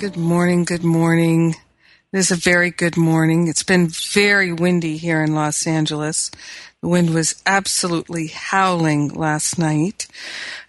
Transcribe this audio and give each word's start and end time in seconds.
Good 0.00 0.16
morning. 0.16 0.64
Good 0.64 0.84
morning. 0.84 1.56
It 2.12 2.18
is 2.18 2.30
a 2.30 2.36
very 2.36 2.70
good 2.70 2.96
morning. 2.96 3.48
It's 3.48 3.64
been 3.64 3.88
very 3.88 4.52
windy 4.52 4.96
here 4.96 5.24
in 5.24 5.34
Los 5.34 5.66
Angeles. 5.66 6.30
The 6.80 6.88
wind 6.88 7.10
was 7.10 7.42
absolutely 7.44 8.28
howling 8.28 9.08
last 9.08 9.58
night, 9.58 10.06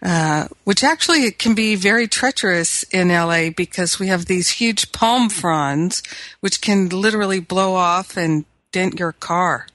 uh, 0.02 0.48
which 0.64 0.84
actually 0.84 1.30
can 1.30 1.54
be 1.54 1.76
very 1.76 2.08
treacherous 2.08 2.82
in 2.86 3.10
LA 3.10 3.52
because 3.56 4.00
we 4.00 4.08
have 4.08 4.26
these 4.26 4.50
huge 4.50 4.92
palm 4.92 5.30
fronds 5.30 6.02
which 6.40 6.60
can 6.60 6.90
literally 6.90 7.40
blow 7.40 7.76
off 7.76 8.18
and 8.18 8.46
dent 8.72 8.98
your 8.98 9.12
car. 9.12 9.68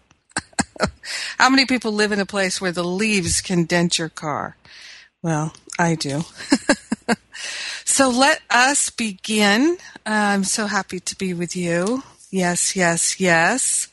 How 1.39 1.49
many 1.49 1.65
people 1.65 1.93
live 1.93 2.11
in 2.11 2.19
a 2.19 2.27
place 2.27 2.61
where 2.61 2.73
the 2.73 2.83
leaves 2.83 3.41
can 3.41 3.67
dent 3.67 4.01
your 4.01 4.09
car? 4.09 4.57
Well, 5.23 5.55
I 5.79 5.95
do. 5.95 6.25
So 7.85 8.09
let 8.09 8.41
us 8.51 8.89
begin. 8.91 9.77
I'm 10.07 10.45
so 10.45 10.67
happy 10.67 11.01
to 11.01 11.17
be 11.17 11.35
with 11.35 11.55
you. 11.55 12.03
Yes, 12.31 12.75
yes, 12.75 13.21
yes. 13.21 13.89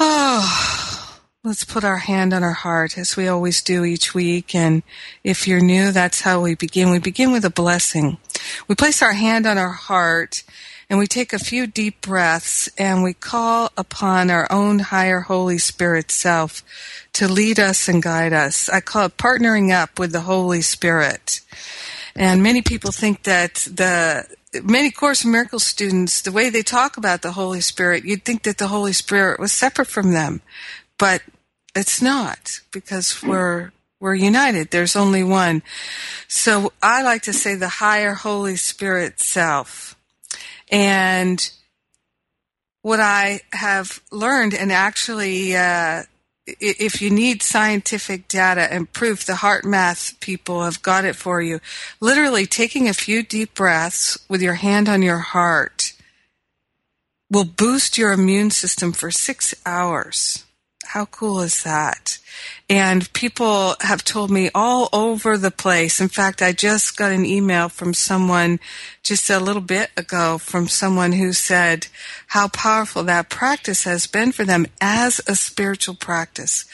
Oh, 0.00 1.18
let's 1.44 1.64
put 1.64 1.84
our 1.84 1.98
hand 1.98 2.34
on 2.34 2.42
our 2.42 2.52
heart 2.52 2.98
as 2.98 3.16
we 3.16 3.28
always 3.28 3.62
do 3.62 3.84
each 3.84 4.14
week. 4.14 4.54
And 4.54 4.82
if 5.22 5.46
you're 5.46 5.60
new, 5.60 5.92
that's 5.92 6.22
how 6.22 6.40
we 6.40 6.56
begin. 6.56 6.90
We 6.90 6.98
begin 6.98 7.30
with 7.30 7.44
a 7.44 7.50
blessing. 7.50 8.18
We 8.66 8.74
place 8.74 9.00
our 9.00 9.12
hand 9.12 9.46
on 9.46 9.56
our 9.56 9.72
heart 9.72 10.42
and 10.90 10.98
we 10.98 11.06
take 11.06 11.32
a 11.32 11.38
few 11.38 11.68
deep 11.68 12.00
breaths 12.00 12.68
and 12.76 13.04
we 13.04 13.14
call 13.14 13.70
upon 13.76 14.28
our 14.28 14.50
own 14.50 14.80
higher 14.80 15.20
Holy 15.20 15.58
Spirit 15.58 16.10
self 16.10 16.64
to 17.12 17.28
lead 17.28 17.60
us 17.60 17.88
and 17.88 18.02
guide 18.02 18.32
us. 18.32 18.68
I 18.68 18.80
call 18.80 19.06
it 19.06 19.16
partnering 19.16 19.72
up 19.72 20.00
with 20.00 20.10
the 20.10 20.22
Holy 20.22 20.62
Spirit. 20.62 21.42
And 22.16 22.42
many 22.42 22.62
people 22.62 22.92
think 22.92 23.22
that 23.24 23.54
the 23.54 24.26
many 24.62 24.90
Course 24.90 25.24
in 25.24 25.30
Miracles 25.30 25.64
students, 25.64 26.22
the 26.22 26.32
way 26.32 26.50
they 26.50 26.62
talk 26.62 26.96
about 26.96 27.22
the 27.22 27.32
Holy 27.32 27.60
Spirit, 27.60 28.04
you'd 28.04 28.24
think 28.24 28.42
that 28.42 28.58
the 28.58 28.68
Holy 28.68 28.92
Spirit 28.92 29.38
was 29.38 29.52
separate 29.52 29.86
from 29.86 30.12
them, 30.12 30.42
but 30.98 31.22
it's 31.74 32.02
not 32.02 32.60
because 32.72 33.22
we're 33.22 33.72
we're 34.00 34.14
united. 34.14 34.70
There's 34.70 34.96
only 34.96 35.22
one. 35.22 35.62
So 36.26 36.72
I 36.82 37.02
like 37.02 37.22
to 37.22 37.32
say 37.32 37.54
the 37.54 37.68
higher 37.68 38.14
Holy 38.14 38.56
Spirit 38.56 39.20
self. 39.20 39.94
And 40.70 41.50
what 42.82 42.98
I 42.98 43.40
have 43.52 44.00
learned, 44.10 44.54
and 44.54 44.72
actually 44.72 45.54
uh, 45.54 46.04
if 46.60 47.02
you 47.02 47.10
need 47.10 47.42
scientific 47.42 48.28
data 48.28 48.72
and 48.72 48.92
proof, 48.92 49.24
the 49.24 49.34
HeartMath 49.34 50.18
people 50.20 50.64
have 50.64 50.82
got 50.82 51.04
it 51.04 51.16
for 51.16 51.40
you. 51.40 51.60
Literally 52.00 52.46
taking 52.46 52.88
a 52.88 52.94
few 52.94 53.22
deep 53.22 53.54
breaths 53.54 54.18
with 54.28 54.42
your 54.42 54.54
hand 54.54 54.88
on 54.88 55.02
your 55.02 55.18
heart 55.18 55.92
will 57.30 57.44
boost 57.44 57.96
your 57.96 58.12
immune 58.12 58.50
system 58.50 58.92
for 58.92 59.10
six 59.10 59.54
hours. 59.64 60.44
How 60.92 61.04
cool 61.04 61.40
is 61.42 61.62
that? 61.62 62.18
And 62.68 63.12
people 63.12 63.76
have 63.80 64.02
told 64.02 64.28
me 64.28 64.50
all 64.52 64.88
over 64.92 65.38
the 65.38 65.52
place. 65.52 66.00
In 66.00 66.08
fact, 66.08 66.42
I 66.42 66.50
just 66.50 66.96
got 66.96 67.12
an 67.12 67.24
email 67.24 67.68
from 67.68 67.94
someone 67.94 68.58
just 69.04 69.30
a 69.30 69.38
little 69.38 69.62
bit 69.62 69.90
ago 69.96 70.36
from 70.38 70.66
someone 70.66 71.12
who 71.12 71.32
said 71.32 71.86
how 72.26 72.48
powerful 72.48 73.04
that 73.04 73.28
practice 73.28 73.84
has 73.84 74.08
been 74.08 74.32
for 74.32 74.44
them 74.44 74.66
as 74.80 75.20
a 75.28 75.36
spiritual 75.36 75.94
practice. 75.94 76.64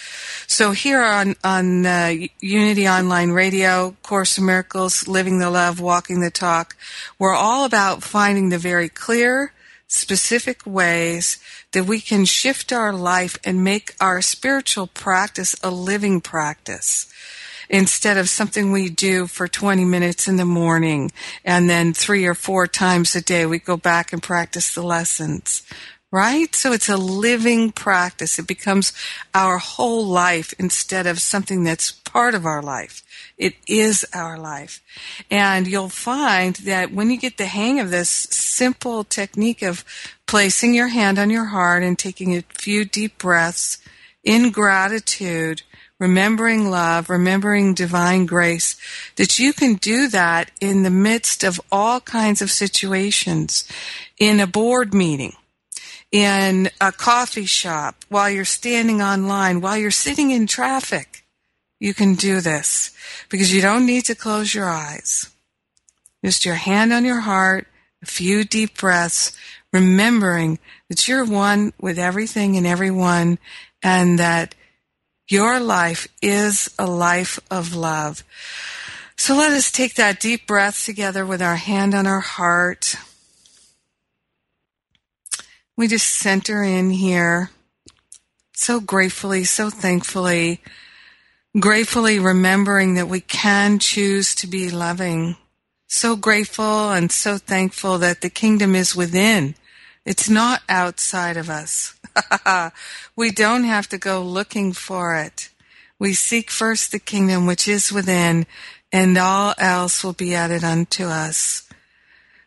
So 0.46 0.70
here 0.70 1.02
on, 1.02 1.36
on 1.44 1.84
uh, 1.84 2.14
Unity 2.40 2.88
Online 2.88 3.32
Radio, 3.32 3.96
Course 4.02 4.38
in 4.38 4.46
Miracles, 4.46 5.06
Living 5.06 5.40
the 5.40 5.50
Love, 5.50 5.78
Walking 5.78 6.20
the 6.20 6.30
Talk, 6.30 6.74
we're 7.18 7.34
all 7.34 7.66
about 7.66 8.02
finding 8.02 8.48
the 8.48 8.56
very 8.56 8.88
clear, 8.88 9.52
specific 9.88 10.62
ways 10.64 11.38
that 11.76 11.84
we 11.84 12.00
can 12.00 12.24
shift 12.24 12.72
our 12.72 12.90
life 12.90 13.38
and 13.44 13.62
make 13.62 13.94
our 14.00 14.22
spiritual 14.22 14.86
practice 14.86 15.54
a 15.62 15.70
living 15.70 16.22
practice 16.22 17.06
instead 17.68 18.16
of 18.16 18.30
something 18.30 18.72
we 18.72 18.88
do 18.88 19.26
for 19.26 19.46
20 19.46 19.84
minutes 19.84 20.26
in 20.26 20.36
the 20.36 20.46
morning 20.46 21.12
and 21.44 21.68
then 21.68 21.92
three 21.92 22.24
or 22.24 22.32
four 22.32 22.66
times 22.66 23.14
a 23.14 23.20
day 23.20 23.44
we 23.44 23.58
go 23.58 23.76
back 23.76 24.10
and 24.10 24.22
practice 24.22 24.72
the 24.72 24.82
lessons. 24.82 25.66
Right? 26.10 26.54
So 26.54 26.72
it's 26.72 26.88
a 26.88 26.96
living 26.96 27.72
practice. 27.72 28.38
It 28.38 28.46
becomes 28.46 28.94
our 29.34 29.58
whole 29.58 30.06
life 30.06 30.54
instead 30.58 31.06
of 31.06 31.20
something 31.20 31.62
that's 31.62 31.92
part 31.92 32.34
of 32.34 32.46
our 32.46 32.62
life. 32.62 33.02
It 33.36 33.54
is 33.66 34.06
our 34.14 34.38
life. 34.38 34.80
And 35.30 35.66
you'll 35.66 35.90
find 35.90 36.54
that 36.56 36.90
when 36.92 37.10
you 37.10 37.18
get 37.18 37.36
the 37.36 37.46
hang 37.46 37.80
of 37.80 37.90
this 37.90 38.08
simple 38.08 39.04
technique 39.04 39.60
of 39.60 39.84
placing 40.26 40.74
your 40.74 40.88
hand 40.88 41.18
on 41.18 41.30
your 41.30 41.46
heart 41.46 41.82
and 41.82 41.98
taking 41.98 42.36
a 42.36 42.44
few 42.50 42.84
deep 42.84 43.18
breaths 43.18 43.78
in 44.24 44.50
gratitude, 44.50 45.62
remembering 45.98 46.70
love, 46.70 47.08
remembering 47.08 47.74
divine 47.74 48.26
grace, 48.26 48.76
that 49.16 49.38
you 49.38 49.52
can 49.52 49.74
do 49.74 50.08
that 50.08 50.50
in 50.60 50.82
the 50.82 50.90
midst 50.90 51.44
of 51.44 51.60
all 51.70 52.00
kinds 52.00 52.42
of 52.42 52.50
situations, 52.50 53.68
in 54.18 54.40
a 54.40 54.46
board 54.46 54.92
meeting, 54.92 55.34
in 56.10 56.68
a 56.80 56.90
coffee 56.90 57.46
shop, 57.46 58.04
while 58.08 58.28
you're 58.28 58.44
standing 58.44 59.00
online, 59.00 59.60
while 59.60 59.76
you're 59.76 59.90
sitting 59.90 60.30
in 60.30 60.46
traffic 60.46 61.22
you 61.78 61.92
can 61.92 62.14
do 62.14 62.40
this 62.40 62.94
because 63.28 63.52
you 63.52 63.60
don't 63.60 63.86
need 63.86 64.04
to 64.06 64.14
close 64.14 64.54
your 64.54 64.68
eyes. 64.68 65.30
Just 66.24 66.44
your 66.44 66.54
hand 66.54 66.92
on 66.92 67.04
your 67.04 67.20
heart, 67.20 67.66
a 68.02 68.06
few 68.06 68.44
deep 68.44 68.78
breaths, 68.78 69.36
remembering 69.76 70.58
that 70.88 71.06
you're 71.06 71.24
one 71.24 71.72
with 71.80 71.98
everything 71.98 72.56
and 72.56 72.66
everyone 72.66 73.38
and 73.82 74.18
that 74.18 74.54
your 75.28 75.60
life 75.60 76.08
is 76.22 76.70
a 76.78 76.86
life 76.86 77.38
of 77.50 77.74
love. 77.74 78.22
So 79.16 79.36
let 79.36 79.52
us 79.52 79.70
take 79.72 79.94
that 79.94 80.20
deep 80.20 80.46
breath 80.46 80.84
together 80.84 81.24
with 81.24 81.42
our 81.42 81.56
hand 81.56 81.94
on 81.94 82.06
our 82.06 82.20
heart. 82.20 82.96
We 85.76 85.88
just 85.88 86.08
center 86.08 86.62
in 86.62 86.90
here 86.90 87.50
so 88.54 88.80
gratefully, 88.80 89.44
so 89.44 89.70
thankfully 89.70 90.60
gratefully 91.58 92.18
remembering 92.18 92.94
that 92.94 93.08
we 93.08 93.20
can 93.20 93.78
choose 93.78 94.34
to 94.34 94.46
be 94.46 94.70
loving. 94.70 95.36
So 95.86 96.16
grateful 96.16 96.90
and 96.90 97.10
so 97.10 97.38
thankful 97.38 97.98
that 97.98 98.20
the 98.20 98.30
kingdom 98.30 98.74
is 98.74 98.96
within. 98.96 99.54
It's 100.06 100.30
not 100.30 100.62
outside 100.68 101.36
of 101.36 101.50
us. 101.50 101.98
we 103.16 103.32
don't 103.32 103.64
have 103.64 103.88
to 103.88 103.98
go 103.98 104.22
looking 104.22 104.72
for 104.72 105.16
it. 105.16 105.50
We 105.98 106.14
seek 106.14 106.48
first 106.48 106.92
the 106.92 107.00
kingdom 107.00 107.44
which 107.44 107.66
is 107.66 107.90
within, 107.90 108.46
and 108.92 109.18
all 109.18 109.54
else 109.58 110.04
will 110.04 110.12
be 110.12 110.32
added 110.32 110.62
unto 110.62 111.06
us. 111.06 111.68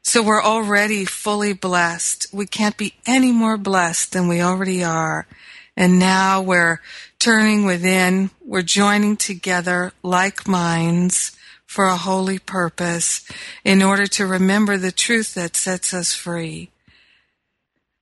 So 0.02 0.24
we're 0.24 0.42
already 0.42 1.04
fully 1.04 1.52
blessed. 1.52 2.28
We 2.32 2.48
can't 2.48 2.78
be 2.78 2.94
any 3.06 3.34
more 3.34 3.58
blessed 3.58 4.14
than 4.14 4.30
we 4.30 4.42
already 4.42 4.82
are. 4.82 5.28
And 5.76 6.00
now 6.00 6.42
we're 6.42 6.80
turning 7.20 7.66
within, 7.66 8.32
we're 8.44 8.62
joining 8.62 9.18
together 9.18 9.92
like 10.02 10.48
minds 10.48 11.36
for 11.66 11.86
a 11.86 11.98
holy 11.98 12.40
purpose 12.40 13.28
in 13.66 13.84
order 13.84 14.08
to 14.08 14.26
remember 14.26 14.78
the 14.78 14.94
truth 14.94 15.34
that 15.34 15.58
sets 15.58 15.94
us 15.94 16.14
free. 16.14 16.70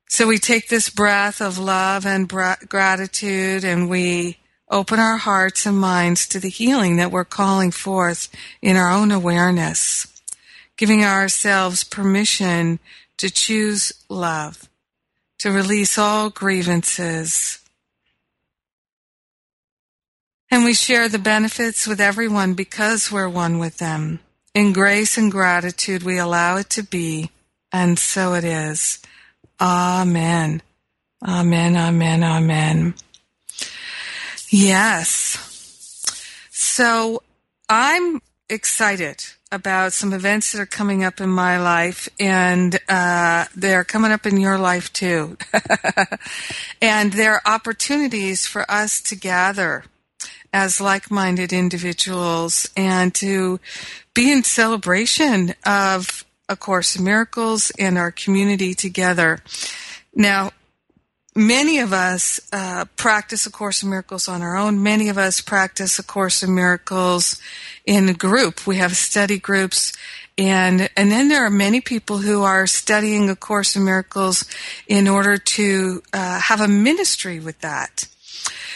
So 0.10 0.28
we 0.28 0.38
take 0.38 0.70
this 0.70 0.90
breath 0.90 1.42
of 1.42 1.58
love 1.58 2.06
and 2.06 2.28
gratitude 2.30 3.64
and 3.64 3.90
we 3.90 4.38
open 4.70 5.00
our 5.00 5.18
hearts 5.18 5.66
and 5.66 5.78
minds 5.78 6.28
to 6.28 6.40
the 6.40 6.50
healing 6.50 6.98
that 6.98 7.12
we're 7.12 7.26
calling 7.26 7.72
forth 7.72 8.30
in 8.62 8.76
our 8.76 8.90
own 8.90 9.12
awareness, 9.12 10.08
giving 10.78 11.04
ourselves 11.04 11.84
permission 11.84 12.80
to 13.18 13.30
choose 13.30 13.94
love, 14.10 14.70
to 15.40 15.52
release 15.52 15.98
all 15.98 16.30
grievances, 16.30 17.60
and 20.50 20.64
we 20.64 20.74
share 20.74 21.10
the 21.10 21.20
benefits 21.20 21.86
with 21.86 22.00
everyone 22.00 22.54
because 22.54 23.12
we're 23.12 23.28
one 23.28 23.60
with 23.60 23.78
them. 23.80 24.20
In 24.54 24.72
grace 24.72 25.18
and 25.18 25.32
gratitude, 25.32 26.04
we 26.04 26.18
allow 26.18 26.58
it 26.58 26.70
to 26.72 26.84
be 26.84 27.32
And 27.72 28.00
so 28.00 28.34
it 28.34 28.46
is. 28.46 29.00
Amen. 29.60 30.62
Amen, 31.28 31.76
amen, 31.76 32.24
amen. 32.24 32.94
Yes. 34.50 35.38
So 36.52 37.24
I'm 37.68 38.22
excited 38.50 39.24
about 39.52 39.94
some 39.94 40.14
events 40.14 40.52
that 40.52 40.62
are 40.62 40.66
coming 40.66 41.04
up 41.04 41.20
in 41.20 41.30
my 41.30 41.58
life, 41.58 42.08
and 42.20 42.80
uh, 42.88 43.46
they're 43.56 43.84
coming 43.84 44.12
up 44.12 44.26
in 44.26 44.40
your 44.40 44.60
life 44.60 44.94
too. 44.94 45.38
and 46.82 47.14
there 47.14 47.34
are 47.34 47.42
opportunities 47.46 48.46
for 48.46 48.70
us 48.70 49.02
to 49.02 49.16
gather 49.16 49.86
as 50.54 50.80
like 50.80 51.10
minded 51.10 51.52
individuals 51.52 52.70
and 52.78 53.14
to 53.16 53.60
be 54.14 54.32
in 54.32 54.44
celebration 54.44 55.56
of 55.66 56.26
A 56.50 56.56
Course 56.56 56.96
in 56.96 57.04
Miracles 57.04 57.72
and 57.78 57.98
our 57.98 58.12
community 58.12 58.74
together. 58.74 59.40
Now, 60.16 60.52
many 61.36 61.80
of 61.80 61.94
us 61.94 62.40
uh, 62.52 62.86
practice 62.96 63.46
A 63.46 63.52
Course 63.52 63.84
in 63.84 63.90
Miracles 63.90 64.28
on 64.28 64.42
our 64.42 64.58
own. 64.58 64.82
Many 64.82 65.10
of 65.10 65.18
us 65.18 65.42
practice 65.42 66.00
A 66.00 66.04
Course 66.04 66.42
in 66.44 66.56
Miracles 66.56 67.42
in 67.86 68.10
a 68.10 68.14
group. 68.14 68.66
We 68.66 68.78
have 68.78 68.96
study 68.96 69.38
groups. 69.38 69.94
And, 70.38 70.90
and 70.96 71.12
then 71.12 71.30
there 71.30 71.46
are 71.46 71.50
many 71.50 71.82
people 71.82 72.20
who 72.20 72.44
are 72.44 72.68
studying 72.68 73.30
A 73.30 73.36
Course 73.36 73.76
in 73.76 73.84
Miracles 73.84 74.46
in 74.88 75.08
order 75.08 75.38
to 75.38 76.02
uh, 76.14 76.40
have 76.40 76.62
a 76.62 76.68
ministry 76.68 77.40
with 77.40 77.60
that. 77.62 78.08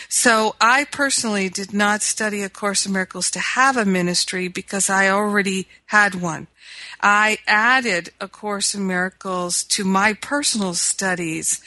So 0.09 0.56
I 0.59 0.85
personally 0.85 1.47
did 1.47 1.74
not 1.74 2.01
study 2.01 2.41
A 2.44 2.50
Course 2.50 2.85
in 2.85 2.91
Miracles 2.91 3.31
to 3.31 3.39
have 3.39 3.77
a 3.77 3.85
ministry 3.85 4.50
because 4.50 4.89
I 4.89 5.07
already 5.09 5.67
had 5.85 6.15
one. 6.15 6.47
I 7.01 7.38
added 7.48 8.12
A 8.19 8.28
Course 8.28 8.75
in 8.75 8.88
Miracles 8.88 9.63
to 9.66 9.83
my 9.83 10.13
personal 10.13 10.74
studies 10.74 11.62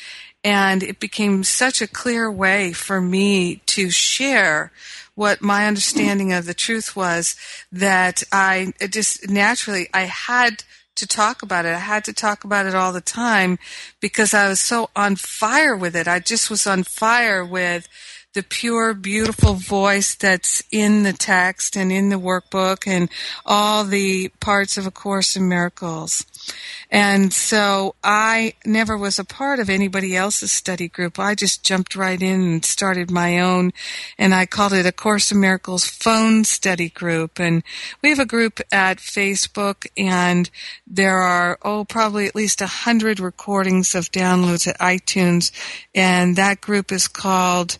and 0.44 0.82
it 0.82 1.00
became 1.00 1.42
such 1.42 1.80
a 1.80 1.88
clear 1.88 2.30
way 2.30 2.72
for 2.72 3.00
me 3.00 3.56
to 3.66 3.90
share 3.90 4.70
what 5.14 5.40
my 5.40 5.66
understanding 5.66 6.32
of 6.32 6.44
the 6.44 6.54
truth 6.54 6.94
was 6.94 7.34
that 7.72 8.22
I 8.30 8.74
just 8.90 9.28
naturally, 9.30 9.88
I 9.94 10.02
had 10.02 10.64
to 10.96 11.06
talk 11.06 11.42
about 11.42 11.64
it. 11.64 11.74
I 11.74 11.78
had 11.78 12.04
to 12.04 12.12
talk 12.12 12.44
about 12.44 12.66
it 12.66 12.74
all 12.74 12.92
the 12.92 13.00
time 13.00 13.58
because 14.00 14.34
I 14.34 14.48
was 14.48 14.60
so 14.60 14.90
on 14.94 15.16
fire 15.16 15.76
with 15.76 15.96
it. 15.96 16.06
I 16.06 16.20
just 16.20 16.50
was 16.50 16.66
on 16.66 16.84
fire 16.84 17.44
with 17.44 17.88
the 18.34 18.42
pure, 18.42 18.94
beautiful 18.94 19.54
voice 19.54 20.14
that's 20.16 20.62
in 20.70 21.04
the 21.04 21.12
text 21.12 21.76
and 21.76 21.90
in 21.92 22.08
the 22.08 22.16
workbook 22.16 22.86
and 22.86 23.08
all 23.46 23.84
the 23.84 24.28
parts 24.40 24.76
of 24.76 24.86
A 24.86 24.90
Course 24.90 25.36
in 25.36 25.48
Miracles. 25.48 26.26
And 26.90 27.32
so 27.32 27.94
I 28.04 28.54
never 28.64 28.98
was 28.98 29.18
a 29.18 29.24
part 29.24 29.58
of 29.58 29.70
anybody 29.70 30.16
else's 30.16 30.52
study 30.52 30.88
group. 30.88 31.18
I 31.18 31.34
just 31.34 31.64
jumped 31.64 31.96
right 31.96 32.20
in 32.20 32.42
and 32.42 32.64
started 32.64 33.10
my 33.10 33.40
own 33.40 33.72
and 34.18 34.34
I 34.34 34.46
called 34.46 34.72
it 34.72 34.84
a 34.84 34.92
Course 34.92 35.32
in 35.32 35.40
Miracles 35.40 35.86
phone 35.86 36.44
study 36.44 36.90
group. 36.90 37.38
And 37.38 37.62
we 38.02 38.10
have 38.10 38.18
a 38.18 38.26
group 38.26 38.60
at 38.70 38.98
Facebook 38.98 39.86
and 39.96 40.50
there 40.86 41.18
are, 41.18 41.58
oh, 41.62 41.84
probably 41.84 42.26
at 42.26 42.34
least 42.34 42.60
a 42.60 42.66
hundred 42.66 43.20
recordings 43.20 43.94
of 43.94 44.12
downloads 44.12 44.68
at 44.68 44.78
iTunes. 44.78 45.50
And 45.94 46.36
that 46.36 46.60
group 46.60 46.92
is 46.92 47.08
called 47.08 47.78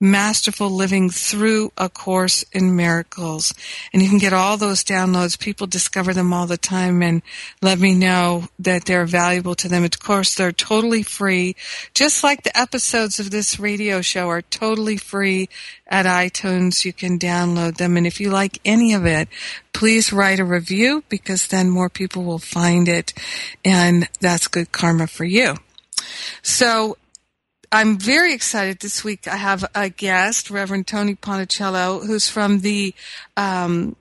Masterful 0.00 0.70
Living 0.70 1.08
Through 1.08 1.72
A 1.78 1.88
Course 1.88 2.44
in 2.52 2.76
Miracles. 2.76 3.54
And 3.92 4.02
you 4.02 4.08
can 4.08 4.18
get 4.18 4.32
all 4.32 4.56
those 4.56 4.84
downloads. 4.84 5.38
People 5.38 5.66
discover 5.66 6.12
them 6.12 6.32
all 6.32 6.46
the 6.46 6.56
time 6.56 7.02
and 7.02 7.22
let 7.62 7.78
me 7.78 7.94
know 7.94 8.48
that 8.58 8.84
they're 8.84 9.06
valuable 9.06 9.54
to 9.54 9.68
them. 9.68 9.84
Of 9.84 9.98
course, 10.00 10.34
they're 10.34 10.52
totally 10.52 11.02
free. 11.02 11.54
Just 11.94 12.24
like 12.24 12.42
the 12.42 12.58
episodes 12.58 13.20
of 13.20 13.30
this 13.30 13.58
radio 13.58 14.02
show 14.02 14.28
are 14.28 14.42
totally 14.42 14.96
free 14.96 15.48
at 15.86 16.06
iTunes. 16.06 16.84
You 16.84 16.92
can 16.92 17.18
download 17.18 17.76
them. 17.76 17.96
And 17.96 18.06
if 18.06 18.20
you 18.20 18.30
like 18.30 18.60
any 18.64 18.92
of 18.94 19.06
it, 19.06 19.28
please 19.72 20.12
write 20.12 20.40
a 20.40 20.44
review 20.44 21.04
because 21.08 21.48
then 21.48 21.70
more 21.70 21.88
people 21.88 22.24
will 22.24 22.38
find 22.38 22.88
it. 22.88 23.14
And 23.64 24.08
that's 24.20 24.48
good 24.48 24.72
karma 24.72 25.06
for 25.06 25.24
you. 25.24 25.54
So 26.42 26.96
I'm 27.74 27.98
very 27.98 28.32
excited 28.32 28.78
this 28.78 29.02
week. 29.02 29.26
I 29.26 29.34
have 29.34 29.64
a 29.74 29.88
guest, 29.88 30.48
Reverend 30.48 30.86
Tony 30.86 31.16
Ponticello, 31.16 32.06
who's 32.06 32.30
from 32.30 32.60
the 32.60 32.94
um, 33.36 33.96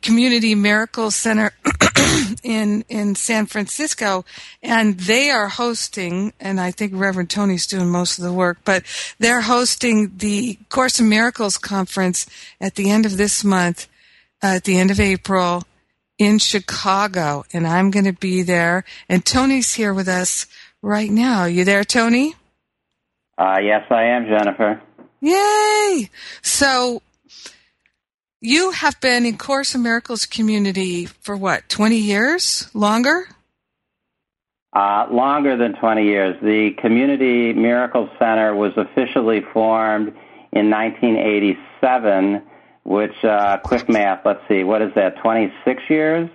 Community 0.00 0.54
Miracle 0.54 1.10
Center 1.10 1.52
in 2.42 2.82
in 2.88 3.14
San 3.14 3.44
Francisco, 3.44 4.24
and 4.62 4.98
they 4.98 5.28
are 5.28 5.48
hosting. 5.48 6.32
And 6.40 6.58
I 6.58 6.70
think 6.70 6.94
Reverend 6.94 7.28
Tony's 7.28 7.66
doing 7.66 7.90
most 7.90 8.16
of 8.16 8.24
the 8.24 8.32
work, 8.32 8.60
but 8.64 8.84
they're 9.18 9.42
hosting 9.42 10.16
the 10.16 10.58
Course 10.70 10.98
in 10.98 11.10
Miracles 11.10 11.58
conference 11.58 12.24
at 12.58 12.76
the 12.76 12.88
end 12.88 13.04
of 13.04 13.18
this 13.18 13.44
month, 13.44 13.86
uh, 14.42 14.56
at 14.56 14.64
the 14.64 14.78
end 14.78 14.90
of 14.90 14.98
April, 14.98 15.64
in 16.16 16.38
Chicago, 16.38 17.44
and 17.52 17.66
I'm 17.66 17.90
going 17.90 18.06
to 18.06 18.14
be 18.14 18.40
there. 18.40 18.84
And 19.10 19.26
Tony's 19.26 19.74
here 19.74 19.92
with 19.92 20.08
us 20.08 20.46
right 20.80 21.10
now. 21.10 21.44
You 21.44 21.66
there, 21.66 21.84
Tony? 21.84 22.34
Uh, 23.38 23.58
yes, 23.62 23.84
I 23.90 24.04
am, 24.04 24.26
Jennifer. 24.26 24.80
Yay! 25.20 26.10
So, 26.42 27.02
you 28.40 28.72
have 28.72 29.00
been 29.00 29.24
in 29.24 29.38
Course 29.38 29.74
in 29.74 29.82
Miracles 29.82 30.26
community 30.26 31.06
for 31.06 31.36
what, 31.36 31.68
20 31.68 31.96
years? 31.96 32.68
Longer? 32.74 33.28
Uh, 34.72 35.06
longer 35.10 35.56
than 35.56 35.74
20 35.74 36.04
years. 36.04 36.36
The 36.42 36.70
Community 36.80 37.52
Miracle 37.52 38.08
Center 38.18 38.54
was 38.54 38.72
officially 38.76 39.42
formed 39.52 40.08
in 40.52 40.70
1987, 40.70 42.42
which, 42.84 43.24
uh, 43.24 43.58
quick 43.58 43.88
math, 43.88 44.24
let's 44.24 44.40
see, 44.48 44.64
what 44.64 44.82
is 44.82 44.92
that, 44.94 45.16
26 45.18 45.82
years? 45.88 46.28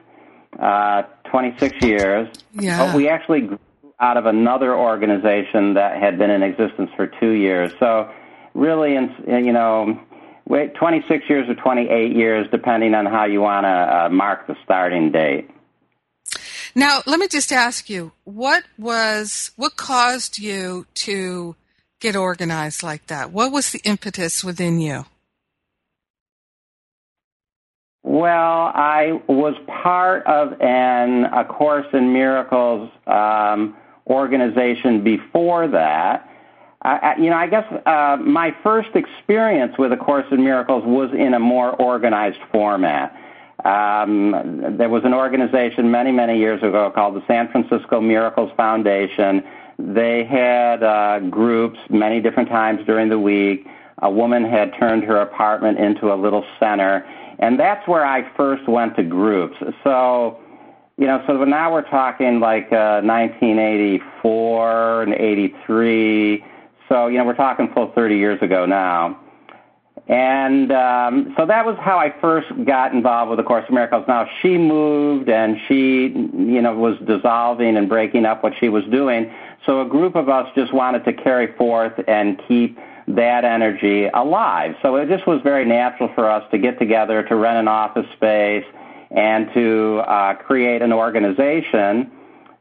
Uh, 0.60 1.04
26 1.26 1.84
years. 1.84 2.28
Yeah. 2.54 2.86
But 2.86 2.96
we 2.96 3.10
actually 3.10 3.50
out 4.00 4.18
of 4.18 4.26
another 4.26 4.76
organization 4.76 5.74
that 5.74 6.02
had 6.02 6.18
been 6.18 6.30
in 6.30 6.44
existence 6.44 6.90
for 6.96 7.08
two 7.08 7.32
years. 7.32 7.72
So, 7.80 8.12
really, 8.54 8.94
you 8.94 9.54
know, 9.54 10.00
wait 10.48 10.76
26 10.76 11.30
years 11.30 11.50
or 11.50 11.56
28 11.56 12.16
years, 12.16 12.48
depending 12.52 12.94
on 12.94 13.06
how 13.06 13.26
you 13.26 13.42
want 13.42 13.66
to 13.66 13.70
uh, 13.70 14.10
mark 14.10 14.48
the 14.48 14.56
starting 14.64 15.12
date. 15.12 15.50
Now, 16.76 17.02
let 17.08 17.20
me 17.20 17.28
just 17.28 17.52
ask 17.52 17.90
you, 17.90 18.12
what 18.24 18.64
was 18.78 19.52
what 19.56 19.78
caused 19.78 20.38
you 20.38 20.86
to 20.96 21.56
get 22.00 22.16
organized 22.16 22.84
like 22.84 23.08
that? 23.08 23.32
What 23.32 23.52
was 23.52 23.72
the 23.72 23.82
impetus 23.84 24.44
within 24.44 24.80
you? 24.80 25.06
Well, 28.04 28.72
I 28.74 29.22
was 29.28 29.56
part 29.84 30.26
of 30.28 30.62
an 30.62 31.26
A 31.26 31.44
Course 31.44 31.88
in 31.94 32.14
Miracles 32.14 32.90
um, 33.06 33.76
organization 34.10 35.04
before 35.04 35.68
that. 35.68 36.30
I, 36.84 37.16
you 37.18 37.30
know, 37.30 37.36
I 37.36 37.48
guess 37.48 37.66
uh, 37.86 38.18
my 38.22 38.56
first 38.64 38.90
experience 38.96 39.74
with 39.78 39.92
A 39.92 39.98
Course 39.98 40.26
in 40.32 40.44
Miracles 40.44 40.84
was 40.86 41.10
in 41.12 41.34
a 41.34 41.40
more 41.40 41.72
organized 41.82 42.40
format. 42.52 43.14
Um, 43.66 44.76
there 44.78 44.88
was 44.88 45.04
an 45.04 45.14
organization 45.14 45.90
many, 45.90 46.12
many 46.12 46.38
years 46.38 46.62
ago 46.62 46.92
called 46.94 47.16
the 47.16 47.24
San 47.28 47.52
Francisco 47.52 48.00
Miracles 48.00 48.52
Foundation. 48.56 49.44
They 49.80 50.24
had 50.24 50.84
uh, 50.84 51.20
groups 51.30 51.80
many 51.90 52.22
different 52.22 52.50
times 52.50 52.86
during 52.86 53.10
the 53.10 53.20
week. 53.20 53.66
A 54.00 54.12
woman 54.12 54.46
had 54.46 54.74
turned 54.80 55.04
her 55.04 55.18
apartment 55.22 55.80
into 55.80 56.14
a 56.14 56.16
little 56.16 56.46
center, 56.60 57.04
and 57.40 57.60
that's 57.60 57.88
where 57.88 58.06
I 58.06 58.32
first 58.38 58.68
went 58.68 58.96
to 58.98 59.04
groups. 59.04 59.58
So 59.84 60.40
you 60.98 61.06
know, 61.06 61.24
so 61.28 61.44
now 61.44 61.72
we're 61.72 61.88
talking 61.90 62.40
like 62.40 62.72
uh, 62.72 63.02
1984 63.04 65.04
and 65.04 65.14
83. 65.14 66.44
So, 66.90 67.08
you 67.08 67.20
know, 67.20 67.26
we're 67.26 67.36
talking 67.36 67.72
full 67.74 67.92
30 67.94 68.18
years 68.18 68.42
ago 68.42 68.66
now. 68.66 69.20
And 70.08 70.72
um, 70.72 71.34
so 71.38 71.46
that 71.46 71.66
was 71.66 71.78
how 71.82 72.00
I 72.00 72.16
first 72.22 72.48
got 72.66 72.94
involved 72.94 73.30
with 73.30 73.38
the 73.38 73.44
Course 73.44 73.66
of 73.68 73.74
Miracles. 73.74 74.06
Now 74.08 74.26
she 74.42 74.58
moved 74.58 75.30
and 75.30 75.58
she, 75.68 76.08
you 76.08 76.62
know, 76.62 76.74
was 76.74 76.98
dissolving 77.06 77.76
and 77.76 77.90
breaking 77.90 78.26
up 78.26 78.42
what 78.42 78.54
she 78.60 78.70
was 78.70 78.86
doing. 78.86 79.32
So 79.66 79.82
a 79.82 79.86
group 79.86 80.16
of 80.16 80.30
us 80.30 80.48
just 80.56 80.74
wanted 80.74 81.04
to 81.06 81.14
carry 81.14 81.54
forth 81.58 81.94
and 82.08 82.42
keep 82.48 82.78
that 83.10 83.44
energy 83.44 84.06
alive. 84.14 84.76
So 84.82 84.96
it 84.96 85.10
just 85.10 85.28
was 85.28 85.42
very 85.44 85.66
natural 85.66 86.10
for 86.16 86.30
us 86.30 86.44
to 86.52 86.58
get 86.58 86.80
together, 86.80 87.24
to 87.24 87.36
rent 87.36 87.58
an 87.58 87.68
office 87.68 88.06
space, 88.16 88.66
and 89.12 89.52
to 89.54 90.04
uh, 90.08 90.34
create 90.36 90.82
an 90.82 90.92
organization 90.92 92.12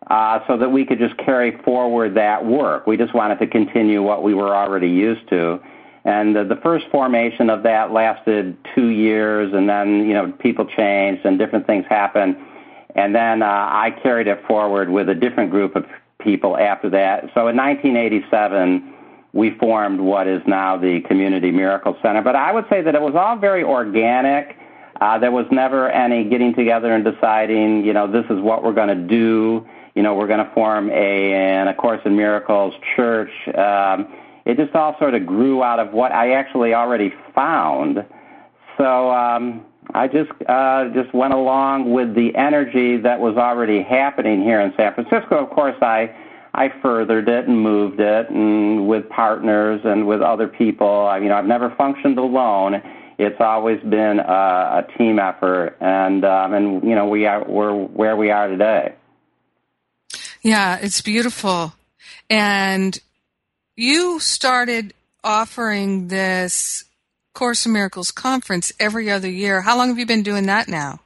uh, 0.08 0.38
so 0.46 0.56
that 0.56 0.68
we 0.68 0.84
could 0.84 0.98
just 0.98 1.16
carry 1.16 1.58
forward 1.62 2.14
that 2.14 2.44
work. 2.44 2.86
We 2.86 2.96
just 2.96 3.14
wanted 3.14 3.38
to 3.40 3.46
continue 3.46 4.02
what 4.02 4.22
we 4.22 4.34
were 4.34 4.54
already 4.54 4.88
used 4.88 5.28
to. 5.30 5.60
And 6.04 6.36
the, 6.36 6.44
the 6.44 6.56
first 6.62 6.86
formation 6.92 7.50
of 7.50 7.64
that 7.64 7.90
lasted 7.90 8.56
two 8.76 8.88
years, 8.88 9.52
and 9.52 9.68
then 9.68 10.06
you 10.06 10.14
know 10.14 10.30
people 10.38 10.64
changed 10.64 11.26
and 11.26 11.36
different 11.36 11.66
things 11.66 11.84
happened. 11.88 12.36
and 12.94 13.14
then 13.14 13.42
uh, 13.42 13.46
I 13.46 13.90
carried 14.02 14.28
it 14.28 14.40
forward 14.46 14.88
with 14.88 15.08
a 15.08 15.14
different 15.14 15.50
group 15.50 15.74
of 15.74 15.84
people 16.20 16.56
after 16.56 16.88
that. 16.90 17.24
So 17.34 17.48
in 17.48 17.56
1987, 17.56 18.94
we 19.32 19.50
formed 19.58 20.00
what 20.00 20.26
is 20.26 20.40
now 20.46 20.76
the 20.76 21.00
Community 21.02 21.50
Miracle 21.50 21.96
Center. 22.00 22.22
But 22.22 22.36
I 22.36 22.52
would 22.52 22.66
say 22.70 22.82
that 22.82 22.94
it 22.94 23.02
was 23.02 23.14
all 23.14 23.36
very 23.36 23.62
organic. 23.62 24.56
Uh, 25.00 25.18
there 25.18 25.30
was 25.30 25.46
never 25.50 25.90
any 25.90 26.24
getting 26.24 26.54
together 26.54 26.92
and 26.92 27.04
deciding, 27.04 27.84
you 27.84 27.92
know, 27.92 28.10
this 28.10 28.24
is 28.30 28.40
what 28.40 28.62
we're 28.62 28.72
going 28.72 28.88
to 28.88 28.94
do. 28.94 29.66
You 29.94 30.02
know, 30.02 30.14
we're 30.14 30.26
going 30.26 30.44
to 30.44 30.50
form 30.54 30.90
a, 30.90 31.32
an 31.32 31.68
A 31.68 31.74
Course 31.74 32.00
in 32.04 32.16
Miracles 32.16 32.74
church. 32.94 33.30
Um, 33.54 34.08
it 34.44 34.56
just 34.56 34.74
all 34.74 34.96
sort 34.98 35.14
of 35.14 35.26
grew 35.26 35.62
out 35.62 35.80
of 35.80 35.92
what 35.92 36.12
I 36.12 36.32
actually 36.32 36.72
already 36.72 37.12
found. 37.34 38.04
So 38.78 39.10
um, 39.10 39.64
I 39.94 40.08
just 40.08 40.30
uh, 40.48 40.88
just 40.90 41.12
went 41.14 41.34
along 41.34 41.92
with 41.92 42.14
the 42.14 42.34
energy 42.36 42.96
that 42.98 43.20
was 43.20 43.36
already 43.36 43.82
happening 43.82 44.42
here 44.42 44.60
in 44.60 44.72
San 44.76 44.94
Francisco. 44.94 45.36
Of 45.42 45.50
course, 45.50 45.76
I 45.82 46.14
I 46.54 46.72
furthered 46.80 47.28
it 47.28 47.48
and 47.48 47.60
moved 47.60 48.00
it, 48.00 48.30
and 48.30 48.86
with 48.88 49.08
partners 49.08 49.80
and 49.84 50.06
with 50.06 50.22
other 50.22 50.48
people. 50.48 51.06
I 51.06 51.20
mean, 51.20 51.32
I've 51.32 51.46
never 51.46 51.70
functioned 51.76 52.18
alone. 52.18 52.82
It's 53.18 53.40
always 53.40 53.80
been 53.80 54.18
a, 54.20 54.84
a 54.84 54.98
team 54.98 55.18
effort, 55.18 55.76
and 55.80 56.24
um, 56.24 56.52
and 56.52 56.84
you 56.84 56.94
know 56.94 57.06
we 57.06 57.26
are 57.26 57.44
we're 57.44 57.74
where 57.74 58.16
we 58.16 58.30
are 58.30 58.48
today. 58.48 58.94
Yeah, 60.42 60.78
it's 60.80 61.00
beautiful, 61.00 61.74
and 62.28 62.98
you 63.76 64.20
started 64.20 64.92
offering 65.24 66.08
this 66.08 66.84
Course 67.34 67.66
in 67.66 67.72
Miracles 67.72 68.10
conference 68.10 68.72
every 68.78 69.10
other 69.10 69.30
year. 69.30 69.60
How 69.60 69.76
long 69.76 69.88
have 69.88 69.98
you 69.98 70.06
been 70.06 70.22
doing 70.22 70.46
that 70.46 70.68
now? 70.68 71.00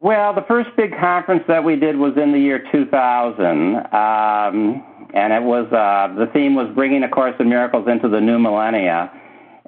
Well, 0.00 0.34
the 0.34 0.44
first 0.46 0.68
big 0.76 0.92
conference 1.00 1.42
that 1.48 1.64
we 1.64 1.76
did 1.76 1.96
was 1.96 2.16
in 2.16 2.30
the 2.30 2.38
year 2.38 2.62
2000, 2.70 3.42
um, 3.48 4.84
and 5.14 5.32
it 5.32 5.42
was 5.42 5.66
uh, 5.72 6.14
the 6.16 6.26
theme 6.32 6.54
was 6.54 6.70
bringing 6.74 7.02
A 7.02 7.08
Course 7.08 7.34
in 7.40 7.48
Miracles 7.48 7.88
into 7.88 8.08
the 8.08 8.20
new 8.20 8.38
millennia, 8.38 9.10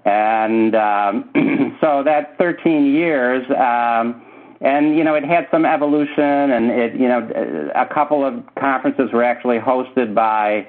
and 0.05 0.75
um, 0.75 1.77
so 1.81 2.03
that 2.05 2.37
13 2.39 2.95
years. 2.95 3.45
Um, 3.51 4.23
and 4.61 4.99
you 4.99 5.05
know 5.05 5.15
it 5.15 5.25
had 5.25 5.47
some 5.53 5.65
evolution 5.65 6.19
and 6.19 6.73
it 6.73 6.93
you 6.95 7.07
know 7.07 7.71
a 7.77 7.87
couple 7.87 8.25
of 8.25 8.43
conferences 8.59 9.09
were 9.13 9.23
actually 9.23 9.57
hosted 9.57 10.17
by 10.17 10.67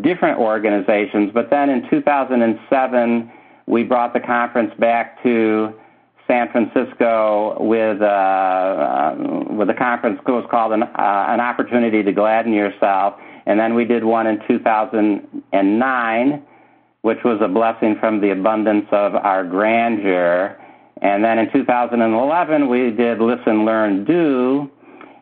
different 0.00 0.38
organizations. 0.38 1.30
But 1.32 1.50
then 1.50 1.68
in 1.70 1.88
2007, 1.90 3.32
we 3.66 3.82
brought 3.82 4.12
the 4.12 4.20
conference 4.20 4.72
back 4.78 5.22
to 5.22 5.74
San 6.26 6.50
Francisco 6.50 7.56
with 7.60 8.00
uh, 8.00 8.04
uh, 8.04 9.14
with 9.50 9.68
a 9.68 9.74
conference 9.74 10.20
that 10.24 10.32
was 10.32 10.46
called 10.50 10.72
an, 10.72 10.82
uh, 10.82 11.26
an 11.28 11.40
opportunity 11.40 12.02
to 12.02 12.12
gladden 12.12 12.52
yourself, 12.52 13.14
and 13.46 13.60
then 13.60 13.74
we 13.74 13.84
did 13.84 14.04
one 14.04 14.26
in 14.26 14.40
2009, 14.48 16.42
which 17.04 17.18
was 17.22 17.38
a 17.42 17.48
blessing 17.48 17.96
from 18.00 18.22
the 18.22 18.30
abundance 18.30 18.86
of 18.90 19.14
our 19.14 19.44
grandeur, 19.44 20.56
and 21.02 21.22
then 21.22 21.38
in 21.38 21.52
2011 21.52 22.68
we 22.68 22.90
did 22.90 23.20
listen, 23.20 23.66
learn, 23.66 24.06
do, 24.06 24.70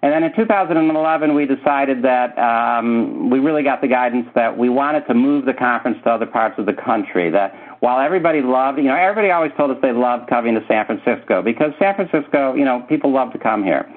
and 0.03 0.13
then 0.13 0.25
in 0.25 0.35
2011, 0.35 1.33
we 1.33 1.47
decided 1.47 2.03
that 2.03 2.37
um, 2.37 3.31
we 3.31 3.39
really 3.39 3.63
got 3.63 3.81
the 3.81 3.87
guidance 3.87 4.27
that 4.35 4.59
we 4.59 4.69
wanted 4.69 5.07
to 5.07 5.15
move 5.15 5.45
the 5.45 5.55
conference 5.55 5.97
to 6.03 6.11
other 6.11 6.27
parts 6.27 6.59
of 6.59 6.67
the 6.67 6.73
country. 6.73 7.31
That 7.31 7.55
while 7.79 8.01
everybody 8.01 8.43
loved, 8.43 8.79
you 8.79 8.85
know, 8.85 8.97
everybody 8.97 9.31
always 9.31 9.53
told 9.57 9.71
us 9.71 9.77
they 9.81 9.93
loved 9.93 10.29
coming 10.29 10.55
to 10.55 10.65
San 10.67 10.87
Francisco 10.87 11.41
because 11.41 11.73
San 11.79 11.95
Francisco, 11.95 12.53
you 12.55 12.65
know, 12.65 12.81
people 12.89 13.13
love 13.13 13.33
to 13.33 13.39
come 13.39 13.63
here. 13.63 13.89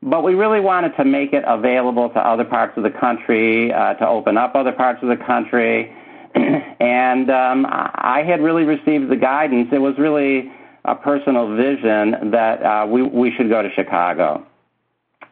But 0.00 0.22
we 0.22 0.34
really 0.34 0.60
wanted 0.60 0.96
to 0.96 1.04
make 1.04 1.32
it 1.32 1.42
available 1.44 2.08
to 2.10 2.20
other 2.20 2.44
parts 2.44 2.76
of 2.76 2.84
the 2.84 2.90
country, 2.90 3.72
uh, 3.72 3.94
to 3.94 4.06
open 4.06 4.36
up 4.36 4.54
other 4.54 4.72
parts 4.72 5.02
of 5.02 5.08
the 5.08 5.24
country. 5.24 5.92
and 6.80 7.30
um, 7.30 7.66
I 7.68 8.22
had 8.26 8.40
really 8.40 8.64
received 8.64 9.10
the 9.10 9.16
guidance. 9.16 9.68
It 9.72 9.78
was 9.78 9.94
really 9.98 10.50
a 10.84 10.94
personal 10.94 11.54
vision 11.56 12.30
that 12.30 12.62
uh, 12.62 12.86
we, 12.86 13.02
we 13.02 13.32
should 13.36 13.48
go 13.48 13.62
to 13.62 13.70
Chicago 13.74 14.46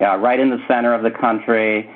uh, 0.00 0.16
right 0.16 0.40
in 0.40 0.50
the 0.50 0.62
center 0.66 0.94
of 0.94 1.02
the 1.02 1.10
country, 1.10 1.90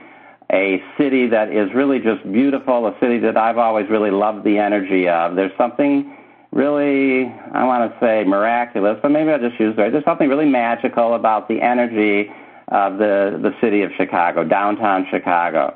a 0.52 0.82
city 0.99 1.26
that 1.28 1.52
is 1.52 1.73
really 1.75 1.99
just 1.99 2.23
beautiful, 2.30 2.87
a 2.87 2.94
city 3.00 3.18
that 3.18 3.37
I've 3.37 3.58
always 3.58 3.88
really 3.88 4.11
loved 4.11 4.44
the 4.44 4.58
energy 4.58 5.08
of. 5.08 5.37
There's 5.37 5.56
something 5.56 6.16
really, 6.52 7.25
I 7.52 7.64
want 7.64 7.90
to 7.90 7.99
say 8.00 8.25
miraculous, 8.25 8.99
but 9.02 9.11
maybe 9.11 9.30
I'll 9.30 9.40
just 9.40 9.58
use 9.58 9.75
it. 9.78 9.92
There's 9.92 10.04
something 10.04 10.28
really 10.28 10.46
magical 10.46 11.14
about 11.14 11.49
the 11.49 11.61
energy 11.61 12.30
of 12.68 12.99
the, 12.99 13.38
the 13.42 13.54
city 13.61 13.82
of 13.82 13.90
Chicago, 13.96 14.44
downtown 14.44 15.06
Chicago. 15.11 15.75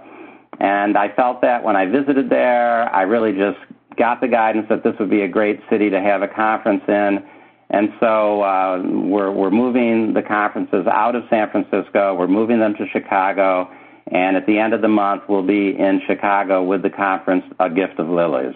And 0.58 0.96
I 0.96 1.08
felt 1.14 1.40
that 1.42 1.62
when 1.62 1.76
I 1.76 1.86
visited 1.86 2.30
there, 2.30 2.92
I 2.94 3.02
really 3.02 3.32
just 3.32 3.58
got 3.96 4.20
the 4.20 4.28
guidance 4.28 4.66
that 4.68 4.82
this 4.82 4.94
would 4.98 5.10
be 5.10 5.22
a 5.22 5.28
great 5.28 5.60
city 5.70 5.90
to 5.90 6.00
have 6.00 6.22
a 6.22 6.28
conference 6.28 6.82
in 6.88 7.24
and 7.70 7.90
so 8.00 8.42
uh, 8.42 8.82
we're, 8.82 9.30
we're 9.30 9.50
moving 9.50 10.14
the 10.14 10.22
conferences 10.22 10.86
out 10.86 11.14
of 11.14 11.24
San 11.28 11.50
Francisco. 11.50 12.14
We're 12.14 12.26
moving 12.26 12.60
them 12.60 12.74
to 12.76 12.86
Chicago. 12.88 13.70
And 14.10 14.36
at 14.36 14.46
the 14.46 14.58
end 14.58 14.72
of 14.72 14.80
the 14.80 14.88
month, 14.88 15.24
we'll 15.28 15.46
be 15.46 15.76
in 15.78 16.00
Chicago 16.06 16.62
with 16.62 16.82
the 16.82 16.88
conference, 16.88 17.44
A 17.60 17.68
Gift 17.68 17.98
of 17.98 18.08
Lilies. 18.08 18.54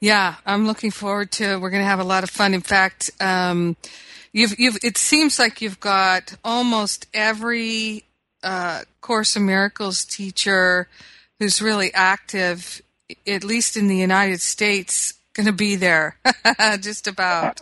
Yeah, 0.00 0.36
I'm 0.46 0.66
looking 0.66 0.92
forward 0.92 1.32
to. 1.32 1.56
We're 1.56 1.70
going 1.70 1.82
to 1.82 1.88
have 1.88 1.98
a 1.98 2.04
lot 2.04 2.22
of 2.22 2.30
fun. 2.30 2.54
In 2.54 2.60
fact, 2.60 3.10
um, 3.20 3.76
you've, 4.32 4.56
you've, 4.58 4.78
it 4.84 4.96
seems 4.96 5.40
like 5.40 5.60
you've 5.60 5.80
got 5.80 6.36
almost 6.44 7.08
every 7.12 8.04
uh, 8.44 8.82
Course 9.04 9.36
in 9.36 9.44
Miracles 9.44 10.06
teacher 10.06 10.88
who's 11.38 11.60
really 11.60 11.92
active, 11.92 12.80
at 13.26 13.44
least 13.44 13.76
in 13.76 13.86
the 13.86 13.98
United 13.98 14.40
States, 14.40 15.12
going 15.34 15.44
to 15.44 15.52
be 15.52 15.76
there, 15.76 16.16
just 16.80 17.06
about. 17.06 17.60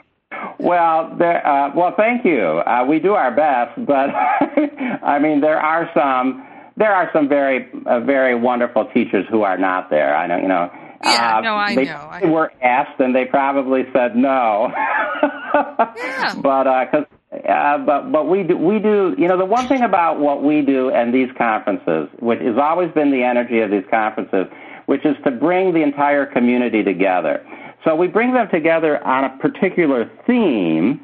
well, 0.58 1.14
there, 1.18 1.46
uh, 1.46 1.72
well, 1.74 1.92
thank 1.94 2.24
you. 2.24 2.40
Uh, 2.40 2.86
we 2.88 3.00
do 3.00 3.12
our 3.12 3.36
best, 3.36 3.84
but 3.84 4.08
I 5.02 5.18
mean, 5.18 5.42
there 5.42 5.60
are 5.60 5.90
some 5.92 6.46
there 6.78 6.94
are 6.94 7.10
some 7.12 7.28
very 7.28 7.68
uh, 7.84 8.00
very 8.00 8.34
wonderful 8.34 8.86
teachers 8.94 9.26
who 9.30 9.42
are 9.42 9.58
not 9.58 9.90
there. 9.90 10.16
I 10.16 10.26
know, 10.26 10.38
you 10.38 10.48
know. 10.48 10.70
Yeah, 11.04 11.36
uh, 11.36 11.40
no, 11.42 11.54
I 11.54 11.74
they 11.74 11.84
know. 11.84 12.18
They 12.22 12.30
were 12.30 12.50
asked, 12.62 12.98
and 12.98 13.14
they 13.14 13.26
probably 13.26 13.82
said 13.92 14.16
no. 14.16 14.72
yeah. 14.72 16.34
But 16.40 16.86
because. 16.86 17.17
Uh, 17.46 17.78
but 17.78 18.10
but 18.10 18.28
we 18.28 18.42
do 18.42 18.56
we 18.56 18.78
do 18.78 19.14
you 19.18 19.28
know 19.28 19.36
the 19.36 19.44
one 19.44 19.68
thing 19.68 19.82
about 19.82 20.18
what 20.18 20.42
we 20.42 20.62
do 20.62 20.90
and 20.90 21.12
these 21.12 21.28
conferences, 21.36 22.08
which 22.20 22.40
has 22.40 22.56
always 22.56 22.90
been 22.92 23.10
the 23.10 23.22
energy 23.22 23.60
of 23.60 23.70
these 23.70 23.84
conferences, 23.90 24.46
which 24.86 25.04
is 25.04 25.16
to 25.24 25.30
bring 25.30 25.72
the 25.72 25.82
entire 25.82 26.26
community 26.26 26.82
together. 26.82 27.44
So 27.84 27.94
we 27.94 28.08
bring 28.08 28.32
them 28.32 28.48
together 28.50 29.04
on 29.06 29.24
a 29.24 29.38
particular 29.38 30.10
theme, 30.26 31.00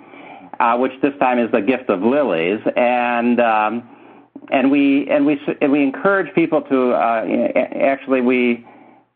uh, 0.59 0.77
which 0.77 0.93
this 1.03 1.13
time 1.21 1.39
is 1.39 1.51
the 1.53 1.61
gift 1.61 1.89
of 1.89 2.03
lilies, 2.03 2.61
and 2.77 3.41
um, 3.41 3.89
and 4.51 4.71
we 4.71 5.09
and 5.09 5.25
we 5.25 5.41
and 5.61 5.71
we 5.71 5.83
encourage 5.83 6.35
people 6.35 6.63
to 6.63 6.93
uh, 6.93 7.25
actually 7.81 8.21
we 8.23 8.67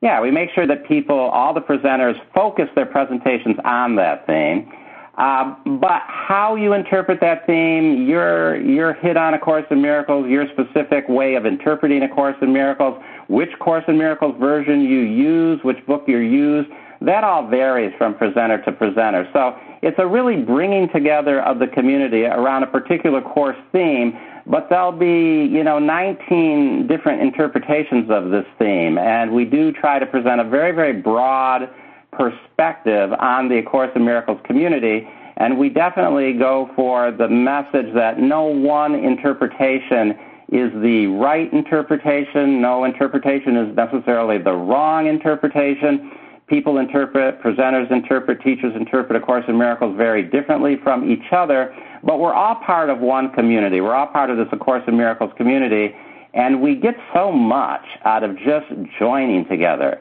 yeah 0.00 0.20
we 0.20 0.30
make 0.30 0.50
sure 0.54 0.66
that 0.66 0.86
people 0.86 1.18
all 1.18 1.52
the 1.52 1.60
presenters 1.60 2.20
focus 2.34 2.68
their 2.74 2.86
presentations 2.86 3.56
on 3.64 3.96
that 3.96 4.26
theme. 4.26 4.70
Uh, 5.18 5.56
but 5.80 6.02
how 6.06 6.54
you 6.54 6.74
interpret 6.74 7.20
that 7.20 7.44
theme, 7.44 8.06
your 8.06 8.60
your 8.60 8.94
hit 8.94 9.16
on 9.16 9.34
A 9.34 9.38
Course 9.38 9.64
in 9.68 9.82
Miracles, 9.82 10.28
your 10.28 10.46
specific 10.52 11.08
way 11.08 11.34
of 11.34 11.44
interpreting 11.44 12.04
A 12.04 12.08
Course 12.08 12.36
in 12.40 12.52
Miracles, 12.52 13.02
which 13.28 13.50
Course 13.58 13.82
in 13.88 13.98
Miracles 13.98 14.36
version 14.38 14.82
you 14.82 15.00
use, 15.00 15.58
which 15.64 15.84
book 15.86 16.04
you 16.06 16.18
use, 16.18 16.66
that 17.00 17.24
all 17.24 17.48
varies 17.48 17.92
from 17.98 18.14
presenter 18.14 18.62
to 18.62 18.70
presenter. 18.70 19.28
So 19.32 19.56
it's 19.82 19.98
a 19.98 20.06
really 20.06 20.36
bringing 20.36 20.88
together 20.88 21.42
of 21.42 21.58
the 21.58 21.66
community 21.66 22.24
around 22.24 22.62
a 22.62 22.68
particular 22.68 23.20
course 23.20 23.56
theme, 23.72 24.16
but 24.46 24.68
there'll 24.70 24.92
be, 24.92 25.46
you 25.52 25.64
know, 25.64 25.80
19 25.80 26.86
different 26.86 27.22
interpretations 27.22 28.08
of 28.08 28.30
this 28.30 28.46
theme, 28.56 28.98
and 28.98 29.32
we 29.32 29.44
do 29.44 29.72
try 29.72 29.98
to 29.98 30.06
present 30.06 30.40
a 30.40 30.44
very, 30.44 30.70
very 30.70 30.92
broad 30.92 31.68
perspective 32.12 33.12
on 33.18 33.48
the 33.48 33.62
Course 33.62 33.90
in 33.94 34.04
Miracles 34.04 34.40
community, 34.44 35.08
and 35.36 35.58
we 35.58 35.68
definitely 35.68 36.32
go 36.32 36.70
for 36.74 37.12
the 37.12 37.28
message 37.28 37.94
that 37.94 38.18
no 38.18 38.44
one 38.44 38.94
interpretation 38.94 40.18
is 40.50 40.72
the 40.82 41.06
right 41.06 41.52
interpretation. 41.52 42.60
No 42.60 42.84
interpretation 42.84 43.56
is 43.56 43.76
necessarily 43.76 44.38
the 44.38 44.52
wrong 44.52 45.06
interpretation. 45.06 46.10
People 46.48 46.78
interpret, 46.78 47.40
presenters 47.42 47.90
interpret, 47.92 48.40
teachers 48.40 48.74
interpret 48.74 49.22
A 49.22 49.24
Course 49.24 49.44
in 49.46 49.58
Miracles 49.58 49.96
very 49.96 50.22
differently 50.22 50.76
from 50.82 51.10
each 51.10 51.32
other, 51.32 51.74
but 52.02 52.18
we're 52.18 52.32
all 52.32 52.54
part 52.56 52.88
of 52.88 53.00
one 53.00 53.30
community. 53.32 53.82
We're 53.82 53.94
all 53.94 54.06
part 54.06 54.30
of 54.30 54.38
this 54.38 54.48
A 54.52 54.56
Course 54.56 54.82
in 54.88 54.96
Miracles 54.96 55.30
community, 55.36 55.94
and 56.32 56.62
we 56.62 56.74
get 56.74 56.94
so 57.14 57.30
much 57.30 57.84
out 58.06 58.24
of 58.24 58.36
just 58.38 58.66
joining 58.98 59.46
together. 59.46 60.00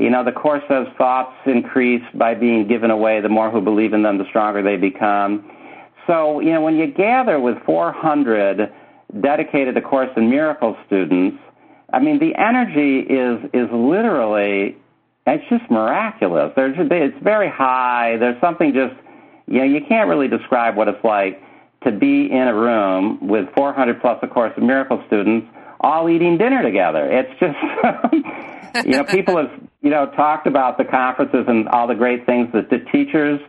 You 0.00 0.08
know, 0.08 0.24
the 0.24 0.32
Course 0.32 0.64
of 0.70 0.86
thoughts 0.96 1.34
increase 1.44 2.02
by 2.14 2.34
being 2.34 2.66
given 2.66 2.90
away. 2.90 3.20
The 3.20 3.28
more 3.28 3.50
who 3.50 3.60
believe 3.60 3.92
in 3.92 4.02
them, 4.02 4.16
the 4.16 4.24
stronger 4.30 4.62
they 4.62 4.76
become. 4.76 5.44
so, 6.06 6.40
you 6.40 6.52
know, 6.52 6.62
when 6.62 6.76
you 6.76 6.86
gather 6.86 7.38
with 7.38 7.58
400 7.66 8.72
dedicated 9.20 9.74
to 9.74 9.82
Course 9.82 10.08
in 10.16 10.30
Miracles 10.30 10.76
students, 10.86 11.36
I 11.92 11.98
mean, 11.98 12.18
the 12.18 12.34
energy 12.34 13.00
is 13.00 13.44
is 13.52 13.68
literally 13.72 14.76
it's 15.26 15.44
just 15.50 15.70
miraculous. 15.70 16.52
There's 16.56 16.76
it's 16.78 17.22
very 17.22 17.50
high. 17.50 18.16
There's 18.18 18.40
something 18.40 18.72
just 18.72 18.94
you 19.46 19.58
know 19.58 19.64
you 19.64 19.80
can't 19.86 20.08
really 20.08 20.28
describe 20.28 20.76
what 20.76 20.88
it's 20.88 21.04
like 21.04 21.42
to 21.84 21.92
be 21.92 22.30
in 22.30 22.48
a 22.48 22.54
room 22.54 23.26
with 23.26 23.48
400 23.54 24.00
plus 24.00 24.18
A 24.22 24.28
Course 24.28 24.52
in 24.56 24.66
Miracles 24.66 25.02
students 25.06 25.46
all 25.80 26.08
eating 26.08 26.38
dinner 26.38 26.62
together. 26.62 27.06
It's 27.10 27.38
just 27.38 27.56
you 28.84 28.92
know 28.92 29.04
people 29.04 29.36
have 29.36 29.50
you 29.82 29.90
know 29.90 30.06
talked 30.16 30.46
about 30.46 30.78
the 30.78 30.84
conferences 30.84 31.44
and 31.48 31.68
all 31.68 31.86
the 31.86 31.94
great 31.94 32.26
things 32.26 32.48
that 32.52 32.70
the 32.70 32.78
teachers 32.92 33.40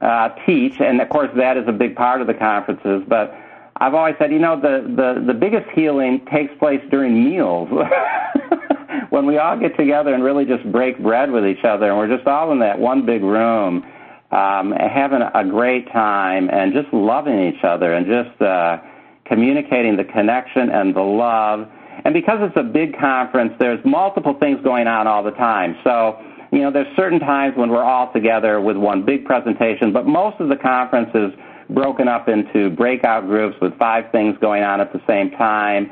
uh, 0.00 0.30
teach, 0.46 0.80
and 0.80 1.00
of 1.00 1.08
course 1.08 1.30
that 1.36 1.56
is 1.56 1.64
a 1.68 1.72
big 1.72 1.94
part 1.96 2.20
of 2.20 2.26
the 2.26 2.34
conferences, 2.34 3.02
but 3.08 3.34
I've 3.82 3.94
always 3.94 4.14
said, 4.18 4.30
you 4.30 4.38
know, 4.38 4.60
the, 4.60 4.84
the, 4.94 5.24
the 5.26 5.32
biggest 5.32 5.70
healing 5.70 6.26
takes 6.30 6.52
place 6.58 6.82
during 6.90 7.24
meals. 7.24 7.68
when 9.10 9.24
we 9.24 9.38
all 9.38 9.58
get 9.58 9.76
together 9.76 10.12
and 10.12 10.22
really 10.22 10.44
just 10.44 10.70
break 10.70 10.98
bread 10.98 11.30
with 11.30 11.46
each 11.46 11.64
other, 11.64 11.88
and 11.88 11.96
we're 11.96 12.14
just 12.14 12.26
all 12.26 12.52
in 12.52 12.58
that 12.60 12.78
one 12.78 13.06
big 13.06 13.22
room, 13.22 13.84
um, 14.30 14.72
having 14.72 15.22
a 15.22 15.44
great 15.44 15.90
time 15.92 16.50
and 16.50 16.74
just 16.74 16.92
loving 16.92 17.48
each 17.48 17.64
other 17.64 17.94
and 17.94 18.06
just 18.06 18.40
uh, 18.42 18.78
communicating 19.24 19.96
the 19.96 20.04
connection 20.04 20.68
and 20.70 20.94
the 20.94 21.00
love. 21.00 21.66
And 22.04 22.14
because 22.14 22.38
it's 22.40 22.56
a 22.56 22.62
big 22.62 22.98
conference, 22.98 23.52
there's 23.58 23.80
multiple 23.84 24.36
things 24.38 24.58
going 24.62 24.86
on 24.86 25.06
all 25.06 25.22
the 25.22 25.32
time. 25.32 25.76
So, 25.84 26.18
you 26.52 26.60
know, 26.60 26.70
there's 26.70 26.94
certain 26.96 27.20
times 27.20 27.56
when 27.56 27.70
we're 27.70 27.84
all 27.84 28.12
together 28.12 28.60
with 28.60 28.76
one 28.76 29.04
big 29.04 29.24
presentation, 29.24 29.92
but 29.92 30.06
most 30.06 30.40
of 30.40 30.48
the 30.48 30.56
conference 30.56 31.10
is 31.14 31.32
broken 31.70 32.08
up 32.08 32.28
into 32.28 32.70
breakout 32.70 33.26
groups 33.26 33.56
with 33.60 33.76
five 33.78 34.10
things 34.12 34.36
going 34.40 34.62
on 34.62 34.80
at 34.80 34.92
the 34.92 35.00
same 35.06 35.30
time. 35.32 35.90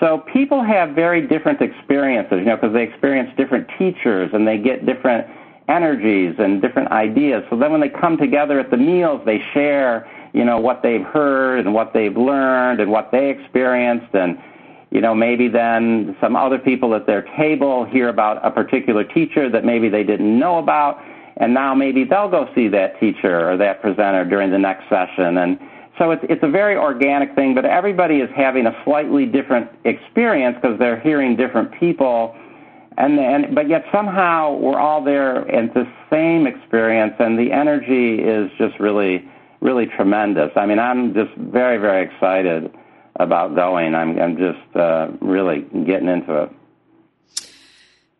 So 0.00 0.24
people 0.32 0.64
have 0.64 0.94
very 0.94 1.26
different 1.26 1.60
experiences, 1.60 2.38
you 2.38 2.44
know, 2.44 2.56
because 2.56 2.72
they 2.72 2.84
experience 2.84 3.30
different 3.36 3.68
teachers 3.78 4.30
and 4.32 4.46
they 4.46 4.58
get 4.58 4.86
different 4.86 5.26
energies 5.68 6.34
and 6.38 6.62
different 6.62 6.90
ideas. 6.92 7.42
So 7.50 7.58
then 7.58 7.72
when 7.72 7.80
they 7.80 7.90
come 7.90 8.16
together 8.16 8.58
at 8.58 8.70
the 8.70 8.76
meals, 8.76 9.20
they 9.26 9.38
share, 9.52 10.08
you 10.32 10.44
know, 10.44 10.58
what 10.58 10.82
they've 10.82 11.04
heard 11.04 11.66
and 11.66 11.74
what 11.74 11.92
they've 11.92 12.16
learned 12.16 12.80
and 12.80 12.90
what 12.90 13.10
they 13.12 13.28
experienced 13.28 14.14
and 14.14 14.38
you 14.90 15.00
know, 15.00 15.14
maybe 15.14 15.48
then 15.48 16.16
some 16.20 16.34
other 16.34 16.58
people 16.58 16.94
at 16.94 17.06
their 17.06 17.22
table 17.36 17.84
hear 17.84 18.08
about 18.08 18.44
a 18.44 18.50
particular 18.50 19.04
teacher 19.04 19.50
that 19.50 19.64
maybe 19.64 19.88
they 19.88 20.02
didn't 20.02 20.38
know 20.38 20.58
about 20.58 20.98
and 21.38 21.54
now 21.54 21.74
maybe 21.74 22.04
they'll 22.04 22.28
go 22.28 22.48
see 22.54 22.68
that 22.68 22.98
teacher 22.98 23.48
or 23.48 23.56
that 23.56 23.80
presenter 23.80 24.24
during 24.24 24.50
the 24.50 24.58
next 24.58 24.88
session. 24.88 25.38
And 25.38 25.58
so 25.98 26.10
it's 26.10 26.24
it's 26.28 26.42
a 26.42 26.48
very 26.48 26.76
organic 26.76 27.34
thing 27.34 27.54
but 27.54 27.64
everybody 27.64 28.16
is 28.16 28.30
having 28.34 28.66
a 28.66 28.82
slightly 28.84 29.26
different 29.26 29.70
experience 29.84 30.56
because 30.60 30.78
they're 30.78 31.00
hearing 31.00 31.36
different 31.36 31.72
people. 31.78 32.34
And 32.96 33.18
and 33.20 33.54
but 33.54 33.68
yet 33.68 33.84
somehow 33.92 34.56
we're 34.56 34.80
all 34.80 35.04
there 35.04 35.48
in 35.48 35.68
the 35.74 35.86
same 36.10 36.46
experience 36.46 37.14
and 37.18 37.38
the 37.38 37.52
energy 37.52 38.20
is 38.20 38.50
just 38.58 38.80
really 38.80 39.28
really 39.60 39.86
tremendous. 39.86 40.50
I 40.56 40.66
mean 40.66 40.78
i'm 40.78 41.14
just 41.14 41.34
very 41.36 41.78
very 41.78 42.04
excited 42.04 42.72
about 43.18 43.54
going. 43.54 43.94
I'm 43.94 44.18
i'm 44.18 44.36
just 44.36 44.76
uh 44.76 45.08
really 45.20 45.60
getting 45.86 46.08
into 46.08 46.44
it 46.44 46.50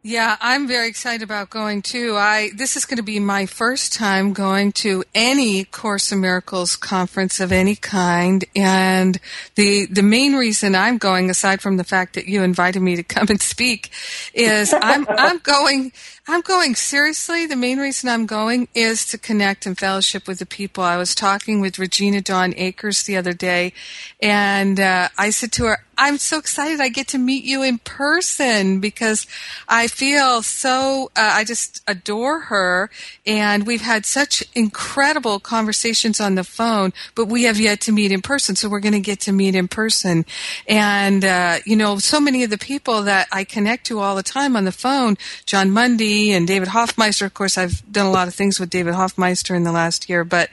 yeah, 0.09 0.39
I'm 0.41 0.67
very 0.67 0.89
excited 0.89 1.23
about 1.23 1.51
going 1.51 1.83
too. 1.83 2.17
I 2.17 2.49
this 2.57 2.77
is 2.77 2.87
going 2.87 2.97
to 2.97 3.03
be 3.03 3.21
my 3.21 3.45
first 3.45 3.93
time 3.93 4.33
going 4.33 4.73
to 4.73 5.05
any 5.15 5.65
Course 5.65 6.11
in 6.11 6.23
Miracles 6.23 6.77
conference 6.77 7.41
of 7.41 7.53
any 7.53 7.77
kind, 7.77 8.43
and 8.57 9.21
the 9.57 9.85
the 9.85 10.03
main 10.03 10.35
reason 10.35 10.75
I'm 10.75 10.97
going, 10.97 11.29
aside 11.29 11.61
from 11.61 11.77
the 11.77 11.85
fact 11.85 12.15
that 12.15 12.27
you 12.27 12.43
invited 12.43 12.81
me 12.81 12.97
to 12.97 13.03
come 13.03 13.27
and 13.29 13.43
speak, 13.43 13.91
is 14.33 14.73
I'm 14.81 15.07
I'm 15.11 15.41
going 15.41 15.93
I'm 16.27 16.41
going 16.41 16.75
seriously. 16.75 17.45
The 17.45 17.57
main 17.57 17.79
reason 17.79 18.09
I'm 18.09 18.25
going 18.25 18.69
is 18.75 19.05
to 19.07 19.19
connect 19.19 19.67
and 19.67 19.79
fellowship 19.79 20.27
with 20.27 20.39
the 20.39 20.47
people. 20.47 20.85
I 20.85 20.97
was 20.97 21.15
talking 21.15 21.61
with 21.61 21.79
Regina 21.79 22.23
Dawn 22.23 22.55
Akers 22.57 23.03
the 23.03 23.19
other 23.19 23.35
day, 23.35 23.75
and 24.23 24.81
uh, 24.81 25.11
I 25.19 25.29
said 25.29 25.53
to 25.53 25.65
her, 25.67 25.85
I'm 25.99 26.17
so 26.17 26.39
excited 26.39 26.81
I 26.81 26.89
get 26.89 27.09
to 27.09 27.19
meet 27.19 27.43
you 27.43 27.63
in 27.63 27.79
person 27.79 28.79
because 28.79 29.27
I 29.69 29.89
feel 29.89 30.43
so, 30.43 31.11
uh, 31.17 31.33
I 31.35 31.43
just 31.45 31.83
adore 31.89 32.41
her 32.43 32.89
and 33.27 33.67
we've 33.67 33.81
had 33.81 34.07
such 34.07 34.45
incredible 34.55 35.41
conversations 35.41 36.21
on 36.21 36.37
the 36.37 36.45
phone, 36.45 36.93
but 37.17 37.27
we 37.27 37.43
have 37.43 37.59
yet 37.59 37.81
to 37.83 37.93
meet 37.93 38.13
in 38.13 38.23
person. 38.23 38.55
So 38.55 38.69
we're 38.69 38.79
going 38.79 38.93
to 38.93 39.01
get 39.01 39.19
to 39.21 39.33
meet 39.33 39.57
in 39.57 39.67
person. 39.67 40.25
And, 40.69 41.25
uh, 41.25 41.59
you 41.67 41.75
know, 41.75 41.99
so 41.99 42.21
many 42.21 42.45
of 42.45 42.51
the 42.51 42.59
people 42.59 43.03
that 43.03 43.27
I 43.33 43.43
connect 43.43 43.87
to 43.87 43.99
all 43.99 44.15
the 44.15 44.23
time 44.23 44.57
on 44.57 44.65
the 44.65 44.73
phone, 44.73 45.19
Jon 45.47 45.73
Mundy 45.73 46.33
and 46.33 46.47
David 46.47 46.69
Hoffmeister, 46.69 47.27
of 47.27 47.35
course, 47.35 47.59
I've 47.59 47.83
done 47.91 48.07
a 48.07 48.13
lot 48.13 48.29
of 48.29 48.35
things 48.35 48.61
with 48.61 48.71
David 48.71 48.95
Hoffmeister 48.95 49.55
in 49.55 49.65
the 49.65 49.73
last 49.73 50.09
year, 50.09 50.23
but, 50.23 50.49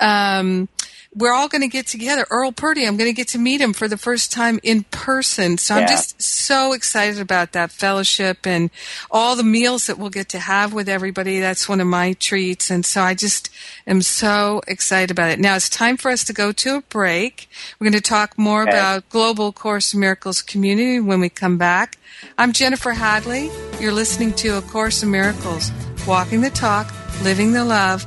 um, 0.00 0.68
we're 1.12 1.32
all 1.32 1.48
going 1.48 1.62
to 1.62 1.68
get 1.68 1.86
together. 1.86 2.24
Earl 2.30 2.52
Purdy, 2.52 2.86
I'm 2.86 2.96
going 2.96 3.10
to 3.10 3.16
get 3.16 3.28
to 3.28 3.38
meet 3.38 3.60
him 3.60 3.72
for 3.72 3.88
the 3.88 3.96
first 3.96 4.30
time 4.30 4.60
in 4.62 4.84
person. 4.84 5.58
So 5.58 5.74
yeah. 5.74 5.80
I'm 5.80 5.88
just 5.88 6.22
so 6.22 6.72
excited 6.72 7.20
about 7.20 7.52
that 7.52 7.72
fellowship 7.72 8.46
and 8.46 8.70
all 9.10 9.34
the 9.34 9.42
meals 9.42 9.86
that 9.86 9.98
we'll 9.98 10.10
get 10.10 10.28
to 10.30 10.38
have 10.38 10.72
with 10.72 10.88
everybody. 10.88 11.40
That's 11.40 11.68
one 11.68 11.80
of 11.80 11.88
my 11.88 12.12
treats. 12.14 12.70
And 12.70 12.86
so 12.86 13.02
I 13.02 13.14
just 13.14 13.50
am 13.88 14.02
so 14.02 14.60
excited 14.68 15.10
about 15.10 15.30
it. 15.30 15.40
Now 15.40 15.56
it's 15.56 15.68
time 15.68 15.96
for 15.96 16.12
us 16.12 16.22
to 16.24 16.32
go 16.32 16.52
to 16.52 16.76
a 16.76 16.80
break. 16.82 17.48
We're 17.78 17.90
going 17.90 18.00
to 18.00 18.08
talk 18.08 18.38
more 18.38 18.62
okay. 18.62 18.70
about 18.70 19.08
Global 19.08 19.50
Course 19.50 19.94
Miracles 19.94 20.42
community 20.42 21.00
when 21.00 21.20
we 21.20 21.28
come 21.28 21.58
back. 21.58 21.98
I'm 22.38 22.52
Jennifer 22.52 22.92
Hadley. 22.92 23.50
You're 23.80 23.92
listening 23.92 24.32
to 24.34 24.58
A 24.58 24.62
Course 24.62 25.02
in 25.02 25.10
Miracles, 25.10 25.72
Walking 26.06 26.40
the 26.40 26.50
Talk, 26.50 26.92
Living 27.22 27.52
the 27.52 27.64
Love 27.64 28.06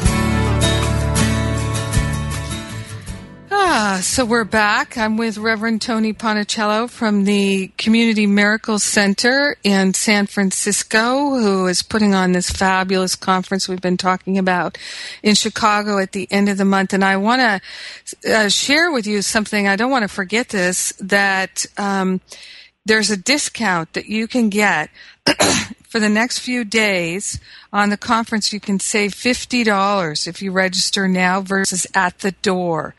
Ah, 3.63 3.99
so 4.01 4.25
we're 4.25 4.43
back. 4.43 4.97
I'm 4.97 5.17
with 5.17 5.37
Reverend 5.37 5.83
Tony 5.83 6.13
Ponticello 6.13 6.89
from 6.89 7.25
the 7.25 7.67
Community 7.77 8.25
Miracles 8.25 8.81
Center 8.81 9.55
in 9.63 9.93
San 9.93 10.25
Francisco, 10.25 11.29
who 11.29 11.67
is 11.67 11.83
putting 11.83 12.15
on 12.15 12.31
this 12.31 12.49
fabulous 12.49 13.15
conference 13.15 13.69
we've 13.69 13.79
been 13.79 13.97
talking 13.97 14.39
about 14.39 14.79
in 15.21 15.35
Chicago 15.35 15.99
at 15.99 16.13
the 16.13 16.27
end 16.31 16.49
of 16.49 16.57
the 16.57 16.65
month. 16.65 16.91
And 16.91 17.05
I 17.05 17.17
want 17.17 17.61
to 18.23 18.33
uh, 18.33 18.49
share 18.49 18.91
with 18.91 19.05
you 19.05 19.21
something. 19.21 19.67
I 19.67 19.75
don't 19.75 19.91
want 19.91 20.03
to 20.03 20.13
forget 20.13 20.49
this 20.49 20.91
that 20.93 21.63
um, 21.77 22.19
there's 22.87 23.11
a 23.11 23.17
discount 23.17 23.93
that 23.93 24.07
you 24.07 24.27
can 24.27 24.49
get 24.49 24.89
for 25.91 25.99
the 25.99 26.07
next 26.07 26.39
few 26.39 26.63
days 26.63 27.37
on 27.73 27.89
the 27.89 27.97
conference, 27.97 28.53
you 28.53 28.61
can 28.61 28.79
save 28.79 29.13
$50 29.13 30.25
if 30.25 30.41
you 30.41 30.49
register 30.53 31.05
now 31.05 31.41
versus 31.41 31.85
at 31.93 32.19
the 32.19 32.31
door. 32.31 32.95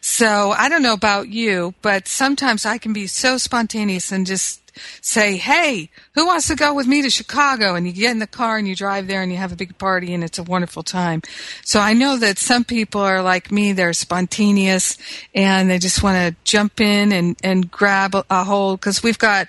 So 0.00 0.50
I 0.50 0.68
don't 0.68 0.82
know 0.82 0.92
about 0.92 1.28
you, 1.28 1.74
but 1.82 2.08
sometimes 2.08 2.66
I 2.66 2.78
can 2.78 2.92
be 2.92 3.06
so 3.06 3.38
spontaneous 3.38 4.10
and 4.10 4.26
just 4.26 4.58
say, 5.00 5.36
hey, 5.36 5.88
who 6.16 6.26
wants 6.26 6.48
to 6.48 6.56
go 6.56 6.74
with 6.74 6.88
me 6.88 7.02
to 7.02 7.10
Chicago? 7.10 7.76
And 7.76 7.86
you 7.86 7.92
get 7.92 8.10
in 8.10 8.18
the 8.18 8.26
car 8.26 8.58
and 8.58 8.66
you 8.66 8.74
drive 8.74 9.06
there 9.06 9.22
and 9.22 9.30
you 9.30 9.38
have 9.38 9.52
a 9.52 9.56
big 9.56 9.78
party 9.78 10.12
and 10.12 10.24
it's 10.24 10.40
a 10.40 10.42
wonderful 10.42 10.82
time. 10.82 11.22
So 11.64 11.78
I 11.78 11.92
know 11.92 12.16
that 12.16 12.38
some 12.38 12.64
people 12.64 13.02
are 13.02 13.22
like 13.22 13.52
me, 13.52 13.72
they're 13.72 13.92
spontaneous 13.92 14.98
and 15.32 15.70
they 15.70 15.78
just 15.78 16.02
want 16.02 16.16
to 16.16 16.34
jump 16.42 16.80
in 16.80 17.12
and, 17.12 17.36
and 17.44 17.70
grab 17.70 18.16
a, 18.16 18.24
a 18.28 18.42
hold 18.42 18.80
because 18.80 19.00
we've 19.00 19.18
got 19.18 19.48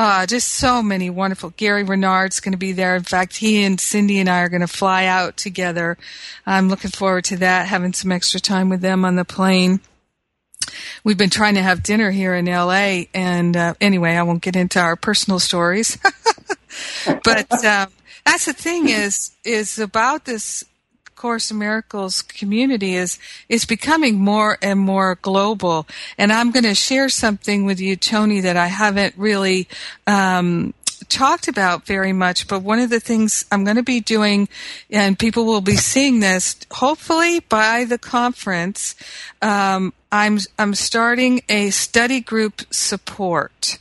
uh, 0.00 0.24
just 0.24 0.48
so 0.48 0.82
many 0.82 1.10
wonderful. 1.10 1.52
Gary 1.58 1.82
Renard's 1.82 2.40
going 2.40 2.52
to 2.52 2.58
be 2.58 2.72
there. 2.72 2.96
In 2.96 3.02
fact, 3.02 3.36
he 3.36 3.62
and 3.64 3.78
Cindy 3.78 4.18
and 4.18 4.30
I 4.30 4.40
are 4.40 4.48
going 4.48 4.62
to 4.62 4.66
fly 4.66 5.04
out 5.04 5.36
together. 5.36 5.98
I'm 6.46 6.70
looking 6.70 6.90
forward 6.90 7.24
to 7.24 7.36
that, 7.36 7.68
having 7.68 7.92
some 7.92 8.10
extra 8.10 8.40
time 8.40 8.70
with 8.70 8.80
them 8.80 9.04
on 9.04 9.16
the 9.16 9.26
plane. 9.26 9.80
We've 11.04 11.18
been 11.18 11.28
trying 11.28 11.56
to 11.56 11.62
have 11.62 11.82
dinner 11.82 12.10
here 12.10 12.34
in 12.34 12.46
LA, 12.46 13.02
and 13.12 13.54
uh, 13.54 13.74
anyway, 13.78 14.12
I 14.16 14.22
won't 14.22 14.40
get 14.40 14.56
into 14.56 14.80
our 14.80 14.96
personal 14.96 15.38
stories. 15.38 15.98
but 17.22 17.52
um, 17.62 17.90
that's 18.24 18.46
the 18.46 18.54
thing 18.54 18.88
is 18.88 19.32
is 19.44 19.78
about 19.78 20.24
this 20.24 20.64
Course 21.20 21.50
in 21.50 21.58
Miracles 21.58 22.22
community 22.22 22.94
is 22.94 23.18
is 23.50 23.66
becoming 23.66 24.18
more 24.18 24.56
and 24.62 24.80
more 24.80 25.18
global. 25.20 25.86
And 26.16 26.32
I'm 26.32 26.50
going 26.50 26.64
to 26.64 26.74
share 26.74 27.10
something 27.10 27.66
with 27.66 27.78
you, 27.78 27.94
Tony, 27.94 28.40
that 28.40 28.56
I 28.56 28.68
haven't 28.68 29.14
really 29.18 29.68
um, 30.06 30.72
talked 31.10 31.46
about 31.46 31.84
very 31.84 32.14
much, 32.14 32.48
but 32.48 32.62
one 32.62 32.78
of 32.78 32.88
the 32.88 33.00
things 33.00 33.44
I'm 33.52 33.64
going 33.64 33.76
to 33.76 33.82
be 33.82 34.00
doing, 34.00 34.48
and 34.88 35.18
people 35.18 35.44
will 35.44 35.60
be 35.60 35.76
seeing 35.76 36.20
this 36.20 36.56
hopefully 36.70 37.40
by 37.40 37.84
the 37.84 37.98
conference, 37.98 38.94
um, 39.42 39.92
I'm 40.10 40.38
I'm 40.58 40.74
starting 40.74 41.42
a 41.50 41.68
study 41.68 42.22
group 42.22 42.62
support. 42.70 43.78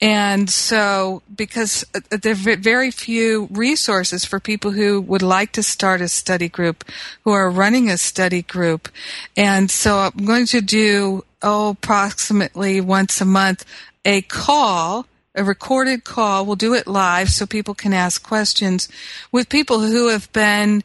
And 0.00 0.48
so, 0.48 1.22
because 1.34 1.84
uh, 1.94 2.00
uh, 2.12 2.18
there 2.22 2.32
are 2.32 2.56
very 2.56 2.90
few 2.92 3.48
resources 3.50 4.24
for 4.24 4.38
people 4.38 4.70
who 4.70 5.00
would 5.00 5.22
like 5.22 5.52
to 5.52 5.62
start 5.62 6.00
a 6.00 6.08
study 6.08 6.48
group, 6.48 6.84
who 7.24 7.32
are 7.32 7.50
running 7.50 7.90
a 7.90 7.98
study 7.98 8.42
group. 8.42 8.88
And 9.36 9.70
so 9.70 9.98
I'm 9.98 10.24
going 10.24 10.46
to 10.46 10.60
do, 10.60 11.24
oh, 11.42 11.70
approximately 11.70 12.80
once 12.80 13.20
a 13.20 13.24
month, 13.24 13.64
a 14.04 14.22
call 14.22 15.06
a 15.34 15.44
recorded 15.44 16.02
call. 16.02 16.44
We'll 16.44 16.56
do 16.56 16.74
it 16.74 16.88
live 16.88 17.28
so 17.30 17.46
people 17.46 17.74
can 17.74 17.94
ask 17.94 18.22
questions 18.22 18.88
with 19.30 19.48
people 19.48 19.80
who 19.80 20.08
have 20.08 20.30
been 20.32 20.82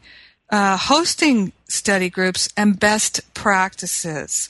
uh, 0.50 0.76
hosting 0.76 1.52
study 1.66 2.08
groups 2.08 2.48
and 2.56 2.78
best 2.78 3.20
practices. 3.34 4.48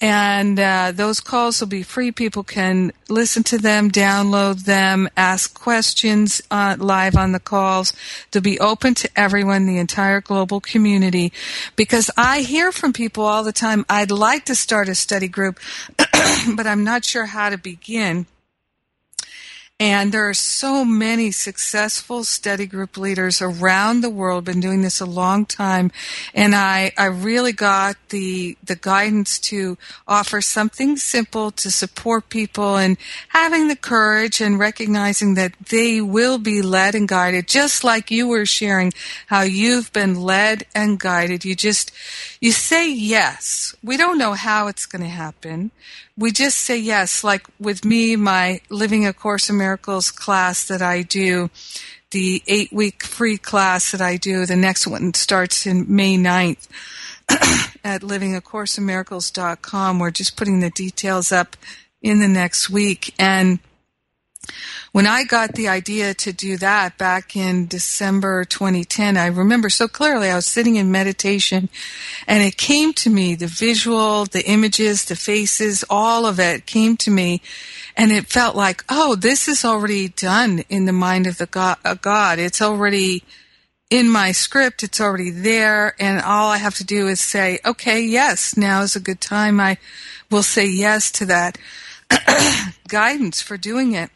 And 0.00 0.58
uh, 0.58 0.92
those 0.94 1.20
calls 1.20 1.60
will 1.60 1.68
be 1.68 1.82
free. 1.82 2.12
People 2.12 2.44
can 2.44 2.92
listen 3.08 3.42
to 3.44 3.58
them, 3.58 3.90
download 3.90 4.64
them, 4.64 5.08
ask 5.16 5.58
questions 5.58 6.40
uh, 6.50 6.76
live 6.78 7.16
on 7.16 7.32
the 7.32 7.40
calls. 7.40 7.92
They'll 8.30 8.42
be 8.42 8.60
open 8.60 8.94
to 8.94 9.10
everyone, 9.16 9.66
the 9.66 9.78
entire 9.78 10.20
global 10.20 10.60
community. 10.60 11.32
Because 11.76 12.10
I 12.16 12.40
hear 12.40 12.72
from 12.72 12.92
people 12.92 13.24
all 13.24 13.44
the 13.44 13.52
time, 13.52 13.84
I'd 13.88 14.10
like 14.10 14.46
to 14.46 14.54
start 14.54 14.88
a 14.88 14.94
study 14.94 15.28
group, 15.28 15.58
but 16.56 16.66
I'm 16.66 16.84
not 16.84 17.04
sure 17.04 17.26
how 17.26 17.50
to 17.50 17.58
begin. 17.58 18.26
And 19.82 20.12
there 20.12 20.28
are 20.28 20.32
so 20.32 20.84
many 20.84 21.32
successful 21.32 22.22
study 22.22 22.66
group 22.66 22.96
leaders 22.96 23.42
around 23.42 24.00
the 24.00 24.10
world, 24.10 24.44
been 24.44 24.60
doing 24.60 24.82
this 24.82 25.00
a 25.00 25.04
long 25.04 25.44
time. 25.44 25.90
And 26.32 26.54
I, 26.54 26.92
I 26.96 27.06
really 27.06 27.50
got 27.50 27.96
the, 28.10 28.56
the 28.62 28.76
guidance 28.76 29.40
to 29.40 29.76
offer 30.06 30.40
something 30.40 30.96
simple 30.98 31.50
to 31.50 31.68
support 31.68 32.28
people 32.28 32.76
and 32.76 32.96
having 33.30 33.66
the 33.66 33.74
courage 33.74 34.40
and 34.40 34.56
recognizing 34.56 35.34
that 35.34 35.54
they 35.68 36.00
will 36.00 36.38
be 36.38 36.62
led 36.62 36.94
and 36.94 37.08
guided, 37.08 37.48
just 37.48 37.82
like 37.82 38.08
you 38.08 38.28
were 38.28 38.46
sharing 38.46 38.92
how 39.26 39.40
you've 39.40 39.92
been 39.92 40.14
led 40.14 40.64
and 40.76 41.00
guided. 41.00 41.44
You 41.44 41.56
just, 41.56 41.90
you 42.42 42.52
say 42.52 42.92
yes. 42.92 43.74
We 43.82 43.96
don't 43.96 44.18
know 44.18 44.34
how 44.34 44.66
it's 44.66 44.84
going 44.84 45.02
to 45.02 45.08
happen 45.08 45.70
we 46.16 46.30
just 46.30 46.58
say 46.58 46.78
yes. 46.78 47.24
Like 47.24 47.46
with 47.58 47.84
me, 47.84 48.16
my 48.16 48.60
Living 48.68 49.06
A 49.06 49.12
Course 49.12 49.50
in 49.50 49.58
Miracles 49.58 50.10
class 50.10 50.64
that 50.66 50.82
I 50.82 51.02
do, 51.02 51.50
the 52.10 52.42
eight 52.46 52.72
week 52.72 53.04
free 53.04 53.38
class 53.38 53.92
that 53.92 54.00
I 54.00 54.16
do, 54.16 54.46
the 54.46 54.56
next 54.56 54.86
one 54.86 55.14
starts 55.14 55.66
in 55.66 55.86
May 55.88 56.16
9th 56.16 56.68
at 57.84 58.02
livingacourseofmiracles.com. 58.02 59.98
We're 59.98 60.10
just 60.10 60.36
putting 60.36 60.60
the 60.60 60.70
details 60.70 61.32
up 61.32 61.56
in 62.02 62.20
the 62.20 62.28
next 62.28 62.68
week. 62.68 63.14
And 63.18 63.58
when 64.92 65.06
I 65.06 65.24
got 65.24 65.54
the 65.54 65.68
idea 65.68 66.12
to 66.14 66.32
do 66.32 66.56
that 66.58 66.98
back 66.98 67.34
in 67.34 67.66
December 67.66 68.44
2010, 68.44 69.16
I 69.16 69.26
remember 69.26 69.70
so 69.70 69.88
clearly 69.88 70.28
I 70.28 70.36
was 70.36 70.46
sitting 70.46 70.76
in 70.76 70.92
meditation 70.92 71.68
and 72.26 72.42
it 72.42 72.56
came 72.56 72.92
to 72.94 73.10
me, 73.10 73.34
the 73.34 73.46
visual, 73.46 74.26
the 74.26 74.44
images, 74.46 75.04
the 75.04 75.16
faces, 75.16 75.84
all 75.88 76.26
of 76.26 76.38
it 76.38 76.66
came 76.66 76.96
to 76.98 77.10
me 77.10 77.40
and 77.96 78.12
it 78.12 78.26
felt 78.26 78.56
like, 78.56 78.84
oh, 78.88 79.14
this 79.14 79.48
is 79.48 79.64
already 79.64 80.08
done 80.08 80.64
in 80.68 80.84
the 80.84 80.92
mind 80.92 81.26
of 81.26 81.38
the 81.38 81.46
God. 81.46 81.78
God. 82.00 82.38
It's 82.38 82.62
already 82.62 83.22
in 83.90 84.10
my 84.10 84.32
script. 84.32 84.82
It's 84.82 85.00
already 85.00 85.30
there. 85.30 85.94
And 86.00 86.22
all 86.22 86.50
I 86.50 86.56
have 86.56 86.74
to 86.76 86.84
do 86.84 87.08
is 87.08 87.20
say, 87.20 87.60
okay, 87.64 88.02
yes, 88.02 88.56
now 88.56 88.82
is 88.82 88.96
a 88.96 89.00
good 89.00 89.20
time. 89.20 89.60
I 89.60 89.76
will 90.30 90.42
say 90.42 90.66
yes 90.66 91.10
to 91.12 91.26
that 91.26 91.58
guidance 92.88 93.42
for 93.42 93.56
doing 93.56 93.92
it. 93.92 94.10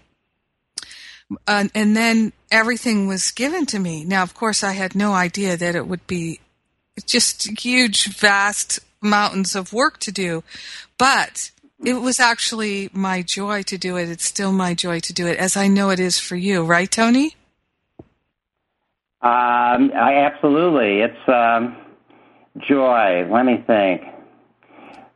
Uh, 1.47 1.65
and 1.75 1.97
then 1.97 2.33
everything 2.51 3.09
was 3.09 3.31
given 3.33 3.67
to 3.67 3.79
me. 3.79 4.05
Now, 4.05 4.23
of 4.23 4.35
course, 4.35 4.63
I 4.63 4.73
had 4.73 4.95
no 4.95 5.13
idea 5.13 5.57
that 5.57 5.75
it 5.75 5.87
would 5.87 6.07
be 6.07 6.41
just 7.05 7.61
huge, 7.61 8.07
vast 8.07 8.81
mountains 9.01 9.55
of 9.55 9.73
work 9.73 9.99
to 10.01 10.13
do, 10.13 10.43
but 10.99 11.51
it 11.85 11.95
was 11.95 12.21
actually 12.21 12.89
my 12.93 13.23
joy 13.23 13.63
to 13.65 13.77
do 13.77 13.97
it. 13.97 14.09
It's 14.09 14.25
still 14.25 14.53
my 14.53 14.75
joy 14.75 15.01
to 15.01 15.13
do 15.13 15.27
it, 15.27 15.39
as 15.39 15.57
I 15.57 15.69
know 15.69 15.91
it 15.91 16.01
is 16.01 16.19
for 16.19 16.37
you, 16.37 16.65
right, 16.65 16.91
Tony? 16.91 17.37
Um, 19.21 19.93
I 19.95 20.25
absolutely. 20.25 21.01
It's 21.01 21.29
um, 21.29 21.77
joy. 22.69 23.27
Let 23.31 23.45
me 23.45 23.63
think. 23.67 24.03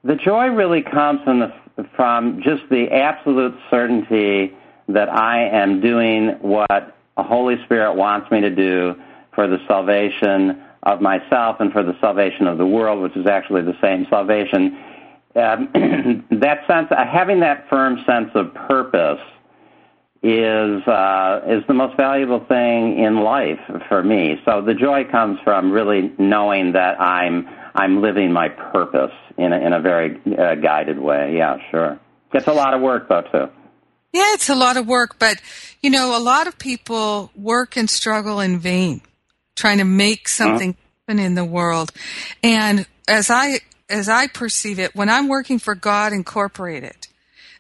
The 0.02 0.16
joy 0.16 0.46
really 0.46 0.82
comes 0.82 1.20
the 1.24 1.54
from 1.94 2.42
just 2.42 2.62
the 2.70 2.88
absolute 2.90 3.54
certainty 3.70 4.54
that 4.94 5.08
I 5.08 5.48
am 5.48 5.80
doing 5.80 6.30
what 6.40 6.96
the 7.16 7.22
Holy 7.22 7.62
Spirit 7.64 7.94
wants 7.94 8.30
me 8.30 8.40
to 8.40 8.50
do 8.50 8.94
for 9.34 9.46
the 9.46 9.58
salvation 9.66 10.62
of 10.82 11.00
myself 11.00 11.56
and 11.60 11.72
for 11.72 11.82
the 11.82 11.96
salvation 12.00 12.46
of 12.46 12.58
the 12.58 12.66
world, 12.66 13.02
which 13.02 13.16
is 13.16 13.26
actually 13.26 13.62
the 13.62 13.76
same 13.80 14.06
salvation. 14.08 14.78
Um, 15.36 16.24
that 16.40 16.66
sense, 16.66 16.88
uh, 16.90 17.04
having 17.06 17.40
that 17.40 17.68
firm 17.68 18.02
sense 18.06 18.30
of 18.34 18.52
purpose, 18.54 19.20
is 20.22 20.86
uh, 20.86 21.40
is 21.48 21.62
the 21.66 21.72
most 21.72 21.96
valuable 21.96 22.44
thing 22.44 22.98
in 22.98 23.22
life 23.22 23.60
for 23.88 24.02
me. 24.02 24.40
So 24.44 24.60
the 24.60 24.74
joy 24.74 25.04
comes 25.04 25.38
from 25.44 25.70
really 25.70 26.12
knowing 26.18 26.72
that 26.72 27.00
I'm 27.00 27.48
I'm 27.74 28.02
living 28.02 28.32
my 28.32 28.48
purpose 28.48 29.14
in 29.38 29.52
a, 29.52 29.58
in 29.58 29.72
a 29.72 29.80
very 29.80 30.20
uh, 30.38 30.56
guided 30.56 30.98
way. 30.98 31.36
Yeah, 31.36 31.56
sure. 31.70 31.98
It's 32.34 32.48
a 32.48 32.52
lot 32.52 32.74
of 32.74 32.82
work 32.82 33.08
though 33.08 33.22
too. 33.22 33.48
Yeah, 34.12 34.34
it's 34.34 34.48
a 34.48 34.54
lot 34.54 34.76
of 34.76 34.86
work, 34.86 35.18
but 35.18 35.40
you 35.80 35.90
know, 35.90 36.16
a 36.16 36.20
lot 36.20 36.46
of 36.46 36.58
people 36.58 37.30
work 37.34 37.76
and 37.76 37.88
struggle 37.88 38.40
in 38.40 38.58
vain 38.58 39.02
trying 39.56 39.78
to 39.78 39.84
make 39.84 40.20
uh-huh. 40.20 40.28
something 40.28 40.76
happen 41.06 41.22
in 41.22 41.34
the 41.34 41.44
world. 41.44 41.92
And 42.42 42.86
as 43.06 43.30
I 43.30 43.60
as 43.88 44.08
I 44.08 44.28
perceive 44.28 44.78
it, 44.78 44.94
when 44.94 45.08
I'm 45.08 45.28
working 45.28 45.58
for 45.58 45.74
God 45.74 46.12
Incorporated, 46.12 47.08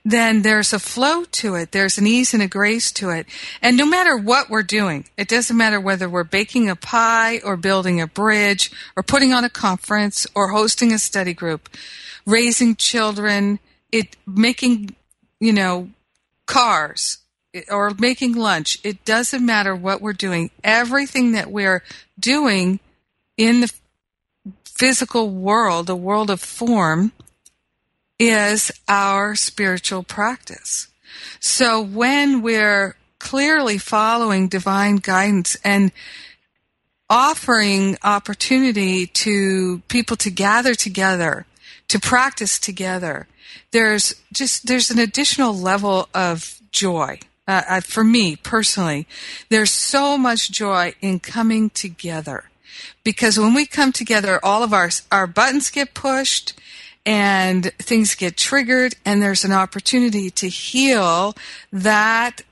then 0.04 0.42
there's 0.42 0.72
a 0.72 0.78
flow 0.78 1.24
to 1.24 1.56
it. 1.56 1.72
There's 1.72 1.98
an 1.98 2.06
ease 2.06 2.32
and 2.32 2.42
a 2.42 2.48
grace 2.48 2.92
to 2.92 3.10
it. 3.10 3.26
And 3.60 3.76
no 3.76 3.84
matter 3.84 4.16
what 4.16 4.48
we're 4.48 4.62
doing, 4.62 5.06
it 5.16 5.28
doesn't 5.28 5.56
matter 5.56 5.80
whether 5.80 6.08
we're 6.08 6.24
baking 6.24 6.70
a 6.70 6.76
pie 6.76 7.40
or 7.44 7.56
building 7.56 8.00
a 8.00 8.06
bridge 8.06 8.70
or 8.96 9.02
putting 9.02 9.32
on 9.32 9.44
a 9.44 9.50
conference 9.50 10.26
or 10.34 10.48
hosting 10.48 10.92
a 10.92 10.98
study 10.98 11.34
group, 11.34 11.68
raising 12.24 12.76
children, 12.76 13.58
it 13.92 14.16
making, 14.26 14.94
you 15.40 15.52
know, 15.52 15.90
cars 16.50 17.18
or 17.70 17.92
making 17.98 18.34
lunch. 18.34 18.78
It 18.84 19.04
doesn't 19.04 19.44
matter 19.44 19.74
what 19.74 20.02
we're 20.02 20.12
doing. 20.12 20.50
Everything 20.62 21.32
that 21.32 21.50
we're 21.50 21.82
doing 22.18 22.80
in 23.36 23.60
the 23.60 23.72
physical 24.64 25.30
world, 25.30 25.86
the 25.86 25.96
world 25.96 26.28
of 26.28 26.40
form, 26.40 27.12
is 28.18 28.70
our 28.88 29.34
spiritual 29.34 30.02
practice. 30.02 30.88
So 31.38 31.80
when 31.80 32.42
we're 32.42 32.96
clearly 33.18 33.78
following 33.78 34.48
divine 34.48 34.96
guidance 34.96 35.56
and 35.64 35.92
offering 37.08 37.96
opportunity 38.02 39.06
to 39.06 39.82
people 39.88 40.16
to 40.16 40.30
gather 40.30 40.74
together, 40.74 41.46
to 41.90 41.98
practice 41.98 42.60
together, 42.60 43.26
there's 43.72 44.14
just 44.32 44.68
there's 44.68 44.92
an 44.92 45.00
additional 45.00 45.52
level 45.52 46.08
of 46.14 46.60
joy. 46.70 47.18
Uh, 47.48 47.62
uh, 47.68 47.80
for 47.80 48.04
me 48.04 48.36
personally 48.36 49.08
there's 49.48 49.72
so 49.72 50.16
much 50.16 50.52
joy 50.52 50.94
in 51.00 51.18
coming 51.18 51.68
together. 51.70 52.44
Because 53.02 53.40
when 53.40 53.54
we 53.54 53.66
come 53.66 53.90
together 53.90 54.38
all 54.42 54.62
of 54.62 54.72
our 54.72 54.90
our 55.10 55.26
buttons 55.26 55.68
get 55.68 55.92
pushed 55.92 56.52
and 57.04 57.72
things 57.78 58.14
get 58.14 58.36
triggered 58.36 58.94
and 59.04 59.20
there's 59.20 59.44
an 59.44 59.52
opportunity 59.52 60.30
to 60.30 60.48
heal 60.48 61.34
that 61.72 62.42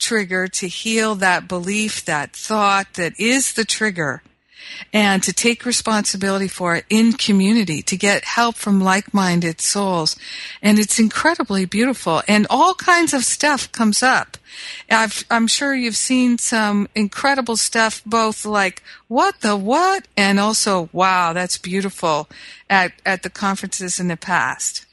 trigger 0.00 0.48
to 0.48 0.66
heal 0.66 1.14
that 1.14 1.46
belief 1.46 2.04
that 2.04 2.34
thought 2.34 2.94
that 2.94 3.12
is 3.20 3.52
the 3.52 3.64
trigger 3.64 4.22
and 4.92 5.22
to 5.22 5.32
take 5.32 5.64
responsibility 5.64 6.48
for 6.48 6.76
it 6.76 6.84
in 6.90 7.12
community, 7.12 7.82
to 7.82 7.96
get 7.96 8.24
help 8.24 8.56
from 8.56 8.80
like-minded 8.80 9.60
souls. 9.60 10.16
And 10.60 10.78
it's 10.78 10.98
incredibly 10.98 11.64
beautiful. 11.64 12.22
And 12.28 12.46
all 12.50 12.74
kinds 12.74 13.14
of 13.14 13.24
stuff 13.24 13.70
comes 13.72 14.02
up. 14.02 14.36
i 14.90 15.08
am 15.30 15.46
sure 15.46 15.74
you've 15.74 15.96
seen 15.96 16.38
some 16.38 16.88
incredible 16.94 17.56
stuff, 17.56 18.02
both 18.04 18.44
like, 18.44 18.82
what 19.08 19.40
the 19.40 19.56
what? 19.56 20.08
And 20.16 20.38
also, 20.38 20.88
wow, 20.92 21.32
that's 21.32 21.58
beautiful 21.58 22.28
at, 22.68 22.92
at 23.04 23.22
the 23.22 23.30
conferences 23.30 24.00
in 24.00 24.08
the 24.08 24.16
past. 24.16 24.86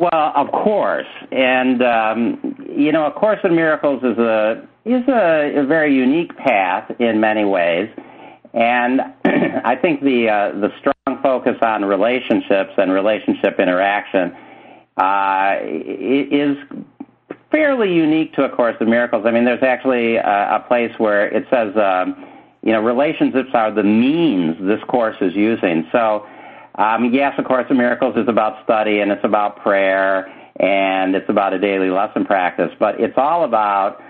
Well, 0.00 0.32
of 0.34 0.50
course, 0.50 1.06
and 1.30 1.82
um, 1.82 2.56
you 2.74 2.90
know, 2.90 3.04
A 3.04 3.10
Course 3.10 3.40
in 3.44 3.54
Miracles 3.54 4.02
is 4.02 4.16
a 4.16 4.66
is 4.84 5.06
a, 5.08 5.58
a 5.58 5.66
very 5.66 5.94
unique 5.94 6.36
path 6.36 6.90
in 6.98 7.20
many 7.20 7.44
ways, 7.44 7.88
and 8.54 9.00
I 9.24 9.76
think 9.76 10.02
the 10.02 10.28
uh, 10.28 10.60
the 10.60 10.70
strong 10.78 11.22
focus 11.22 11.56
on 11.62 11.84
relationships 11.84 12.72
and 12.76 12.92
relationship 12.92 13.58
interaction 13.58 14.34
uh, 14.96 15.56
is 15.62 16.56
fairly 17.50 17.92
unique 17.92 18.32
to 18.34 18.44
A 18.44 18.48
Course 18.48 18.76
in 18.80 18.88
Miracles. 18.88 19.24
I 19.26 19.30
mean, 19.30 19.44
there's 19.44 19.62
actually 19.62 20.16
a, 20.16 20.56
a 20.56 20.64
place 20.68 20.92
where 20.98 21.28
it 21.28 21.46
says, 21.50 21.76
um, 21.76 22.26
you 22.62 22.72
know, 22.72 22.80
relationships 22.80 23.50
are 23.54 23.72
the 23.72 23.82
means 23.82 24.56
this 24.60 24.82
course 24.88 25.16
is 25.20 25.34
using. 25.34 25.88
So 25.90 26.26
um, 26.76 27.12
yes, 27.12 27.34
A 27.38 27.42
Course 27.42 27.66
in 27.70 27.76
Miracles 27.76 28.16
is 28.16 28.28
about 28.28 28.62
study 28.64 29.00
and 29.00 29.10
it's 29.10 29.24
about 29.24 29.62
prayer 29.62 30.26
and 30.56 31.14
it's 31.14 31.28
about 31.28 31.52
a 31.52 31.58
daily 31.58 31.90
lesson 31.90 32.24
practice, 32.24 32.70
but 32.78 33.00
it's 33.00 33.16
all 33.16 33.44
about 33.44 34.02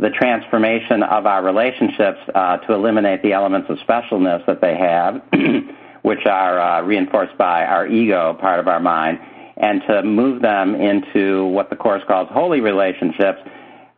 the 0.00 0.10
transformation 0.10 1.02
of 1.02 1.26
our 1.26 1.44
relationships 1.44 2.18
uh, 2.34 2.56
to 2.58 2.72
eliminate 2.72 3.22
the 3.22 3.32
elements 3.32 3.68
of 3.68 3.76
specialness 3.78 4.44
that 4.46 4.60
they 4.60 4.74
have, 4.76 5.22
which 6.02 6.24
are 6.26 6.58
uh, 6.58 6.82
reinforced 6.82 7.36
by 7.36 7.64
our 7.64 7.86
ego, 7.86 8.34
part 8.40 8.58
of 8.58 8.66
our 8.66 8.80
mind, 8.80 9.18
and 9.58 9.82
to 9.86 10.02
move 10.02 10.40
them 10.40 10.74
into 10.74 11.44
what 11.46 11.68
the 11.68 11.76
Course 11.76 12.02
calls 12.08 12.28
holy 12.30 12.60
relationships, 12.60 13.40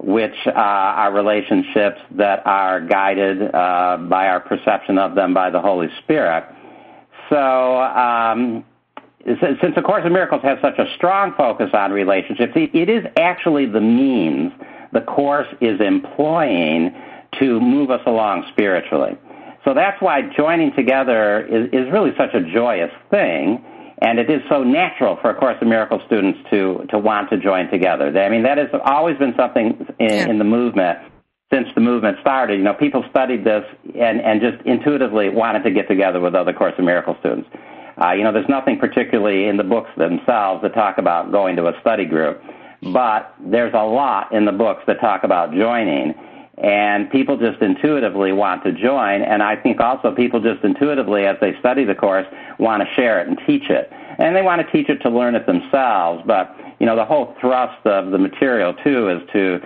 which 0.01 0.35
uh, 0.47 0.51
are 0.51 1.13
relationships 1.13 2.01
that 2.11 2.45
are 2.45 2.81
guided 2.81 3.55
uh, 3.55 3.97
by 4.09 4.27
our 4.27 4.41
perception 4.41 4.99
of 4.99 5.15
them 5.15 5.33
by 5.33 5.51
the 5.51 5.61
Holy 5.61 5.87
Spirit. 6.03 6.45
So, 7.31 7.81
um, 7.81 8.65
since 9.25 9.75
the 9.77 9.83
Course 9.83 10.03
in 10.05 10.13
Miracles 10.13 10.43
has 10.43 10.59
such 10.61 10.79
a 10.79 10.93
strong 10.97 11.33
focus 11.37 11.71
on 11.73 11.93
relationships, 11.93 12.53
it 12.57 12.89
is 12.89 13.05
actually 13.17 13.67
the 13.67 13.81
means 13.81 14.53
the 14.93 15.01
Course 15.01 15.49
is 15.61 15.81
employing 15.81 16.95
to 17.41 17.61
move 17.61 17.91
us 17.91 18.03
along 18.07 18.45
spiritually. 18.53 19.17
So 19.65 19.75
that's 19.75 20.01
why 20.03 20.23
joining 20.37 20.73
together 20.75 21.47
is, 21.47 21.69
is 21.73 21.91
really 21.93 22.11
such 22.17 22.35
a 22.35 22.41
joyous 22.41 22.91
thing, 23.11 23.65
and 24.01 24.19
it 24.19 24.29
is 24.29 24.43
so 24.49 24.65
natural 24.65 25.17
for 25.23 25.31
A 25.31 25.35
Course 25.35 25.57
in 25.63 25.69
Miracles 25.69 26.03
students 26.07 26.39
to, 26.51 26.85
to 26.91 26.99
want 26.99 27.31
to 27.31 27.39
join 27.39 27.71
together. 27.71 28.07
I 28.19 28.29
mean, 28.29 28.43
that 28.43 28.59
has 28.59 28.69
always 28.85 29.17
been 29.19 29.35
something 29.37 29.87
in, 30.01 30.09
yeah. 30.09 30.29
in 30.29 30.39
the 30.39 30.45
movement 30.45 30.99
since 31.53 31.69
the 31.75 31.81
movement 31.81 32.19
started. 32.21 32.59
You 32.59 32.65
know, 32.65 32.75
people 32.75 33.05
studied 33.11 33.45
this 33.45 33.63
and, 33.95 34.21
and 34.21 34.41
just 34.41 34.67
intuitively 34.67 35.29
wanted 35.29 35.63
to 35.65 35.71
get 35.71 35.87
together 35.87 36.19
with 36.19 36.35
other 36.35 36.53
Course 36.53 36.75
in 36.79 36.85
Miracles 36.85 37.17
students. 37.21 37.49
Uh, 38.03 38.13
you 38.13 38.25
know, 38.25 38.33
there's 38.33 38.49
nothing 38.49 38.79
particularly 38.79 39.47
in 39.47 39.57
the 39.57 39.65
books 39.65 39.91
themselves 39.97 40.63
that 40.63 40.75
talk 40.75 40.99
about 40.99 41.31
going 41.31 41.57
to 41.57 41.67
a 41.67 41.73
study 41.81 42.07
group, 42.07 42.43
but 42.83 43.35
there's 43.41 43.75
a 43.75 43.85
lot 43.85 44.33
in 44.33 44.45
the 44.45 44.53
books 44.53 44.83
that 44.87 45.01
talk 45.01 45.25
about 45.25 45.53
joining. 45.53 46.15
And 46.59 47.11
people 47.11 47.39
just 47.39 47.61
intuitively 47.63 48.33
want 48.33 48.63
to 48.65 48.73
join, 48.73 49.23
and 49.23 49.43
I 49.43 49.57
think 49.57 49.81
also 49.81 50.15
people 50.15 50.39
just 50.39 50.63
intuitively, 50.63 51.25
as 51.25 51.37
they 51.41 51.59
study 51.59 51.85
the 51.85 51.95
course, 51.95 52.27
want 52.59 52.83
to 52.83 52.95
share 52.95 53.21
it 53.21 53.27
and 53.27 53.41
teach 53.47 53.71
it. 53.71 53.91
And 54.19 54.37
they 54.37 54.43
want 54.43 54.65
to 54.65 54.71
teach 54.71 54.89
it 54.91 54.99
to 54.99 55.09
learn 55.09 55.35
it 55.35 55.47
themselves, 55.47 56.23
but, 56.27 56.55
you 56.79 56.87
know, 56.87 56.95
the 56.95 57.07
whole 57.07 57.35
thrust 57.41 57.85
of 57.87 58.13
the 58.13 58.19
material, 58.19 58.75
too, 58.85 59.09
is 59.09 59.23
to 59.33 59.61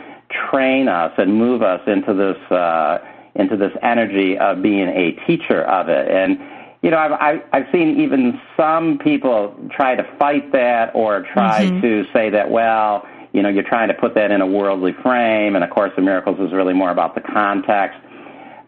train 0.49 0.89
us 0.89 1.13
and 1.19 1.35
move 1.35 1.61
us 1.63 1.81
into 1.87 2.15
this 2.15 2.53
uh, 2.53 2.99
into 3.35 3.57
this 3.57 3.73
energy 3.83 4.39
of 4.39 4.63
being 4.63 4.89
a 4.89 5.13
teacher 5.27 5.63
of 5.65 5.89
it. 5.89 6.11
And 6.11 6.39
you 6.87 6.93
know, 6.93 6.99
I've 6.99 7.43
I've 7.53 7.67
seen 7.73 8.01
even 8.01 8.41
some 8.57 8.99
people 9.03 9.57
try 9.75 9.97
to 9.97 10.05
fight 10.21 10.53
that 10.53 10.93
or 10.95 11.27
try 11.33 11.65
mm-hmm. 11.65 11.81
to 11.81 12.05
say 12.13 12.31
that 12.31 12.49
well, 12.49 13.05
you 13.33 13.43
know, 13.43 13.49
you're 13.49 13.65
trying 13.65 13.89
to 13.89 13.95
put 13.95 14.15
that 14.15 14.31
in 14.31 14.41
a 14.41 14.47
worldly 14.47 14.93
frame, 15.03 15.57
and 15.57 15.65
A 15.65 15.69
Course 15.69 15.91
in 15.99 16.05
Miracles 16.05 16.39
is 16.39 16.53
really 16.53 16.75
more 16.75 16.93
about 16.93 17.17
the 17.17 17.23
context. 17.23 17.99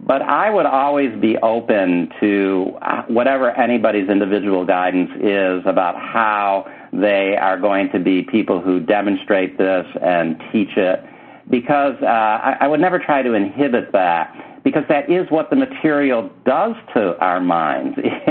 But 0.01 0.23
I 0.23 0.51
would 0.51 0.67
always 0.67 1.17
be 1.21 1.37
open 1.45 2.11
to 2.19 2.77
uh, 2.83 3.03
whatever 3.07 3.53
anybody's 3.53 4.09
individual 4.09 4.67
guidance 4.67 5.11
is 5.21 5.63
about 5.65 5.95
how 5.95 6.67
they 6.93 7.37
are 7.37 7.57
going 7.57 7.89
to 7.93 8.01
be 8.01 8.25
people 8.25 8.61
who 8.61 8.81
demonstrate 8.81 9.59
this 9.59 9.87
and 10.03 10.43
teach 10.51 10.77
it 10.77 11.05
because 11.51 11.95
uh, 12.03 12.07
I, 12.07 12.57
I 12.63 12.67
would 12.67 12.81
never 12.81 12.99
try 12.99 13.23
to 13.23 13.35
inhibit 13.35 13.93
that 13.93 14.58
because 14.69 14.85
that 14.91 15.11
is 15.11 15.27
what 15.31 15.49
the 15.49 15.57
material 15.57 16.29
does 16.45 16.75
to 16.93 17.17
our 17.21 17.41
minds. 17.41 17.97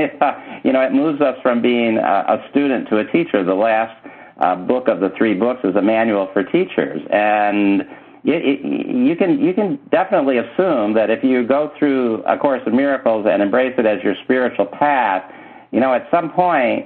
you 0.63 0.71
know, 0.71 0.81
it 0.81 0.93
moves 0.93 1.19
us 1.19 1.35
from 1.41 1.63
being 1.63 1.97
a, 1.97 2.37
student 2.51 2.87
to 2.89 2.99
a 2.99 3.05
teacher. 3.11 3.43
The 3.43 3.55
last 3.55 4.07
uh, 4.39 4.55
book 4.55 4.87
of 4.87 4.99
the 4.99 5.09
three 5.17 5.33
books 5.33 5.61
is 5.63 5.75
a 5.75 5.81
manual 5.81 6.29
for 6.33 6.43
teachers, 6.43 7.01
and 7.09 7.81
it, 8.23 8.45
it, 8.45 8.95
you 8.95 9.15
can 9.15 9.39
you 9.39 9.51
can 9.55 9.79
definitely 9.89 10.37
assume 10.37 10.93
that 10.93 11.09
if 11.09 11.23
you 11.23 11.47
go 11.47 11.71
through 11.79 12.21
a 12.25 12.37
course 12.37 12.61
of 12.67 12.73
miracles 12.73 13.25
and 13.27 13.41
embrace 13.41 13.73
it 13.79 13.87
as 13.87 14.03
your 14.03 14.13
spiritual 14.23 14.67
path, 14.67 15.23
you 15.71 15.79
know, 15.79 15.91
at 15.91 16.07
some 16.11 16.29
point 16.29 16.85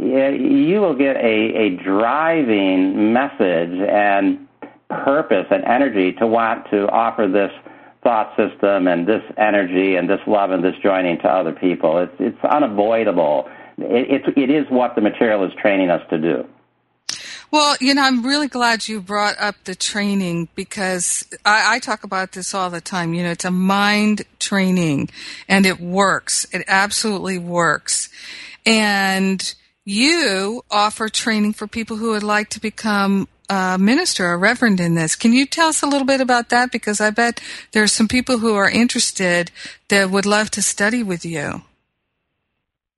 you 0.00 0.80
will 0.80 0.96
get 0.96 1.16
a, 1.16 1.18
a 1.18 1.76
driving 1.84 3.12
message 3.12 3.78
and 3.90 4.48
purpose 4.88 5.46
and 5.50 5.62
energy 5.64 6.12
to 6.12 6.26
want 6.26 6.64
to 6.70 6.88
offer 6.88 7.28
this 7.30 7.50
thought 8.02 8.36
system 8.36 8.86
and 8.86 9.06
this 9.06 9.22
energy 9.36 9.96
and 9.96 10.08
this 10.08 10.20
love 10.26 10.50
and 10.50 10.62
this 10.62 10.74
joining 10.82 11.18
to 11.18 11.28
other 11.28 11.52
people. 11.52 11.98
It's, 11.98 12.14
it's 12.18 12.44
unavoidable. 12.44 13.48
It, 13.78 14.26
it, 14.26 14.38
it 14.38 14.50
is 14.50 14.66
what 14.70 14.94
the 14.94 15.00
material 15.00 15.44
is 15.44 15.52
training 15.60 15.90
us 15.90 16.02
to 16.10 16.18
do. 16.18 16.48
Well, 17.50 17.76
you 17.80 17.94
know, 17.94 18.02
I'm 18.02 18.26
really 18.26 18.48
glad 18.48 18.88
you 18.88 19.00
brought 19.00 19.36
up 19.38 19.56
the 19.64 19.74
training 19.74 20.48
because 20.54 21.26
I, 21.46 21.76
I, 21.76 21.78
talk 21.78 22.04
about 22.04 22.32
this 22.32 22.52
all 22.52 22.68
the 22.68 22.82
time. 22.82 23.14
You 23.14 23.22
know, 23.22 23.30
it's 23.30 23.46
a 23.46 23.50
mind 23.50 24.24
training 24.38 25.08
and 25.48 25.64
it 25.64 25.80
works. 25.80 26.46
It 26.52 26.64
absolutely 26.68 27.38
works. 27.38 28.10
And 28.66 29.54
you 29.86 30.62
offer 30.70 31.08
training 31.08 31.54
for 31.54 31.66
people 31.66 31.96
who 31.96 32.10
would 32.10 32.22
like 32.22 32.50
to 32.50 32.60
become 32.60 33.28
a 33.48 33.78
minister, 33.78 34.32
a 34.32 34.36
reverend 34.36 34.80
in 34.80 34.94
this. 34.94 35.16
Can 35.16 35.32
you 35.32 35.46
tell 35.46 35.68
us 35.68 35.82
a 35.82 35.86
little 35.86 36.06
bit 36.06 36.20
about 36.20 36.50
that? 36.50 36.70
Because 36.70 37.00
I 37.00 37.10
bet 37.10 37.40
there 37.72 37.82
are 37.82 37.88
some 37.88 38.08
people 38.08 38.38
who 38.38 38.54
are 38.54 38.68
interested 38.68 39.50
that 39.88 40.10
would 40.10 40.26
love 40.26 40.50
to 40.52 40.62
study 40.62 41.02
with 41.02 41.24
you. 41.24 41.62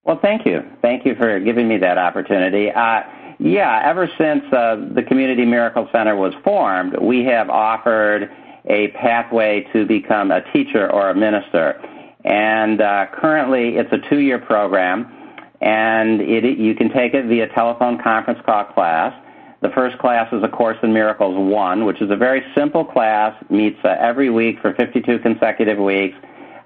Well, 0.04 0.18
thank 0.20 0.46
you. 0.46 0.62
Thank 0.82 1.04
you 1.06 1.14
for 1.14 1.38
giving 1.40 1.68
me 1.68 1.78
that 1.78 1.98
opportunity. 1.98 2.70
Uh, 2.70 3.02
yeah, 3.38 3.82
ever 3.84 4.08
since 4.18 4.44
uh, 4.52 4.76
the 4.94 5.02
Community 5.02 5.44
Miracle 5.44 5.88
Center 5.92 6.16
was 6.16 6.34
formed, 6.42 6.96
we 7.00 7.24
have 7.24 7.48
offered 7.48 8.30
a 8.66 8.88
pathway 8.88 9.66
to 9.72 9.86
become 9.86 10.30
a 10.30 10.40
teacher 10.52 10.90
or 10.90 11.10
a 11.10 11.14
minister. 11.14 11.80
And 12.24 12.80
uh, 12.80 13.06
currently, 13.14 13.76
it's 13.76 13.90
a 13.92 14.10
two 14.10 14.18
year 14.18 14.38
program, 14.38 15.10
and 15.60 16.20
it, 16.20 16.58
you 16.58 16.74
can 16.74 16.92
take 16.92 17.14
it 17.14 17.26
via 17.26 17.48
telephone 17.54 18.02
conference 18.02 18.40
call 18.44 18.64
class. 18.64 19.14
The 19.62 19.68
first 19.75 19.99
class 19.99 20.33
is 20.33 20.42
A 20.42 20.49
Course 20.49 20.79
in 20.83 20.92
Miracles 20.94 21.35
1, 21.37 21.85
which 21.85 22.01
is 22.01 22.11
a 22.11 22.16
very 22.16 22.42
simple 22.57 22.83
class, 22.83 23.35
meets 23.51 23.79
uh, 23.85 23.94
every 24.01 24.31
week 24.31 24.57
for 24.62 24.73
52 24.73 25.18
consecutive 25.18 25.77
weeks. 25.77 26.16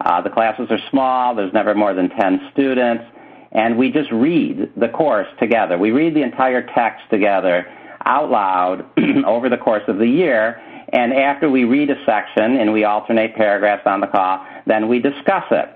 Uh, 0.00 0.20
the 0.20 0.30
classes 0.30 0.68
are 0.70 0.78
small, 0.90 1.34
there's 1.34 1.52
never 1.52 1.74
more 1.74 1.92
than 1.92 2.08
10 2.08 2.50
students, 2.52 3.02
and 3.50 3.76
we 3.76 3.90
just 3.90 4.12
read 4.12 4.70
the 4.76 4.88
course 4.88 5.26
together. 5.40 5.76
We 5.76 5.90
read 5.90 6.14
the 6.14 6.22
entire 6.22 6.64
text 6.72 7.02
together 7.10 7.66
out 8.04 8.30
loud 8.30 8.84
over 9.26 9.48
the 9.48 9.56
course 9.56 9.82
of 9.88 9.98
the 9.98 10.06
year, 10.06 10.60
and 10.92 11.12
after 11.12 11.50
we 11.50 11.64
read 11.64 11.90
a 11.90 11.96
section 12.06 12.58
and 12.58 12.72
we 12.72 12.84
alternate 12.84 13.34
paragraphs 13.34 13.82
on 13.86 14.00
the 14.00 14.06
call, 14.06 14.46
then 14.66 14.86
we 14.86 15.00
discuss 15.00 15.44
it. 15.50 15.68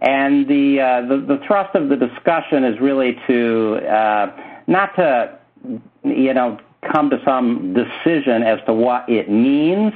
And 0.00 0.48
the, 0.48 0.80
uh, 0.80 1.06
the, 1.06 1.36
the 1.36 1.40
thrust 1.46 1.76
of 1.76 1.88
the 1.88 1.96
discussion 1.96 2.64
is 2.64 2.80
really 2.80 3.16
to 3.28 3.76
uh, 3.86 4.36
not 4.66 4.96
to 4.96 5.38
you 6.02 6.34
know, 6.34 6.58
come 6.92 7.10
to 7.10 7.20
some 7.24 7.74
decision 7.74 8.42
as 8.42 8.58
to 8.66 8.72
what 8.72 9.08
it 9.08 9.30
means. 9.30 9.92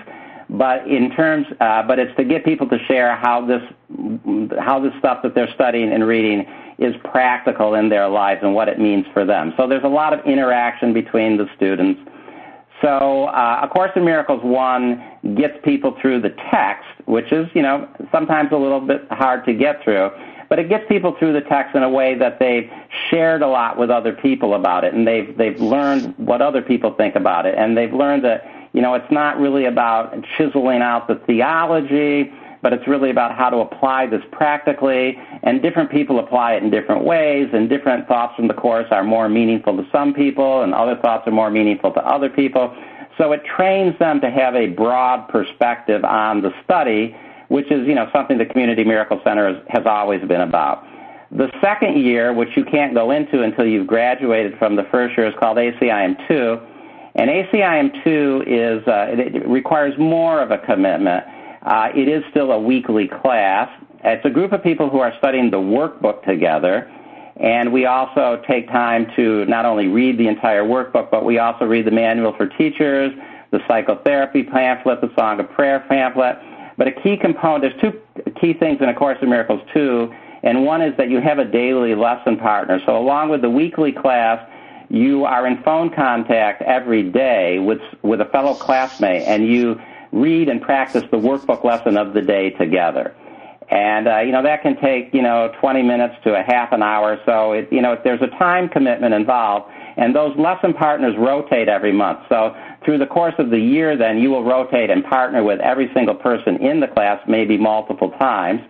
But 0.50 0.88
in 0.88 1.10
terms, 1.14 1.46
uh, 1.60 1.82
but 1.82 1.98
it's 1.98 2.14
to 2.16 2.24
get 2.24 2.44
people 2.44 2.66
to 2.68 2.78
share 2.86 3.14
how 3.16 3.44
this, 3.44 3.62
how 4.58 4.80
this 4.80 4.92
stuff 4.98 5.22
that 5.22 5.34
they're 5.34 5.52
studying 5.54 5.92
and 5.92 6.06
reading 6.06 6.46
is 6.78 6.94
practical 7.04 7.74
in 7.74 7.90
their 7.90 8.08
lives 8.08 8.40
and 8.42 8.54
what 8.54 8.68
it 8.68 8.78
means 8.78 9.04
for 9.12 9.26
them. 9.26 9.52
So 9.56 9.66
there's 9.66 9.84
a 9.84 9.88
lot 9.88 10.14
of 10.14 10.24
interaction 10.24 10.94
between 10.94 11.36
the 11.36 11.46
students. 11.56 12.00
So, 12.80 13.24
uh, 13.24 13.60
A 13.62 13.68
Course 13.68 13.90
in 13.96 14.04
Miracles 14.04 14.40
1 14.44 15.34
gets 15.36 15.54
people 15.64 15.96
through 16.00 16.22
the 16.22 16.34
text, 16.50 16.86
which 17.06 17.32
is, 17.32 17.48
you 17.52 17.62
know, 17.62 17.88
sometimes 18.12 18.50
a 18.52 18.56
little 18.56 18.80
bit 18.80 19.06
hard 19.10 19.44
to 19.46 19.52
get 19.52 19.82
through, 19.82 20.10
but 20.48 20.58
it 20.58 20.68
gets 20.68 20.84
people 20.88 21.14
through 21.18 21.32
the 21.32 21.42
text 21.42 21.74
in 21.74 21.82
a 21.82 21.90
way 21.90 22.14
that 22.14 22.38
they've 22.38 22.70
shared 23.10 23.42
a 23.42 23.48
lot 23.48 23.78
with 23.78 23.90
other 23.90 24.12
people 24.12 24.54
about 24.54 24.84
it, 24.84 24.94
and 24.94 25.06
they've, 25.06 25.36
they've 25.36 25.60
learned 25.60 26.14
what 26.18 26.40
other 26.40 26.62
people 26.62 26.94
think 26.94 27.14
about 27.14 27.46
it, 27.46 27.54
and 27.56 27.76
they've 27.76 27.92
learned 27.92 28.24
that, 28.24 28.44
you 28.72 28.80
know, 28.80 28.94
it's 28.94 29.10
not 29.10 29.38
really 29.38 29.66
about 29.66 30.14
chiseling 30.36 30.82
out 30.82 31.08
the 31.08 31.16
theology 31.26 32.32
but 32.62 32.72
it's 32.72 32.86
really 32.88 33.10
about 33.10 33.34
how 33.34 33.50
to 33.50 33.58
apply 33.58 34.06
this 34.06 34.22
practically, 34.32 35.16
and 35.42 35.62
different 35.62 35.90
people 35.90 36.18
apply 36.18 36.54
it 36.54 36.62
in 36.62 36.70
different 36.70 37.04
ways, 37.04 37.48
and 37.52 37.68
different 37.68 38.08
thoughts 38.08 38.34
from 38.36 38.48
the 38.48 38.54
Course 38.54 38.86
are 38.90 39.04
more 39.04 39.28
meaningful 39.28 39.76
to 39.76 39.86
some 39.92 40.12
people, 40.12 40.62
and 40.62 40.74
other 40.74 40.96
thoughts 40.96 41.26
are 41.26 41.32
more 41.32 41.50
meaningful 41.50 41.92
to 41.92 42.06
other 42.06 42.28
people. 42.28 42.74
So 43.16 43.32
it 43.32 43.42
trains 43.44 43.98
them 43.98 44.20
to 44.20 44.30
have 44.30 44.54
a 44.54 44.68
broad 44.68 45.28
perspective 45.28 46.04
on 46.04 46.42
the 46.42 46.52
study, 46.64 47.16
which 47.48 47.70
is, 47.70 47.86
you 47.86 47.94
know, 47.94 48.08
something 48.12 48.38
the 48.38 48.46
Community 48.46 48.84
Miracles 48.84 49.20
Center 49.24 49.54
has, 49.54 49.62
has 49.68 49.86
always 49.86 50.20
been 50.28 50.42
about. 50.42 50.84
The 51.30 51.50
second 51.60 52.02
year, 52.02 52.32
which 52.32 52.48
you 52.56 52.64
can't 52.64 52.94
go 52.94 53.10
into 53.10 53.42
until 53.42 53.66
you've 53.66 53.86
graduated 53.86 54.58
from 54.58 54.76
the 54.76 54.84
first 54.90 55.16
year, 55.16 55.26
is 55.26 55.34
called 55.38 55.58
ACIM 55.58 56.16
2. 56.26 56.58
And 57.16 57.30
ACIM 57.30 58.04
2 58.04 58.44
is, 58.46 58.88
uh, 58.88 59.06
it 59.10 59.46
requires 59.46 59.98
more 59.98 60.40
of 60.40 60.50
a 60.50 60.58
commitment. 60.58 61.24
Uh, 61.62 61.88
it 61.94 62.08
is 62.08 62.22
still 62.30 62.52
a 62.52 62.58
weekly 62.58 63.08
class. 63.08 63.68
It's 64.04 64.24
a 64.24 64.30
group 64.30 64.52
of 64.52 64.62
people 64.62 64.88
who 64.88 65.00
are 65.00 65.12
studying 65.18 65.50
the 65.50 65.58
workbook 65.58 66.22
together. 66.24 66.90
And 67.36 67.72
we 67.72 67.86
also 67.86 68.42
take 68.48 68.68
time 68.68 69.06
to 69.16 69.44
not 69.46 69.64
only 69.64 69.86
read 69.86 70.18
the 70.18 70.28
entire 70.28 70.64
workbook, 70.64 71.10
but 71.10 71.24
we 71.24 71.38
also 71.38 71.66
read 71.66 71.86
the 71.86 71.90
manual 71.90 72.34
for 72.36 72.46
teachers, 72.46 73.12
the 73.50 73.60
psychotherapy 73.68 74.42
pamphlet, 74.42 75.00
the 75.00 75.10
Song 75.16 75.40
of 75.40 75.50
Prayer 75.50 75.84
pamphlet. 75.88 76.36
But 76.78 76.86
a 76.86 76.92
key 76.92 77.16
component, 77.16 77.62
there's 77.62 77.80
two 77.82 78.32
key 78.40 78.54
things 78.54 78.78
in 78.80 78.88
A 78.88 78.94
Course 78.94 79.18
in 79.20 79.28
Miracles 79.28 79.60
too, 79.74 80.14
and 80.44 80.64
one 80.64 80.80
is 80.80 80.96
that 80.96 81.10
you 81.10 81.20
have 81.20 81.38
a 81.40 81.44
daily 81.44 81.96
lesson 81.96 82.36
partner. 82.36 82.80
So 82.86 82.96
along 82.96 83.30
with 83.30 83.42
the 83.42 83.50
weekly 83.50 83.90
class, 83.90 84.48
you 84.88 85.24
are 85.24 85.46
in 85.46 85.60
phone 85.64 85.90
contact 85.90 86.62
every 86.62 87.02
day 87.02 87.58
with 87.58 87.80
with 88.02 88.20
a 88.20 88.26
fellow 88.26 88.54
classmate, 88.54 89.22
and 89.22 89.46
you 89.46 89.78
read 90.12 90.48
and 90.48 90.62
practice 90.62 91.02
the 91.10 91.18
workbook 91.18 91.64
lesson 91.64 91.98
of 91.98 92.14
the 92.14 92.22
day 92.22 92.50
together. 92.50 93.14
And 93.70 94.08
uh, 94.08 94.20
you 94.20 94.32
know 94.32 94.42
that 94.44 94.62
can 94.62 94.80
take 94.80 95.12
you 95.12 95.20
know 95.20 95.52
20 95.60 95.82
minutes 95.82 96.14
to 96.24 96.38
a 96.38 96.42
half 96.42 96.72
an 96.72 96.82
hour. 96.82 97.20
So 97.26 97.52
it, 97.52 97.68
you 97.72 97.82
know 97.82 97.98
there's 98.02 98.22
a 98.22 98.28
time 98.38 98.68
commitment 98.68 99.12
involved, 99.12 99.70
and 99.96 100.14
those 100.14 100.34
lesson 100.38 100.72
partners 100.72 101.14
rotate 101.18 101.68
every 101.68 101.92
month. 101.92 102.20
So 102.28 102.54
through 102.88 102.96
the 102.96 103.06
course 103.06 103.34
of 103.36 103.50
the 103.50 103.58
year, 103.58 103.98
then 103.98 104.16
you 104.16 104.30
will 104.30 104.42
rotate 104.42 104.88
and 104.88 105.04
partner 105.04 105.44
with 105.44 105.60
every 105.60 105.90
single 105.92 106.14
person 106.14 106.56
in 106.56 106.80
the 106.80 106.86
class, 106.86 107.20
maybe 107.28 107.58
multiple 107.58 108.12
times. 108.12 108.62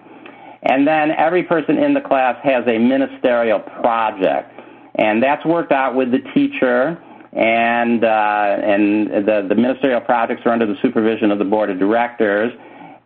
And 0.65 0.85
then 0.85 1.13
every 1.13 1.45
person 1.45 1.79
in 1.79 1.95
the 1.95 2.01
class 2.01 2.35
has 2.43 2.67
a 2.67 2.79
ministerial 2.79 3.61
project, 3.61 4.53
and 4.97 5.23
that's 5.23 5.45
worked 5.47 5.71
out 5.71 5.95
with 5.95 6.11
the 6.11 6.19
teacher 6.35 7.01
and 7.33 8.03
uh, 8.03 8.57
and 8.61 9.07
the 9.25 9.47
the 9.49 9.55
ministerial 9.55 10.01
projects 10.01 10.43
are 10.47 10.51
under 10.51 10.67
the 10.67 10.75
supervision 10.83 11.31
of 11.31 11.39
the 11.39 11.45
board 11.45 11.71
of 11.71 11.79
directors, 11.79 12.53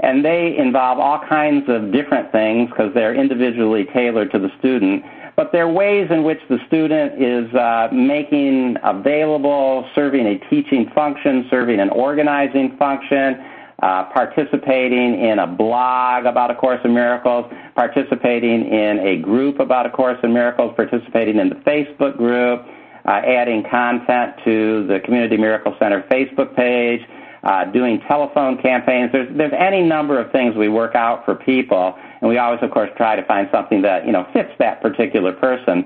and 0.01 0.25
they 0.25 0.57
involve 0.57 0.98
all 0.98 1.20
kinds 1.29 1.68
of 1.68 1.92
different 1.92 2.33
things 2.33 2.70
because 2.70 2.90
they're 2.94 3.14
individually 3.14 3.87
tailored 3.92 4.31
to 4.33 4.38
the 4.38 4.48
student. 4.61 5.05
But 5.35 5.51
there 5.53 5.64
are 5.64 5.73
ways 5.73 6.09
in 6.11 6.25
which 6.25 6.40
the 6.49 6.59
student 6.66 7.21
is 7.21 7.53
uh, 7.55 7.88
making 7.92 8.77
available, 8.83 9.88
serving 9.95 10.27
a 10.27 10.38
teaching 10.51 10.90
function, 10.95 11.47
serving 11.51 11.81
an 11.81 11.88
organizing 11.90 12.77
function, 12.77 13.42
uh, 13.83 14.05
participating 14.12 15.18
in 15.21 15.38
a 15.38 15.47
blog 15.47 16.27
about 16.27 16.51
A 16.51 16.55
Course 16.55 16.81
in 16.85 16.95
Miracles, 16.95 17.51
participating 17.75 18.66
in 18.66 18.99
a 19.01 19.16
group 19.16 19.59
about 19.59 19.87
A 19.87 19.90
Course 19.90 20.18
in 20.23 20.33
Miracles, 20.33 20.73
participating 20.77 21.38
in 21.38 21.49
the 21.49 21.57
Facebook 21.57 22.16
group, 22.16 22.64
uh, 23.07 23.11
adding 23.11 23.64
content 23.68 24.35
to 24.45 24.87
the 24.87 25.01
Community 25.01 25.37
Miracles 25.37 25.75
Center 25.81 26.03
Facebook 26.11 26.55
page, 26.55 27.01
uh, 27.42 27.64
doing 27.66 28.00
telephone 28.07 28.61
campaigns. 28.61 29.11
There's, 29.12 29.28
there's 29.37 29.52
any 29.57 29.83
number 29.83 30.20
of 30.20 30.31
things 30.31 30.55
we 30.57 30.68
work 30.68 30.94
out 30.94 31.24
for 31.24 31.35
people, 31.35 31.94
and 32.20 32.28
we 32.28 32.38
always, 32.38 32.61
of 32.62 32.70
course, 32.70 32.90
try 32.96 33.16
to 33.16 33.24
find 33.26 33.48
something 33.50 33.83
that, 33.83 34.07
you 34.07 34.12
know, 34.12 34.26
fits 34.33 34.50
that 34.59 34.81
particular 34.81 35.33
person. 35.33 35.85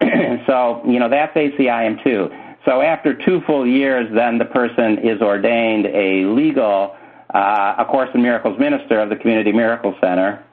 so, 0.46 0.82
you 0.86 0.98
know, 0.98 1.08
that's 1.08 1.36
ACIM 1.36 2.02
too. 2.02 2.30
So 2.64 2.80
after 2.80 3.14
two 3.14 3.40
full 3.46 3.66
years, 3.66 4.08
then 4.14 4.38
the 4.38 4.44
person 4.46 4.98
is 4.98 5.20
ordained 5.20 5.86
a 5.86 6.24
legal, 6.24 6.96
uh, 7.32 7.74
A 7.78 7.84
Course 7.84 8.10
in 8.14 8.22
Miracles 8.22 8.58
minister 8.58 8.98
of 8.98 9.08
the 9.08 9.16
Community 9.16 9.52
Miracles 9.52 9.94
Center. 10.00 10.44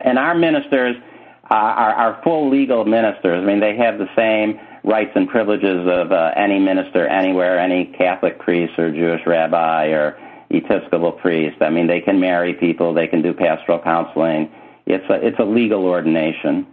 And 0.00 0.18
our 0.18 0.34
ministers 0.34 0.96
uh, 1.50 1.54
are, 1.54 1.92
are 1.94 2.20
full 2.22 2.48
legal 2.48 2.84
ministers. 2.84 3.42
I 3.42 3.44
mean, 3.44 3.60
they 3.60 3.76
have 3.76 3.98
the 3.98 4.08
same 4.14 4.60
rights 4.82 5.12
and 5.14 5.28
privileges 5.28 5.86
of 5.86 6.12
uh, 6.12 6.32
any 6.36 6.58
minister 6.58 7.06
anywhere, 7.06 7.58
any 7.58 7.86
Catholic 7.86 8.38
priest 8.38 8.78
or 8.78 8.90
Jewish 8.90 9.26
rabbi 9.26 9.88
or 9.88 10.18
Episcopal 10.50 11.12
priest. 11.12 11.62
I 11.62 11.70
mean, 11.70 11.86
they 11.86 12.00
can 12.00 12.18
marry 12.18 12.54
people, 12.54 12.92
they 12.92 13.06
can 13.06 13.22
do 13.22 13.32
pastoral 13.32 13.78
counseling. 13.78 14.50
It's 14.86 15.08
a, 15.08 15.26
it's 15.26 15.38
a 15.38 15.44
legal 15.44 15.84
ordination. 15.84 16.66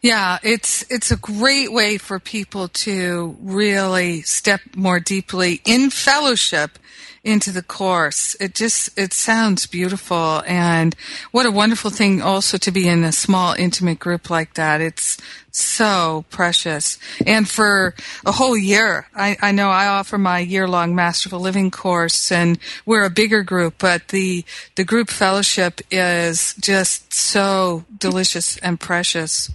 Yeah, 0.00 0.38
it's 0.42 0.84
it's 0.90 1.12
a 1.12 1.16
great 1.16 1.72
way 1.72 1.96
for 1.96 2.18
people 2.18 2.66
to 2.66 3.36
really 3.40 4.22
step 4.22 4.60
more 4.74 4.98
deeply 4.98 5.60
in 5.64 5.90
fellowship 5.90 6.76
into 7.22 7.52
the 7.52 7.62
course. 7.62 8.34
It 8.40 8.56
just 8.56 8.98
it 8.98 9.12
sounds 9.12 9.66
beautiful 9.66 10.42
and 10.44 10.96
what 11.30 11.46
a 11.46 11.52
wonderful 11.52 11.90
thing 11.90 12.20
also 12.20 12.58
to 12.58 12.72
be 12.72 12.88
in 12.88 13.04
a 13.04 13.12
small 13.12 13.54
intimate 13.56 14.00
group 14.00 14.28
like 14.28 14.54
that. 14.54 14.80
It's 14.80 15.18
so 15.52 16.24
precious. 16.30 16.98
And 17.26 17.48
for 17.48 17.94
a 18.24 18.32
whole 18.32 18.56
year, 18.56 19.06
I, 19.14 19.36
I 19.40 19.52
know 19.52 19.68
I 19.68 19.86
offer 19.86 20.16
my 20.16 20.38
year 20.38 20.66
long 20.66 20.94
Masterful 20.94 21.40
Living 21.40 21.70
course 21.70 22.32
and 22.32 22.58
we're 22.86 23.04
a 23.04 23.10
bigger 23.10 23.42
group, 23.42 23.74
but 23.78 24.08
the, 24.08 24.44
the 24.76 24.84
group 24.84 25.10
fellowship 25.10 25.80
is 25.90 26.54
just 26.54 27.12
so 27.12 27.84
delicious 27.96 28.56
and 28.58 28.80
precious. 28.80 29.50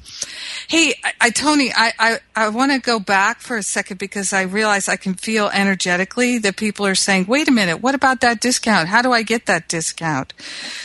Hey, 0.68 0.94
I, 1.04 1.14
I 1.22 1.30
Tony, 1.32 1.72
I, 1.76 1.94
I, 1.98 2.18
I 2.36 2.50
want 2.50 2.72
to 2.72 2.80
go 2.80 3.00
back 3.00 3.40
for 3.40 3.58
a 3.58 3.64
second 3.64 3.98
because 3.98 4.34
I 4.34 4.44
realize 4.44 4.88
I 4.88 4.98
can 4.98 5.16
feel 5.16 5.50
energetically 5.52 6.38
that 6.40 6.58
people 6.58 6.86
are 6.86 6.96
saying, 6.96 7.26
wait 7.28 7.48
a 7.48 7.52
minute, 7.52 7.82
what 7.82 7.96
about 7.96 8.22
that 8.22 8.40
discount? 8.40 8.88
How 8.88 9.02
do 9.02 9.12
I 9.12 9.24
get 9.24 9.48
that 9.48 9.68
discount? 9.68 10.34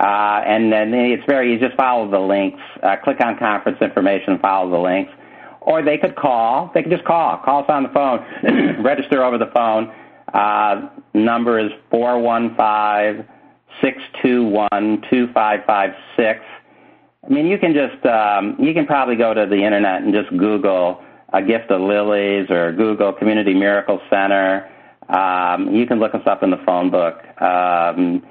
Uh, 0.00 0.42
and 0.46 0.72
then 0.72 0.94
it's 0.94 1.24
very 1.26 1.54
easy. 1.54 1.66
Just 1.66 1.76
follow 1.76 2.10
the 2.10 2.18
links. 2.18 2.60
Uh, 2.82 2.96
click 3.04 3.18
on 3.20 3.38
conference 3.38 3.78
information, 3.82 4.38
follow 4.38 4.70
the 4.70 4.78
links. 4.78 5.12
Or 5.60 5.82
they 5.82 5.98
could 5.98 6.16
call. 6.16 6.70
They 6.72 6.82
could 6.82 6.90
just 6.90 7.04
call. 7.04 7.36
Call 7.44 7.64
us 7.64 7.66
on 7.68 7.82
the 7.82 7.90
phone. 7.90 8.82
Register 8.82 9.22
over 9.22 9.36
the 9.36 9.50
phone. 9.52 9.92
Uh, 10.32 10.88
number 11.12 11.58
is 11.58 11.70
four 11.90 12.18
one 12.18 12.54
five 12.56 13.26
six 13.82 13.98
two 14.22 14.44
one 14.44 15.02
two 15.10 15.28
five 15.34 15.60
five 15.66 15.90
six. 16.16 16.40
I 17.24 17.28
mean, 17.28 17.46
you 17.46 17.58
can 17.58 17.74
just 17.74 18.04
um, 18.06 18.56
you 18.58 18.72
can 18.72 18.86
probably 18.86 19.16
go 19.16 19.34
to 19.34 19.46
the 19.46 19.62
internet 19.62 20.02
and 20.02 20.14
just 20.14 20.30
Google 20.38 21.02
a 21.34 21.42
gift 21.42 21.70
of 21.70 21.82
lilies 21.82 22.50
or 22.50 22.72
Google 22.72 23.12
Community 23.12 23.52
Miracles 23.52 24.00
Center 24.08 24.68
um, 25.10 25.74
you 25.74 25.86
can 25.86 25.98
look 25.98 26.14
us 26.14 26.22
up 26.26 26.42
in 26.42 26.50
the 26.50 26.60
phone 26.64 26.90
book. 26.90 27.18
Um, 27.40 28.22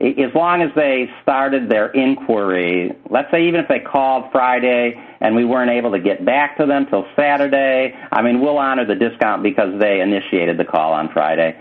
as 0.00 0.34
long 0.34 0.62
as 0.62 0.70
they 0.74 1.08
started 1.22 1.68
their 1.68 1.88
inquiry, 1.88 2.92
let's 3.10 3.30
say 3.30 3.46
even 3.46 3.60
if 3.60 3.68
they 3.68 3.78
called 3.78 4.32
Friday 4.32 4.94
and 5.20 5.36
we 5.36 5.44
weren't 5.44 5.70
able 5.70 5.92
to 5.92 6.00
get 6.00 6.24
back 6.24 6.56
to 6.56 6.66
them 6.66 6.86
till 6.86 7.06
Saturday, 7.14 7.94
I 8.10 8.22
mean, 8.22 8.40
we'll 8.40 8.58
honor 8.58 8.86
the 8.86 8.94
discount 8.94 9.42
because 9.42 9.78
they 9.78 10.00
initiated 10.00 10.56
the 10.58 10.64
call 10.64 10.92
on 10.92 11.12
Friday. 11.12 11.56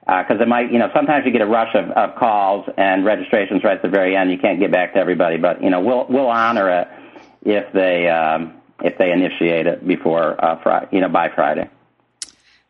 Because 0.00 0.38
uh, 0.38 0.42
it 0.42 0.48
might, 0.48 0.70
you 0.70 0.78
know, 0.78 0.90
sometimes 0.94 1.24
you 1.24 1.32
get 1.32 1.40
a 1.40 1.46
rush 1.46 1.74
of, 1.74 1.90
of 1.90 2.16
calls 2.16 2.68
and 2.76 3.04
registrations 3.04 3.64
right 3.64 3.76
at 3.76 3.82
the 3.82 3.88
very 3.88 4.16
end. 4.16 4.30
You 4.30 4.38
can't 4.38 4.60
get 4.60 4.70
back 4.70 4.94
to 4.94 4.98
everybody, 4.98 5.38
but 5.38 5.62
you 5.62 5.70
know, 5.70 5.80
we'll 5.80 6.06
we'll 6.10 6.28
honor 6.28 6.68
it 6.68 6.88
if 7.42 7.72
they 7.72 8.08
um, 8.08 8.52
if 8.82 8.98
they 8.98 9.12
initiate 9.12 9.66
it 9.66 9.86
before 9.86 10.42
uh, 10.44 10.60
Friday, 10.62 10.88
you 10.92 11.00
know, 11.00 11.08
by 11.08 11.30
Friday. 11.34 11.70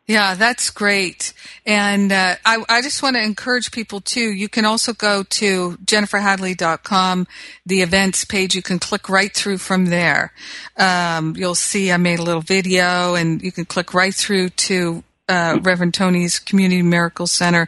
Yeah, 0.07 0.35
that's 0.35 0.69
great. 0.69 1.33
And 1.65 2.11
uh, 2.11 2.35
I, 2.45 2.63
I 2.69 2.81
just 2.83 3.01
want 3.01 3.15
to 3.15 3.23
encourage 3.23 3.71
people 3.71 4.01
too. 4.01 4.31
You 4.31 4.47
can 4.47 4.63
also 4.63 4.93
go 4.93 5.23
to 5.23 5.71
jenniferhadley.com, 5.77 7.27
the 7.65 7.81
events 7.81 8.23
page. 8.23 8.53
You 8.53 8.61
can 8.61 8.77
click 8.77 9.09
right 9.09 9.33
through 9.33 9.57
from 9.57 9.85
there. 9.85 10.31
Um, 10.77 11.35
you'll 11.35 11.55
see 11.55 11.91
I 11.91 11.97
made 11.97 12.19
a 12.19 12.23
little 12.23 12.41
video, 12.41 13.15
and 13.15 13.41
you 13.41 13.51
can 13.51 13.65
click 13.65 13.95
right 13.95 14.13
through 14.13 14.49
to 14.49 15.03
uh, 15.27 15.57
Reverend 15.61 15.95
Tony's 15.95 16.37
Community 16.37 16.83
Miracles 16.83 17.31
Center 17.31 17.67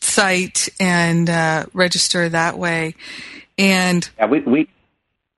site 0.00 0.70
and 0.80 1.28
uh, 1.28 1.66
register 1.74 2.28
that 2.30 2.58
way. 2.58 2.94
And 3.58 4.08
yeah, 4.18 4.26
we, 4.26 4.40
we 4.40 4.68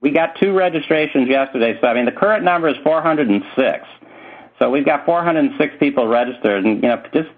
we 0.00 0.10
got 0.12 0.36
two 0.38 0.52
registrations 0.52 1.28
yesterday. 1.28 1.78
So 1.80 1.88
I 1.88 1.94
mean, 1.94 2.04
the 2.04 2.12
current 2.12 2.44
number 2.44 2.68
is 2.68 2.76
406. 2.84 3.86
So 4.60 4.70
we've 4.70 4.84
got 4.84 5.06
406 5.06 5.74
people 5.80 6.06
registered, 6.06 6.64
and 6.64 6.82
you 6.82 6.88
know, 6.88 7.02
just 7.14 7.30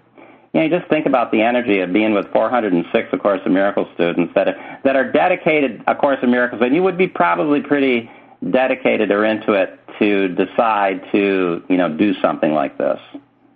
you 0.53 0.61
know, 0.61 0.77
just 0.77 0.89
think 0.89 1.05
about 1.05 1.31
the 1.31 1.41
energy 1.41 1.79
of 1.79 1.91
being 1.91 2.13
with 2.13 2.31
406 2.31 3.09
A 3.11 3.17
Course 3.17 3.41
in 3.45 3.53
Miracles 3.53 3.87
students 3.95 4.33
that 4.35 4.49
are, 4.49 4.79
that 4.83 4.95
are 4.95 5.09
dedicated 5.11 5.83
A 5.87 5.95
Course 5.95 6.19
in 6.21 6.29
Miracles, 6.29 6.61
and 6.61 6.75
you 6.75 6.83
would 6.83 6.97
be 6.97 7.07
probably 7.07 7.61
pretty 7.61 8.11
dedicated 8.51 9.09
or 9.09 9.25
into 9.25 9.53
it 9.53 9.79
to 9.99 10.27
decide 10.29 11.01
to 11.11 11.63
you 11.69 11.77
know 11.77 11.89
do 11.89 12.13
something 12.21 12.53
like 12.53 12.77
this. 12.77 12.99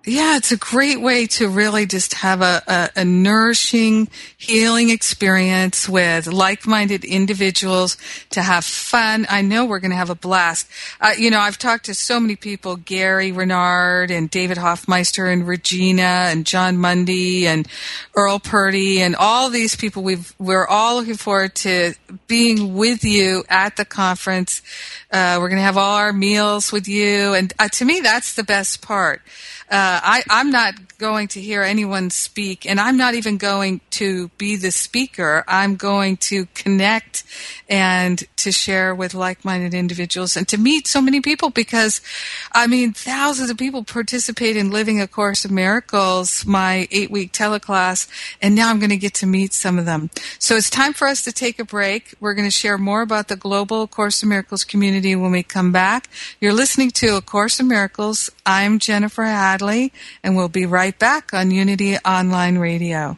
Yeah, 0.10 0.38
it's 0.38 0.54
a 0.54 0.58
great 0.58 1.02
way 1.02 1.28
to 1.28 1.50
really 1.50 1.86
just 1.86 2.14
have 2.14 2.42
a, 2.42 2.64
a, 2.66 3.02
a 3.02 3.04
nourishing, 3.04 4.08
healing 4.38 4.90
experience 4.90 5.90
with 5.90 6.28
like-minded 6.28 7.04
individuals 7.04 7.98
to 8.30 8.42
have 8.42 8.64
fun. 8.64 9.26
I 9.30 9.42
know 9.42 9.66
we're 9.66 9.82
going 9.82 9.92
to 9.92 9.98
have 9.98 10.10
a 10.10 10.16
blast. 10.16 10.70
Uh, 11.02 11.12
you 11.18 11.30
know, 11.30 11.40
I've 11.40 11.58
talked 11.58 11.88
to 11.88 11.94
so 11.94 12.22
many 12.22 12.38
people, 12.38 12.78
Gary 12.78 13.34
Renard 13.34 14.10
and 14.10 14.30
David 14.30 14.58
Hoffmeister 14.58 15.28
and 15.28 15.46
Regina 15.46 16.30
and 16.32 16.46
Jon 16.46 16.78
Mundy 16.78 17.46
and 17.46 17.68
Earl 18.16 18.40
Purdy 18.40 19.02
and 19.02 19.14
all 19.14 19.50
these 19.50 19.76
people. 19.76 20.04
We've, 20.04 20.34
we're 20.40 20.68
all 20.68 20.96
looking 20.96 21.18
forward 21.18 21.54
to 21.56 21.96
being 22.28 22.76
with 22.76 23.04
you 23.04 23.44
at 23.50 23.76
the 23.76 23.84
conference. 23.84 24.62
Uh, 25.12 25.36
we're 25.42 25.50
going 25.50 25.60
to 25.60 25.64
have 25.64 25.78
all 25.78 25.98
our 25.98 26.14
meals 26.14 26.72
with 26.72 26.88
you. 26.88 27.34
And 27.34 27.52
uh, 27.60 27.68
to 27.68 27.84
me, 27.84 28.00
that's 28.00 28.36
the 28.36 28.44
best 28.46 28.82
part. 28.82 29.22
Uh, 29.70 30.00
I, 30.02 30.24
I'm 30.30 30.50
not 30.50 30.98
going 30.98 31.28
to 31.30 31.42
hear 31.42 31.62
anyone 31.62 32.10
speak, 32.10 32.66
and 32.66 32.80
I'm 32.80 32.96
not 32.96 33.16
even 33.16 33.38
going 33.38 33.82
to 33.92 34.30
be 34.38 34.56
the 34.56 34.72
speaker. 34.72 35.44
I'm 35.48 35.76
going 35.76 36.18
to 36.18 36.46
connect 36.56 37.26
and 37.70 38.24
to 38.38 38.52
share 38.52 38.96
with 38.96 39.14
like-minded 39.14 39.74
individuals 39.74 40.38
and 40.38 40.48
to 40.48 40.58
meet 40.58 40.88
so 40.88 41.02
many 41.02 41.20
people 41.20 41.50
because, 41.50 42.00
I 42.54 42.66
mean, 42.66 42.94
thousands 42.94 43.50
of 43.50 43.58
people 43.58 43.84
participate 43.84 44.56
in 44.56 44.72
Living 44.72 45.02
a 45.02 45.08
Course 45.08 45.44
of 45.44 45.52
Miracles, 45.52 46.46
my 46.46 46.88
eight-week 46.90 47.34
teleclass, 47.34 48.08
and 48.42 48.56
now 48.56 48.70
I'm 48.70 48.80
going 48.80 48.90
to 48.90 48.98
get 48.98 49.16
to 49.16 49.28
meet 49.28 49.54
some 49.54 49.78
of 49.78 49.86
them. 49.86 50.10
So 50.40 50.56
it's 50.56 50.70
time 50.70 50.94
for 50.94 51.08
us 51.08 51.24
to 51.26 51.32
take 51.34 51.60
a 51.60 51.66
break. 51.66 52.16
We're 52.22 52.34
going 52.34 52.48
to 52.48 52.52
share 52.52 52.78
more 52.78 53.02
about 53.02 53.28
the 53.28 53.36
global 53.36 53.86
Course 53.86 54.24
of 54.24 54.30
Miracles 54.30 54.64
community 54.64 55.16
when 55.16 55.32
we 55.32 55.44
come 55.44 55.74
back. 55.74 56.10
You're 56.40 56.54
listening 56.54 56.92
to 56.92 57.18
A 57.18 57.22
Course 57.22 57.60
of 57.60 57.66
Miracles. 57.66 58.30
I'm 58.46 58.80
Jennifer 58.80 59.24
Hadley, 59.58 59.92
and 60.22 60.36
we'll 60.36 60.50
be 60.50 60.68
right 60.68 60.98
back 61.00 61.34
on 61.34 61.50
Unity 61.50 61.98
Online 61.98 62.60
Radio. 62.60 63.18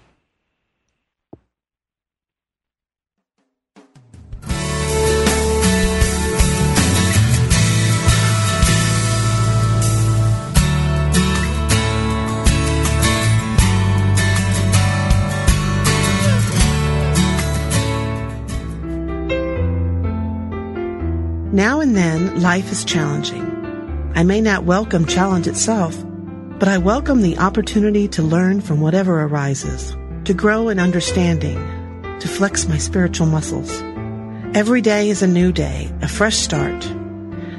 Now 21.52 21.82
and 21.82 21.98
then, 21.98 22.42
life 22.42 22.72
is 22.72 22.86
challenging. 22.86 23.44
I 24.16 24.24
may 24.24 24.40
not 24.40 24.64
welcome 24.64 25.06
challenge 25.06 25.46
itself, 25.46 25.96
but 26.60 26.68
I 26.68 26.78
welcome 26.78 27.22
the 27.22 27.38
opportunity 27.38 28.10
to 28.10 28.22
learn 28.22 28.60
from 28.60 28.82
whatever 28.82 29.24
arises, 29.24 29.96
to 30.26 30.34
grow 30.34 30.68
in 30.68 30.78
understanding, 30.78 31.56
to 32.20 32.28
flex 32.28 32.68
my 32.68 32.78
spiritual 32.78 33.28
muscles. 33.28 33.82
Every 34.54 34.82
day 34.82 35.10
is 35.10 35.22
a 35.22 35.28
new 35.28 35.54
day, 35.54 35.90
a 36.02 36.10
fresh 36.10 36.36
start. 36.36 36.94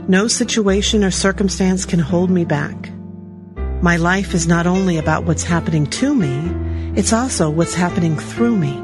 No 0.07 0.29
situation 0.29 1.03
or 1.03 1.11
circumstance 1.11 1.87
can 1.87 1.99
hold 1.99 2.29
me 2.29 2.45
back. 2.45 2.91
My 3.81 3.97
life 3.97 4.35
is 4.35 4.47
not 4.47 4.67
only 4.67 4.99
about 4.99 5.25
what's 5.25 5.45
happening 5.45 5.87
to 5.87 6.15
me, 6.15 6.53
it's 6.95 7.15
also 7.15 7.49
what's 7.49 7.75
happening 7.75 8.19
through 8.19 8.57
me. 8.57 8.83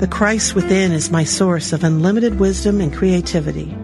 The 0.00 0.08
Christ 0.08 0.54
within 0.54 0.92
is 0.92 1.10
my 1.10 1.24
source 1.24 1.72
of 1.72 1.82
unlimited 1.82 2.38
wisdom 2.38 2.82
and 2.82 2.92
creativity. 2.92 3.74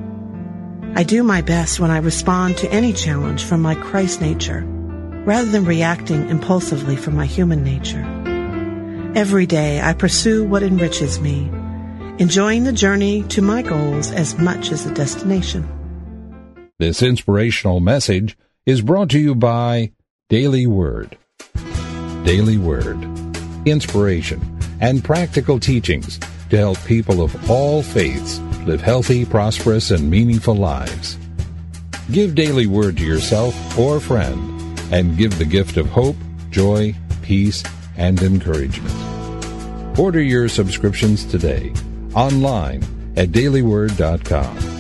I 0.95 1.03
do 1.03 1.23
my 1.23 1.41
best 1.41 1.81
when 1.81 1.91
I 1.91 1.97
respond 1.97 2.59
to 2.59 2.71
any 2.71 2.93
challenge 2.93 3.43
from 3.45 3.63
my 3.63 3.75
Christ 3.75 4.21
nature 4.21 4.69
rather 5.25 5.51
than 5.51 5.65
reacting 5.65 6.29
impulsively 6.29 6.97
from 6.97 7.17
my 7.17 7.27
human 7.27 7.65
nature. 7.65 8.05
Every 9.15 9.47
day 9.47 9.81
I 9.81 9.93
pursue 9.95 10.45
what 10.45 10.63
enriches 10.63 11.21
me, 11.21 11.51
enjoying 12.19 12.65
the 12.65 12.73
journey 12.73 13.23
to 13.29 13.43
my 13.43 13.63
goals 13.63 14.11
as 14.11 14.39
much 14.39 14.71
as 14.73 14.85
the 14.85 14.93
destination. 14.93 15.69
This 16.79 17.03
inspirational 17.03 17.81
message 17.81 18.37
is 18.67 18.81
brought 18.81 19.11
to 19.11 19.21
you 19.21 19.35
by 19.35 19.93
Daily 20.29 20.67
Word. 20.67 21.17
Daily 22.25 22.59
Word. 22.59 22.99
Inspiration 23.67 24.41
and 24.81 25.05
practical 25.05 25.61
teachings 25.61 26.19
to 26.51 26.57
help 26.59 26.83
people 26.85 27.23
of 27.23 27.51
all 27.51 27.83
faiths 27.83 28.41
live 28.67 28.81
healthy, 28.81 29.25
prosperous, 29.25 29.91
and 29.91 30.11
meaningful 30.11 30.55
lives. 30.55 31.17
Give 32.11 32.35
Daily 32.35 32.67
Word 32.67 32.97
to 32.99 33.07
yourself 33.07 33.79
or 33.79 33.97
a 33.97 34.01
friend 34.01 34.54
and 34.91 35.17
give 35.17 35.39
the 35.39 35.45
gift 35.45 35.77
of 35.77 35.89
hope, 35.89 36.17
joy, 36.51 36.95
peace, 37.23 37.63
and 37.97 38.21
encouragement. 38.23 38.95
Order 39.99 40.21
your 40.21 40.49
subscriptions 40.49 41.25
today 41.25 41.73
online 42.15 42.83
at 43.17 43.29
dailyword.com. 43.29 44.75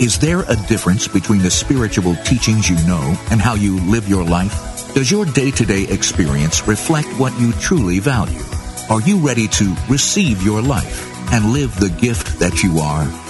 Is 0.00 0.18
there 0.18 0.40
a 0.48 0.56
difference 0.66 1.06
between 1.06 1.42
the 1.42 1.50
spiritual 1.50 2.14
teachings 2.24 2.70
you 2.70 2.76
know 2.86 3.14
and 3.30 3.38
how 3.38 3.54
you 3.54 3.78
live 3.80 4.08
your 4.08 4.24
life? 4.24 4.94
Does 4.94 5.10
your 5.10 5.26
day-to-day 5.26 5.88
experience 5.88 6.66
reflect 6.66 7.08
what 7.18 7.38
you 7.38 7.52
truly 7.52 7.98
value? 7.98 8.40
Are 8.88 9.02
you 9.02 9.18
ready 9.18 9.46
to 9.48 9.76
receive 9.90 10.42
your 10.42 10.62
life 10.62 11.06
and 11.32 11.52
live 11.52 11.78
the 11.78 11.90
gift 11.90 12.38
that 12.38 12.62
you 12.62 12.78
are? 12.78 13.29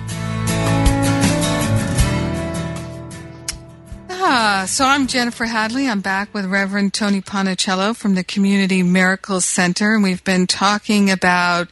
Uh, 4.61 4.67
so 4.67 4.85
I'm 4.85 5.07
Jennifer 5.07 5.45
Hadley. 5.45 5.89
I'm 5.89 6.01
back 6.01 6.35
with 6.35 6.45
Reverend 6.45 6.93
Tony 6.93 7.19
Ponticello 7.19 7.95
from 7.95 8.13
the 8.13 8.23
Community 8.23 8.83
Miracles 8.83 9.43
Center, 9.43 9.95
and 9.95 10.03
we've 10.03 10.23
been 10.23 10.45
talking 10.45 11.09
about 11.09 11.67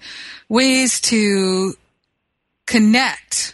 ways 0.50 1.00
to 1.02 1.74
connect 2.66 3.54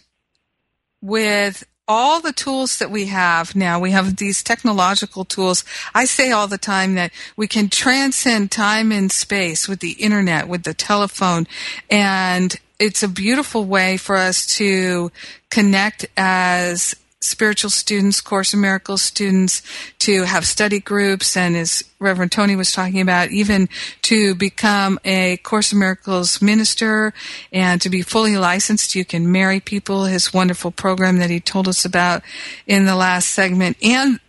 with 1.01 1.65
all 1.85 2.21
the 2.21 2.31
tools 2.31 2.79
that 2.79 2.89
we 2.89 3.07
have 3.07 3.57
now. 3.57 3.77
We 3.77 3.91
have 3.91 4.15
these 4.15 4.41
technological 4.41 5.25
tools. 5.25 5.65
I 5.93 6.05
say 6.05 6.31
all 6.31 6.47
the 6.47 6.57
time 6.57 6.95
that 6.95 7.11
we 7.35 7.45
can 7.45 7.67
transcend 7.67 8.51
time 8.51 8.89
and 8.93 9.11
space 9.11 9.67
with 9.67 9.81
the 9.81 9.97
internet, 9.99 10.47
with 10.47 10.63
the 10.63 10.73
telephone, 10.73 11.45
and 11.89 12.55
it's 12.79 13.03
a 13.03 13.09
beautiful 13.09 13.65
way 13.65 13.97
for 13.97 14.15
us 14.15 14.47
to 14.59 15.11
connect 15.49 16.05
as 16.15 16.95
spiritual 17.25 17.69
students, 17.69 18.21
Course 18.21 18.53
in 18.53 18.61
Miracles 18.61 19.01
students, 19.01 19.61
to 19.99 20.23
have 20.23 20.45
study 20.45 20.79
groups, 20.79 21.35
and 21.35 21.55
as 21.57 21.83
Reverend 21.99 22.31
Tony 22.31 22.55
was 22.55 22.71
talking 22.71 23.01
about, 23.01 23.31
even 23.31 23.67
to 24.03 24.35
become 24.35 24.99
a 25.03 25.37
Course 25.37 25.73
in 25.73 25.79
Miracles 25.79 26.41
minister 26.41 27.13
and 27.51 27.81
to 27.81 27.89
be 27.89 28.01
fully 28.01 28.37
licensed. 28.37 28.95
You 28.95 29.05
can 29.05 29.31
marry 29.31 29.59
people, 29.59 30.05
his 30.05 30.33
wonderful 30.33 30.71
program 30.71 31.17
that 31.17 31.29
he 31.29 31.39
told 31.39 31.67
us 31.67 31.85
about 31.85 32.23
in 32.67 32.85
the 32.85 32.95
last 32.95 33.29
segment. 33.29 33.77
And 33.81 34.19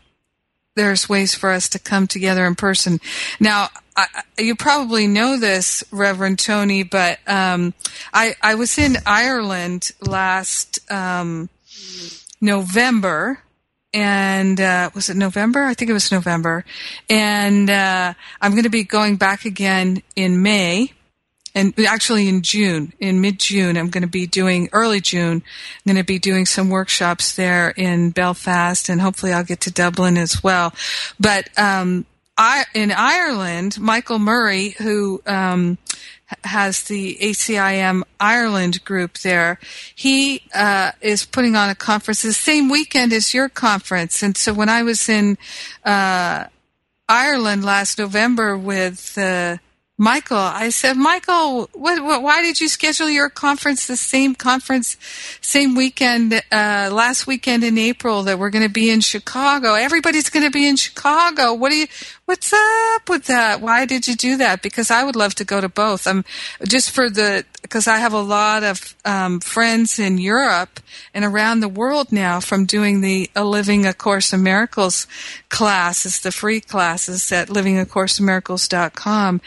there's 0.74 1.08
ways 1.08 1.34
for 1.34 1.50
us 1.50 1.68
to 1.70 1.78
come 1.78 2.06
together 2.06 2.46
in 2.46 2.54
person. 2.54 3.00
Now, 3.40 3.68
I, 3.96 4.06
you 4.38 4.54
probably 4.54 5.06
know 5.06 5.38
this, 5.38 5.82
Reverend 5.90 6.38
Tony, 6.38 6.82
but 6.82 7.18
um, 7.26 7.72
I, 8.12 8.34
I 8.42 8.54
was 8.54 8.76
in 8.76 8.98
Ireland 9.06 9.92
last 10.02 10.78
um, 10.92 11.48
November, 12.40 13.40
and 13.92 14.60
uh, 14.60 14.90
was 14.94 15.08
it 15.08 15.16
November? 15.16 15.64
I 15.64 15.74
think 15.74 15.90
it 15.90 15.94
was 15.94 16.12
November, 16.12 16.64
and 17.08 17.70
uh, 17.70 18.14
I'm 18.40 18.52
going 18.52 18.64
to 18.64 18.70
be 18.70 18.84
going 18.84 19.16
back 19.16 19.44
again 19.44 20.02
in 20.14 20.42
May. 20.42 20.92
And 21.54 21.72
actually 21.88 22.28
in 22.28 22.42
June, 22.42 22.92
in 23.00 23.22
mid-June, 23.22 23.78
I'm 23.78 23.88
going 23.88 24.02
to 24.02 24.08
be 24.08 24.26
doing, 24.26 24.68
early 24.74 25.00
June, 25.00 25.42
I'm 25.42 25.94
going 25.94 25.96
to 25.96 26.04
be 26.04 26.18
doing 26.18 26.44
some 26.44 26.68
workshops 26.68 27.34
there 27.34 27.70
in 27.70 28.10
Belfast 28.10 28.90
and 28.90 29.00
hopefully 29.00 29.32
I'll 29.32 29.42
get 29.42 29.62
to 29.62 29.70
Dublin 29.70 30.18
as 30.18 30.44
well. 30.44 30.74
But, 31.18 31.48
um, 31.58 32.04
I, 32.36 32.64
in 32.74 32.92
Ireland, 32.92 33.80
Michael 33.80 34.18
Murray, 34.18 34.74
who, 34.76 35.22
um, 35.24 35.78
has 36.44 36.84
the 36.84 37.16
ACIM 37.20 38.02
Ireland 38.18 38.84
group 38.84 39.18
there. 39.18 39.58
He 39.94 40.42
uh, 40.54 40.92
is 41.00 41.24
putting 41.24 41.56
on 41.56 41.70
a 41.70 41.74
conference 41.74 42.22
the 42.22 42.32
same 42.32 42.68
weekend 42.68 43.12
as 43.12 43.32
your 43.32 43.48
conference. 43.48 44.22
And 44.22 44.36
so 44.36 44.52
when 44.52 44.68
I 44.68 44.82
was 44.82 45.08
in 45.08 45.38
uh, 45.84 46.44
Ireland 47.08 47.64
last 47.64 47.98
November 47.98 48.56
with 48.56 49.16
uh, 49.16 49.58
Michael, 49.98 50.36
I 50.36 50.68
said, 50.68 50.98
Michael, 50.98 51.70
what, 51.72 52.04
what, 52.04 52.22
why 52.22 52.42
did 52.42 52.60
you 52.60 52.68
schedule 52.68 53.08
your 53.08 53.30
conference 53.30 53.86
the 53.86 53.96
same 53.96 54.34
conference, 54.34 54.98
same 55.40 55.74
weekend, 55.74 56.34
uh, 56.34 56.90
last 56.92 57.26
weekend 57.26 57.64
in 57.64 57.78
April 57.78 58.22
that 58.24 58.38
we're 58.38 58.50
going 58.50 58.64
to 58.64 58.72
be 58.72 58.90
in 58.90 59.00
Chicago? 59.00 59.72
Everybody's 59.72 60.28
going 60.28 60.44
to 60.44 60.50
be 60.50 60.68
in 60.68 60.76
Chicago. 60.76 61.54
What 61.54 61.70
do 61.70 61.76
you, 61.76 61.86
what's 62.26 62.52
up 62.52 63.08
with 63.08 63.24
that? 63.24 63.62
Why 63.62 63.86
did 63.86 64.06
you 64.06 64.14
do 64.16 64.36
that? 64.36 64.60
Because 64.60 64.90
I 64.90 65.02
would 65.02 65.16
love 65.16 65.34
to 65.36 65.44
go 65.46 65.62
to 65.62 65.68
both. 65.70 66.06
I'm 66.06 66.26
just 66.68 66.90
for 66.90 67.08
the, 67.08 67.46
because 67.62 67.88
I 67.88 67.96
have 67.96 68.12
a 68.12 68.20
lot 68.20 68.62
of 68.64 68.94
um, 69.06 69.40
friends 69.40 69.98
in 69.98 70.18
Europe 70.18 70.78
and 71.14 71.24
around 71.24 71.60
the 71.60 71.68
world 71.68 72.12
now 72.12 72.38
from 72.38 72.66
doing 72.66 73.00
the 73.00 73.30
a 73.34 73.44
Living 73.44 73.86
a 73.86 73.94
Course 73.94 74.32
in 74.32 74.42
Miracles 74.42 75.06
classes, 75.48 76.20
the 76.20 76.30
free 76.30 76.60
classes 76.60 77.32
at 77.32 77.48
livingacourseofmiracles.com. 77.48 79.40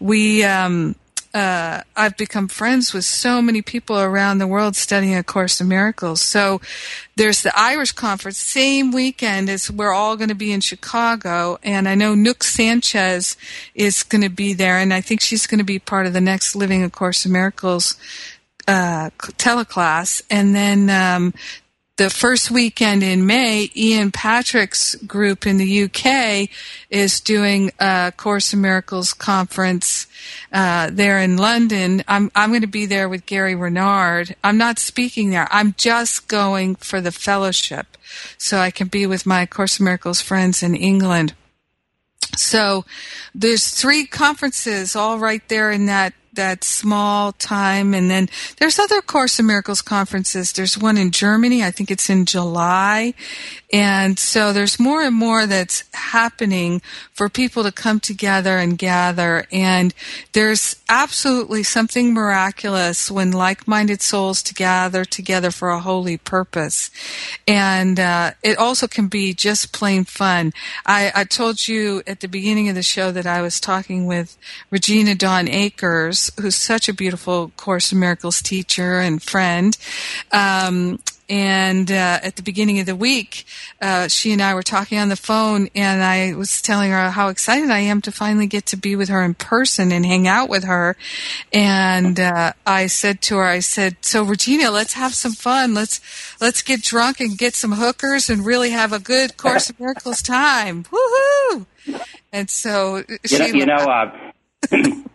We 0.00 0.44
um, 0.44 0.96
uh, 1.34 1.82
I've 1.96 2.16
become 2.16 2.46
friends 2.46 2.94
with 2.94 3.04
so 3.04 3.42
many 3.42 3.60
people 3.60 3.98
around 3.98 4.38
the 4.38 4.46
world 4.46 4.76
studying 4.76 5.16
A 5.16 5.24
Course 5.24 5.60
in 5.60 5.66
Miracles. 5.66 6.20
So 6.20 6.60
there's 7.16 7.42
the 7.42 7.52
Irish 7.58 7.90
conference, 7.90 8.38
same 8.38 8.92
weekend 8.92 9.50
as 9.50 9.68
we're 9.68 9.92
all 9.92 10.16
going 10.16 10.28
to 10.28 10.36
be 10.36 10.52
in 10.52 10.60
Chicago. 10.60 11.58
And 11.64 11.88
I 11.88 11.96
know 11.96 12.14
Nouk 12.14 12.44
Sanchez 12.44 13.36
is 13.74 14.04
going 14.04 14.22
to 14.22 14.30
be 14.30 14.54
there, 14.54 14.78
and 14.78 14.94
I 14.94 15.00
think 15.00 15.20
she's 15.20 15.48
going 15.48 15.58
to 15.58 15.64
be 15.64 15.80
part 15.80 16.06
of 16.06 16.12
the 16.12 16.20
next 16.20 16.54
Living 16.54 16.84
A 16.84 16.90
Course 16.90 17.26
in 17.26 17.32
Miracles 17.32 17.96
uh, 18.68 19.10
teleclass. 19.18 20.22
And 20.30 20.54
then 20.54 20.88
um, 20.88 21.34
the 21.96 22.10
first 22.10 22.50
weekend 22.50 23.04
in 23.04 23.24
May, 23.24 23.70
Ian 23.76 24.10
Patrick's 24.10 24.96
group 24.96 25.46
in 25.46 25.58
the 25.58 25.84
UK 25.84 26.48
is 26.90 27.20
doing 27.20 27.70
a 27.78 28.12
Course 28.16 28.52
in 28.52 28.60
Miracles 28.60 29.12
conference 29.12 30.08
uh, 30.52 30.90
there 30.92 31.20
in 31.20 31.36
London. 31.36 32.02
I'm 32.08 32.32
I'm 32.34 32.50
going 32.50 32.62
to 32.62 32.66
be 32.66 32.86
there 32.86 33.08
with 33.08 33.26
Gary 33.26 33.54
Renard. 33.54 34.34
I'm 34.42 34.58
not 34.58 34.80
speaking 34.80 35.30
there. 35.30 35.46
I'm 35.52 35.74
just 35.76 36.26
going 36.26 36.74
for 36.76 37.00
the 37.00 37.12
fellowship, 37.12 37.96
so 38.38 38.58
I 38.58 38.72
can 38.72 38.88
be 38.88 39.06
with 39.06 39.24
my 39.24 39.46
Course 39.46 39.78
in 39.78 39.84
Miracles 39.84 40.20
friends 40.20 40.64
in 40.64 40.74
England. 40.74 41.34
So 42.36 42.84
there's 43.32 43.70
three 43.70 44.04
conferences 44.04 44.96
all 44.96 45.20
right 45.20 45.46
there 45.48 45.70
in 45.70 45.86
that 45.86 46.12
that 46.34 46.64
small 46.64 47.32
time. 47.32 47.94
And 47.94 48.10
then 48.10 48.28
there's 48.58 48.78
other 48.78 49.00
Course 49.00 49.38
in 49.38 49.46
Miracles 49.46 49.82
conferences. 49.82 50.52
There's 50.52 50.78
one 50.78 50.96
in 50.96 51.10
Germany. 51.10 51.62
I 51.62 51.70
think 51.70 51.90
it's 51.90 52.10
in 52.10 52.26
July. 52.26 53.14
And 53.72 54.18
so 54.18 54.52
there's 54.52 54.78
more 54.78 55.02
and 55.02 55.16
more 55.16 55.46
that's 55.46 55.84
happening 55.94 56.80
for 57.12 57.28
people 57.28 57.64
to 57.64 57.72
come 57.72 57.98
together 57.98 58.56
and 58.58 58.78
gather. 58.78 59.46
And 59.50 59.92
there's 60.32 60.76
absolutely 60.88 61.64
something 61.64 62.14
miraculous 62.14 63.10
when 63.10 63.32
like-minded 63.32 64.00
souls 64.00 64.42
to 64.44 64.54
gather 64.54 65.04
together 65.04 65.50
for 65.50 65.70
a 65.70 65.80
holy 65.80 66.16
purpose. 66.16 66.90
And 67.48 67.98
uh, 67.98 68.32
it 68.42 68.58
also 68.58 68.86
can 68.86 69.08
be 69.08 69.34
just 69.34 69.72
plain 69.72 70.04
fun. 70.04 70.52
I, 70.86 71.10
I 71.14 71.24
told 71.24 71.66
you 71.66 72.02
at 72.06 72.20
the 72.20 72.28
beginning 72.28 72.68
of 72.68 72.74
the 72.74 72.82
show 72.82 73.10
that 73.10 73.26
I 73.26 73.42
was 73.42 73.58
talking 73.58 74.06
with 74.06 74.36
Regina 74.70 75.14
Dawn 75.14 75.48
Akers, 75.48 76.23
who's 76.40 76.56
such 76.56 76.88
a 76.88 76.94
beautiful 76.94 77.52
Course 77.56 77.92
in 77.92 77.98
Miracles 77.98 78.42
teacher 78.42 79.00
and 79.00 79.22
friend. 79.22 79.76
Um, 80.32 80.98
and 81.28 81.90
uh, 81.90 82.20
at 82.22 82.36
the 82.36 82.42
beginning 82.42 82.80
of 82.80 82.86
the 82.86 82.96
week, 82.96 83.46
uh, 83.80 84.08
she 84.08 84.32
and 84.32 84.42
I 84.42 84.52
were 84.52 84.62
talking 84.62 84.98
on 84.98 85.08
the 85.08 85.16
phone, 85.16 85.68
and 85.74 86.02
I 86.02 86.34
was 86.34 86.60
telling 86.60 86.90
her 86.90 87.10
how 87.10 87.28
excited 87.28 87.70
I 87.70 87.78
am 87.78 88.02
to 88.02 88.12
finally 88.12 88.46
get 88.46 88.66
to 88.66 88.76
be 88.76 88.94
with 88.94 89.08
her 89.08 89.22
in 89.22 89.34
person 89.34 89.90
and 89.90 90.04
hang 90.04 90.28
out 90.28 90.50
with 90.50 90.64
her. 90.64 90.96
And 91.52 92.20
uh, 92.20 92.52
I 92.66 92.88
said 92.88 93.22
to 93.22 93.36
her, 93.38 93.44
I 93.44 93.60
said, 93.60 93.96
"So 94.02 94.22
Regina, 94.22 94.70
let's 94.70 94.92
have 94.92 95.14
some 95.14 95.32
fun. 95.32 95.72
Let's 95.72 96.00
let's 96.42 96.60
get 96.60 96.82
drunk 96.82 97.20
and 97.20 97.38
get 97.38 97.54
some 97.54 97.72
hookers 97.72 98.28
and 98.28 98.44
really 98.44 98.70
have 98.70 98.92
a 98.92 98.98
good 98.98 99.38
Course 99.38 99.70
of 99.70 99.80
Miracles 99.80 100.20
time. 100.20 100.84
Woohoo!" 100.84 101.66
And 102.32 102.50
so 102.50 103.02
you 103.30 103.38
know, 103.38 103.46
you 103.46 103.66
know 103.66 103.76
uh, 103.76 104.10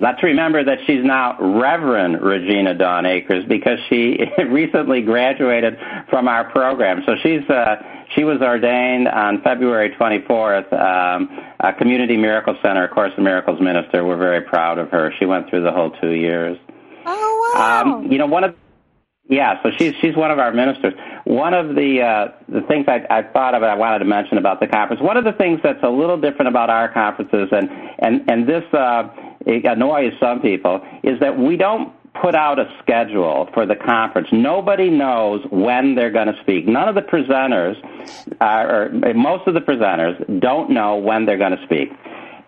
Let's 0.00 0.22
remember 0.22 0.64
that 0.64 0.78
she's 0.86 1.04
now 1.04 1.36
Reverend 1.38 2.22
Regina 2.22 2.74
Dawn 2.74 3.04
Akers 3.04 3.44
because 3.46 3.78
she 3.90 4.18
recently 4.48 5.02
graduated 5.02 5.78
from 6.08 6.26
our 6.26 6.50
program. 6.50 7.02
So 7.04 7.16
she's 7.22 7.48
uh, 7.50 7.76
she 8.14 8.24
was 8.24 8.40
ordained 8.40 9.08
on 9.08 9.42
February 9.42 9.90
24th, 9.90 10.72
um, 10.72 11.28
a 11.60 11.74
Community 11.74 12.16
Miracles 12.16 12.56
Center, 12.62 12.88
Course 12.88 13.12
in 13.18 13.24
Miracles 13.24 13.60
minister. 13.60 14.04
We're 14.04 14.16
very 14.16 14.40
proud 14.40 14.78
of 14.78 14.88
her. 14.88 15.12
She 15.18 15.26
went 15.26 15.50
through 15.50 15.64
the 15.64 15.72
whole 15.72 15.90
two 16.00 16.12
years. 16.12 16.56
Oh 17.04 17.52
wow! 17.54 17.82
Um, 17.82 18.10
you 18.10 18.16
know, 18.16 18.26
one 18.26 18.44
of 18.44 18.56
yeah, 19.28 19.62
so 19.62 19.70
she's 19.78 19.94
she's 20.00 20.16
one 20.16 20.30
of 20.30 20.38
our 20.38 20.52
ministers. 20.52 20.94
One 21.24 21.54
of 21.54 21.76
the 21.76 22.00
uh, 22.02 22.32
the 22.48 22.62
things 22.62 22.86
I, 22.88 23.06
I 23.10 23.22
thought 23.22 23.54
of, 23.54 23.62
I 23.62 23.74
wanted 23.74 24.00
to 24.00 24.04
mention 24.06 24.38
about 24.38 24.60
the 24.60 24.66
conference. 24.66 25.02
One 25.02 25.16
of 25.16 25.24
the 25.24 25.32
things 25.32 25.60
that's 25.62 25.82
a 25.82 25.88
little 25.88 26.18
different 26.18 26.48
about 26.48 26.70
our 26.70 26.90
conferences, 26.90 27.48
and 27.52 27.70
and 27.98 28.28
and 28.28 28.48
this 28.48 28.64
uh, 28.72 29.08
it 29.50 29.64
annoys 29.64 30.12
some 30.20 30.40
people, 30.40 30.80
is 31.02 31.18
that 31.20 31.38
we 31.38 31.56
don't 31.56 31.92
put 32.20 32.34
out 32.34 32.58
a 32.58 32.72
schedule 32.82 33.48
for 33.54 33.66
the 33.66 33.76
conference. 33.76 34.28
Nobody 34.32 34.90
knows 34.90 35.44
when 35.50 35.94
they're 35.94 36.10
going 36.10 36.26
to 36.26 36.40
speak. 36.40 36.66
None 36.66 36.88
of 36.88 36.94
the 36.94 37.02
presenters, 37.02 37.76
uh, 38.40 38.44
or 38.44 39.14
most 39.14 39.46
of 39.46 39.54
the 39.54 39.60
presenters, 39.60 40.40
don't 40.40 40.70
know 40.70 40.96
when 40.96 41.26
they're 41.26 41.38
going 41.38 41.56
to 41.56 41.64
speak 41.64 41.90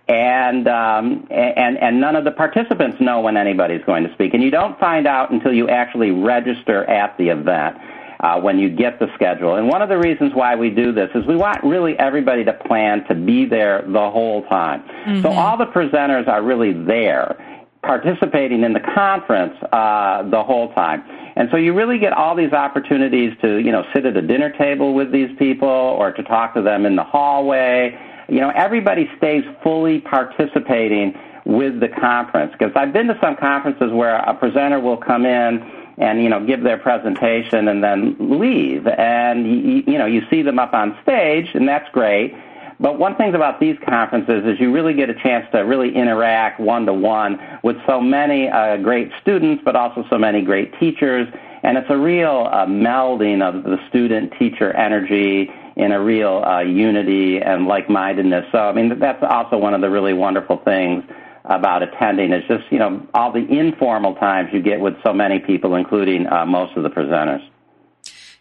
and 0.09 0.67
um, 0.67 1.27
and 1.31 1.79
and 1.79 2.01
none 2.01 2.17
of 2.17 2.25
the 2.25 2.33
participants 2.33 2.97
know 3.01 3.21
when 3.21 3.37
anybody's 3.37 3.85
going 3.85 4.05
to 4.05 4.13
speak, 4.15 4.35
and 4.35 4.43
you 4.43 4.51
don't 4.51 4.79
find 4.79 5.07
out 5.07 5.31
until 5.31 5.53
you 5.53 5.69
actually 5.69 6.11
register 6.11 6.85
at 6.85 7.17
the 7.19 7.29
event. 7.29 7.77
Uh, 8.23 8.41
when 8.41 8.57
you 8.57 8.71
get 8.71 9.01
the 9.01 9.09
schedule. 9.17 9.57
And 9.57 9.67
one 9.67 9.83
of 9.83 9.89
the 9.89 9.99
reasons 9.99 10.31
why 10.33 10.55
we 10.55 10.71
do 10.71 10.93
this 10.93 11.11
is 11.13 11.27
we 11.27 11.35
want 11.35 11.59
really 11.65 11.99
everybody 11.99 12.45
to 12.45 12.53
plan 12.53 13.05
to 13.09 13.17
be 13.17 13.47
there 13.47 13.83
the 13.83 14.11
whole 14.11 14.45
time. 14.45 14.85
Mm-hmm. 14.85 15.23
So 15.23 15.33
all 15.33 15.57
the 15.57 15.67
presenters 15.67 16.29
are 16.29 16.41
really 16.41 16.73
there 16.73 17.37
participating 17.83 18.63
in 18.63 18.75
the 18.75 18.81
conference 18.95 19.55
uh, 19.73 20.23
the 20.31 20.41
whole 20.41 20.73
time. 20.73 21.03
And 21.35 21.49
so 21.51 21.57
you 21.57 21.75
really 21.75 21.99
get 21.99 22.13
all 22.13 22.37
these 22.37 22.53
opportunities 22.53 23.33
to, 23.43 23.59
you 23.59 23.73
know, 23.73 23.83
sit 23.93 24.07
at 24.07 24.17
a 24.17 24.23
dinner 24.23 24.51
table 24.57 24.95
with 24.95 25.11
these 25.11 25.31
people 25.37 25.69
or 25.69 26.13
to 26.13 26.23
talk 26.23 26.55
to 26.55 26.63
them 26.63 26.87
in 26.87 26.95
the 26.95 27.03
hallway. 27.03 27.99
You 28.29 28.39
know, 28.39 28.53
everybody 28.55 29.11
stays 29.19 29.43
fully 29.65 30.01
participating 30.01 31.15
with 31.45 31.81
the 31.81 31.89
conference. 31.89 32.53
Because 32.57 32.73
I've 32.77 32.93
been 32.93 33.09
to 33.09 33.19
some 33.21 33.35
conferences 33.35 33.91
where 33.93 34.15
a 34.17 34.35
presenter 34.35 34.79
will 34.79 34.97
come 34.97 35.27
in 35.27 35.82
and 35.99 36.23
you 36.23 36.29
know 36.29 36.45
give 36.45 36.63
their 36.63 36.79
presentation 36.79 37.69
and 37.69 37.83
then 37.83 38.17
leave, 38.19 38.87
and 38.87 39.47
you, 39.47 39.83
you 39.87 39.99
know 39.99 40.07
you 40.07 40.23
see 40.31 40.43
them 40.43 40.59
up 40.59 40.75
on 40.75 40.97
stage, 41.03 41.49
and 41.55 41.69
that's 41.69 41.89
great. 41.91 42.35
But 42.83 42.99
one 42.99 43.15
thing 43.15 43.35
about 43.35 43.61
these 43.61 43.77
conferences 43.89 44.45
is 44.45 44.59
you 44.59 44.73
really 44.73 44.93
get 44.93 45.09
a 45.09 45.15
chance 45.15 45.47
to 45.53 45.61
really 45.61 45.95
interact 45.95 46.59
one 46.59 46.85
to 46.87 46.93
one 46.93 47.39
with 47.63 47.77
so 47.87 48.01
many 48.01 48.49
uh, 48.49 48.77
great 48.79 49.13
students, 49.21 49.63
but 49.65 49.77
also 49.77 50.05
so 50.11 50.19
many 50.19 50.43
great 50.43 50.77
teachers. 50.81 51.29
And 51.63 51.79
it's 51.79 51.89
a 51.91 51.97
real 51.97 52.49
uh, 52.51 52.67
melding 52.67 53.41
of 53.41 53.63
the 53.63 53.79
student 53.89 54.33
teacher 54.37 54.73
energy 54.73 55.49
in 55.77 55.93
a 55.93 56.03
real 56.03 56.43
uh, 56.45 56.61
unity 56.61 57.41
and 57.41 57.67
like 57.67 57.89
mindedness. 57.89 58.47
So, 58.51 58.59
I 58.59 58.73
mean, 58.73 58.99
that's 58.99 59.23
also 59.23 59.59
one 59.59 59.75
of 59.75 59.81
the 59.81 59.89
really 59.89 60.13
wonderful 60.13 60.57
things 60.65 61.05
about 61.45 61.83
attending 61.83 62.33
is 62.33 62.45
just, 62.49 62.65
you 62.71 62.79
know, 62.79 63.07
all 63.15 63.33
the 63.33 63.47
informal 63.49 64.15
times 64.15 64.51
you 64.53 64.63
get 64.63 64.81
with 64.81 64.95
so 65.05 65.13
many 65.13 65.39
people, 65.39 65.75
including 65.75 66.27
uh, 66.27 66.47
most 66.47 66.77
of 66.77 66.83
the 66.83 66.91
presenters. 66.91 67.47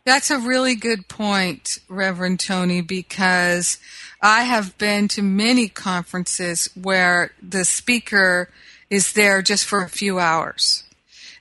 That's 0.04 0.32
a 0.32 0.40
really 0.40 0.76
good 0.76 1.08
point, 1.08 1.80
Reverend 1.88 2.40
Tony, 2.40 2.82
because 2.82 3.78
I 4.22 4.44
have 4.44 4.78
been 4.78 5.08
to 5.10 5.22
many 5.22 5.68
conferences 5.68 6.70
where 6.76 7.34
the 7.42 7.66
speaker 7.66 8.50
is 8.90 9.14
there 9.14 9.42
just 9.42 9.66
for 9.66 9.84
a 9.84 9.90
few 9.90 10.20
hours 10.20 10.84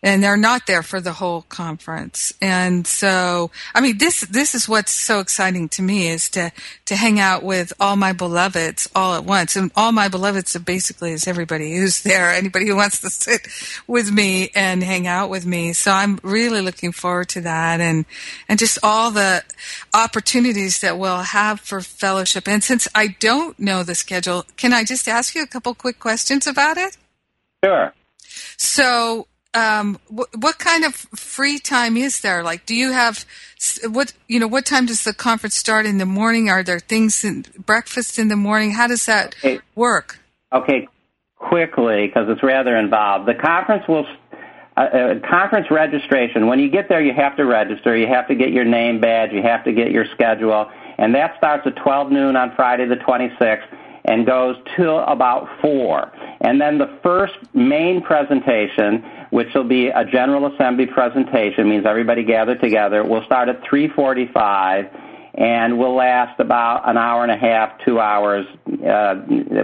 and 0.03 0.23
they're 0.23 0.37
not 0.37 0.67
there 0.67 0.83
for 0.83 1.01
the 1.01 1.13
whole 1.13 1.43
conference. 1.43 2.33
And 2.41 2.87
so, 2.87 3.51
I 3.75 3.81
mean, 3.81 3.99
this 3.99 4.21
this 4.23 4.55
is 4.55 4.69
what's 4.69 4.93
so 4.93 5.21
exciting 5.21 5.69
to 5.71 5.83
me 5.83 6.09
is 6.09 6.31
to 6.31 6.53
to 6.87 6.97
hang 6.97 7.21
out 7.21 7.43
with 7.43 7.73
all 7.79 7.97
my 7.97 8.13
beloveds 8.13 8.89
all 8.95 9.15
at 9.15 9.25
once, 9.25 9.57
and 9.57 9.71
all 9.77 9.93
my 9.93 10.09
beloveds 10.09 10.57
basically 10.59 11.13
is 11.13 11.29
everybody 11.29 11.77
who's 11.77 12.03
there, 12.11 12.31
anybody 12.31 12.67
who 12.67 12.77
wants 12.77 13.01
to 13.01 13.11
sit 13.11 13.47
with 13.87 14.11
me 14.11 14.51
and 14.55 14.83
hang 14.83 15.07
out 15.07 15.29
with 15.29 15.45
me. 15.45 15.73
So 15.73 15.91
I'm 15.91 16.19
really 16.23 16.63
looking 16.63 16.93
forward 16.93 17.29
to 17.31 17.43
that, 17.43 17.81
and 17.81 18.07
and 18.49 18.59
just 18.59 18.79
all 18.83 19.11
the 19.11 19.45
opportunities 19.93 20.81
that 20.81 20.99
we'll 20.99 21.19
have 21.19 21.61
for 21.61 21.83
fellowship. 21.83 22.49
And 22.49 22.65
since 22.65 22.89
I 22.95 23.09
don't 23.21 23.59
know 23.59 23.83
the 23.83 23.95
schedule, 23.95 24.47
can 24.57 24.73
I 24.73 24.85
just 24.85 25.09
ask 25.09 25.35
you 25.35 25.43
a 25.43 25.47
couple 25.47 25.75
quick 25.75 25.99
questions 26.01 26.47
about 26.47 26.79
it? 26.79 26.97
Sure. 27.63 27.93
So, 28.57 29.27
um, 29.55 29.99
what, 30.09 30.29
what 30.37 30.59
kind 30.59 30.85
of 30.85 30.95
free 30.95 31.59
time 31.59 31.97
is 31.97 32.21
there? 32.21 32.43
Like, 32.43 32.67
do 32.67 32.75
you 32.75 32.93
have 32.93 33.25
what 33.89 34.13
you 34.29 34.39
know? 34.39 34.47
What 34.47 34.67
time 34.67 34.87
does 34.87 35.05
the 35.05 35.13
conference 35.13 35.57
start 35.57 35.87
in 35.87 35.99
the 35.99 36.07
morning? 36.07 36.49
Are 36.49 36.63
there 36.63 36.79
things 36.79 37.25
in 37.25 37.45
breakfast 37.59 38.19
in 38.19 38.29
the 38.29 38.37
morning? 38.37 38.73
How 38.73 38.87
does 38.87 39.07
that 39.07 39.35
okay. 39.41 39.61
work? 39.75 40.19
Okay, 40.53 40.89
quickly 41.37 42.07
because 42.07 42.29
it's 42.29 42.43
rather 42.43 42.77
involved. 42.77 43.27
The 43.27 43.35
conference 43.35 43.85
will. 43.89 44.07
Uh, 44.77 44.83
uh, 44.83 45.29
conference 45.29 45.67
registration. 45.69 46.47
When 46.47 46.61
you 46.61 46.71
get 46.71 46.89
there, 46.89 47.03
you 47.03 47.13
have 47.13 47.37
to 47.37 47.45
register. 47.45 47.97
You 47.97 48.07
have 48.07 48.29
to 48.29 48.37
get 48.37 48.51
your 48.51 48.65
name 48.65 49.01
badge. 49.01 49.33
You 49.33 49.43
have 49.43 49.65
to 49.65 49.73
get 49.73 49.91
your 49.91 50.07
schedule, 50.15 50.71
and 50.97 51.13
that 51.17 51.37
starts 51.37 51.67
at 51.67 51.75
12 51.77 52.13
noon 52.13 52.37
on 52.37 52.55
Friday 52.55 52.87
the 52.87 52.95
26th 52.95 53.67
and 54.05 54.27
goes 54.27 54.57
till 54.77 55.01
about 55.01 55.49
four. 55.61 56.11
And 56.41 56.61
then 56.61 56.79
the 56.79 56.99
first 57.03 57.35
main 57.55 58.03
presentation, 58.03 59.05
which 59.31 59.49
will 59.55 59.69
be 59.69 59.89
a 59.89 60.05
General 60.05 60.53
Assembly 60.55 60.87
presentation, 60.87 61.69
means 61.69 61.85
everybody 61.87 62.25
gathered 62.25 62.61
together, 62.61 63.05
will 63.05 63.25
start 63.25 63.49
at 63.49 63.61
345 63.69 64.87
and 65.35 65.79
will 65.79 65.95
last 65.95 66.41
about 66.41 66.89
an 66.89 66.97
hour 66.97 67.23
and 67.23 67.31
a 67.31 67.37
half, 67.37 67.73
two 67.85 68.01
hours. 68.01 68.47
Uh, 68.67 69.15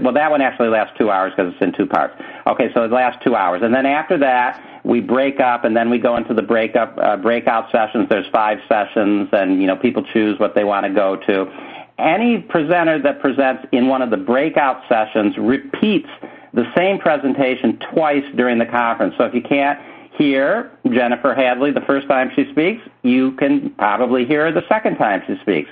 well, 0.00 0.14
that 0.14 0.30
one 0.30 0.40
actually 0.40 0.68
lasts 0.68 0.94
two 0.96 1.10
hours 1.10 1.32
because 1.36 1.52
it's 1.52 1.62
in 1.62 1.72
two 1.76 1.86
parts. 1.86 2.14
Okay, 2.46 2.68
so 2.72 2.84
it 2.84 2.92
lasts 2.92 3.20
two 3.24 3.34
hours, 3.34 3.62
and 3.62 3.74
then 3.74 3.84
after 3.84 4.18
that, 4.18 4.80
we 4.84 5.00
break 5.00 5.40
up, 5.40 5.64
and 5.64 5.76
then 5.76 5.90
we 5.90 5.98
go 5.98 6.16
into 6.16 6.32
the 6.32 6.42
breakup 6.42 6.96
uh, 7.02 7.16
breakout 7.16 7.70
sessions. 7.72 8.08
There's 8.08 8.26
five 8.32 8.58
sessions, 8.68 9.28
and 9.32 9.60
you 9.60 9.66
know 9.66 9.76
people 9.76 10.04
choose 10.12 10.38
what 10.38 10.54
they 10.54 10.62
want 10.62 10.86
to 10.86 10.92
go 10.92 11.16
to 11.26 11.75
any 11.98 12.38
presenter 12.38 13.00
that 13.02 13.20
presents 13.20 13.66
in 13.72 13.88
one 13.88 14.02
of 14.02 14.10
the 14.10 14.16
breakout 14.16 14.82
sessions 14.88 15.34
repeats 15.38 16.08
the 16.52 16.64
same 16.76 16.98
presentation 16.98 17.78
twice 17.92 18.24
during 18.36 18.58
the 18.58 18.66
conference. 18.66 19.14
So 19.18 19.24
if 19.24 19.34
you 19.34 19.42
can't 19.42 19.78
hear 20.16 20.72
Jennifer 20.90 21.34
Hadley 21.34 21.70
the 21.72 21.82
first 21.82 22.08
time 22.08 22.30
she 22.34 22.50
speaks, 22.50 22.82
you 23.02 23.32
can 23.32 23.70
probably 23.78 24.24
hear 24.24 24.46
her 24.46 24.52
the 24.52 24.66
second 24.68 24.96
time 24.96 25.22
she 25.26 25.36
speaks. 25.42 25.70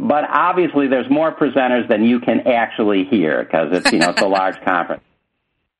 But 0.00 0.24
obviously, 0.30 0.86
there's 0.86 1.10
more 1.10 1.34
presenters 1.34 1.88
than 1.88 2.04
you 2.04 2.20
can 2.20 2.46
actually 2.46 3.04
hear 3.04 3.42
because 3.42 3.68
it's 3.72 3.92
you 3.92 3.98
know 3.98 4.10
it's 4.10 4.22
a 4.22 4.28
large 4.28 4.60
conference. 4.64 5.02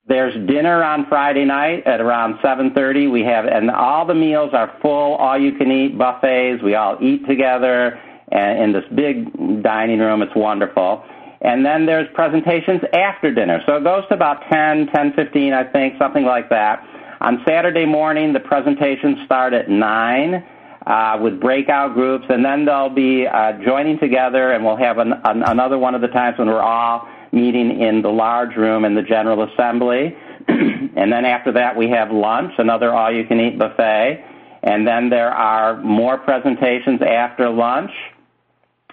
There's 0.06 0.34
dinner 0.48 0.82
on 0.82 1.06
Friday 1.06 1.44
night 1.44 1.86
at 1.86 2.00
around 2.00 2.38
7:30. 2.38 3.10
We 3.12 3.22
have 3.22 3.44
and 3.44 3.70
all 3.70 4.06
the 4.06 4.14
meals 4.14 4.54
are 4.54 4.74
full, 4.82 5.14
all 5.14 5.38
you 5.38 5.52
can 5.52 5.70
eat 5.70 5.96
buffets. 5.96 6.62
We 6.62 6.74
all 6.74 6.96
eat 7.00 7.26
together 7.28 8.00
and 8.32 8.62
in 8.62 8.72
this 8.72 8.84
big 8.94 9.62
dining 9.62 9.98
room. 9.98 10.22
It's 10.22 10.34
wonderful. 10.34 11.04
And 11.40 11.64
then 11.64 11.86
there's 11.86 12.08
presentations 12.14 12.80
after 12.92 13.32
dinner. 13.32 13.62
So 13.66 13.76
it 13.76 13.84
goes 13.84 14.02
to 14.08 14.14
about 14.14 14.42
10, 14.50 14.88
10, 14.88 15.12
15, 15.14 15.52
I 15.52 15.64
think, 15.64 15.94
something 15.98 16.24
like 16.24 16.48
that. 16.50 16.84
On 17.20 17.42
Saturday 17.46 17.86
morning, 17.86 18.32
the 18.32 18.40
presentations 18.40 19.18
start 19.24 19.52
at 19.52 19.68
9 19.68 20.44
uh, 20.86 21.18
with 21.20 21.40
breakout 21.40 21.94
groups, 21.94 22.24
and 22.28 22.44
then 22.44 22.64
they'll 22.64 22.88
be 22.88 23.26
uh, 23.26 23.52
joining 23.64 23.98
together, 23.98 24.52
and 24.52 24.64
we'll 24.64 24.76
have 24.76 24.98
an, 24.98 25.12
an, 25.24 25.42
another 25.42 25.78
one 25.78 25.94
of 25.94 26.00
the 26.00 26.08
times 26.08 26.38
when 26.38 26.48
we're 26.48 26.62
all 26.62 27.08
meeting 27.32 27.80
in 27.80 28.02
the 28.02 28.08
large 28.08 28.56
room 28.56 28.84
in 28.84 28.94
the 28.94 29.02
General 29.02 29.42
Assembly. 29.52 30.16
and 30.48 31.12
then 31.12 31.24
after 31.24 31.52
that, 31.52 31.76
we 31.76 31.90
have 31.90 32.10
lunch, 32.10 32.52
another 32.58 32.94
all 32.94 33.12
you 33.12 33.24
can 33.24 33.38
eat 33.38 33.58
buffet. 33.58 34.24
And 34.62 34.86
then 34.86 35.10
there 35.10 35.30
are 35.30 35.76
more 35.82 36.18
presentations 36.18 37.00
after 37.02 37.48
lunch. 37.48 37.90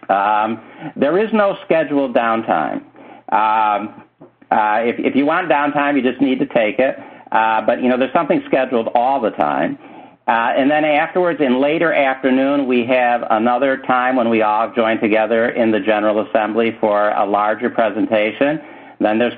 Um, 0.10 0.62
there 0.96 1.18
is 1.18 1.32
no 1.34 1.58
scheduled 1.66 2.16
downtime. 2.16 2.84
Um, 3.32 4.04
uh, 4.52 4.80
if, 4.84 4.96
if 5.00 5.16
you 5.16 5.26
want 5.26 5.50
downtime, 5.50 5.96
you 5.96 6.02
just 6.02 6.22
need 6.22 6.40
to 6.40 6.46
take 6.46 6.80
it. 6.80 6.98
Uh, 7.32 7.62
but 7.66 7.82
you 7.82 7.90
know, 7.90 7.98
there's 7.98 8.14
something 8.14 8.42
scheduled 8.46 8.90
all 8.96 9.20
the 9.20 9.32
time. 9.32 9.78
Uh, 10.28 10.54
and 10.58 10.72
then 10.72 10.84
afterwards, 10.84 11.40
in 11.40 11.62
later 11.62 11.94
afternoon, 11.94 12.66
we 12.66 12.84
have 12.86 13.24
another 13.30 13.78
time 13.86 14.16
when 14.16 14.30
we 14.30 14.42
all 14.42 14.74
join 14.74 15.00
together 15.00 15.50
in 15.50 15.72
the 15.72 15.80
General 15.80 16.28
Assembly 16.28 16.76
for 16.80 17.12
a 17.12 17.26
larger 17.26 17.70
presentation. 17.70 18.60
Then 19.00 19.20
there's 19.20 19.36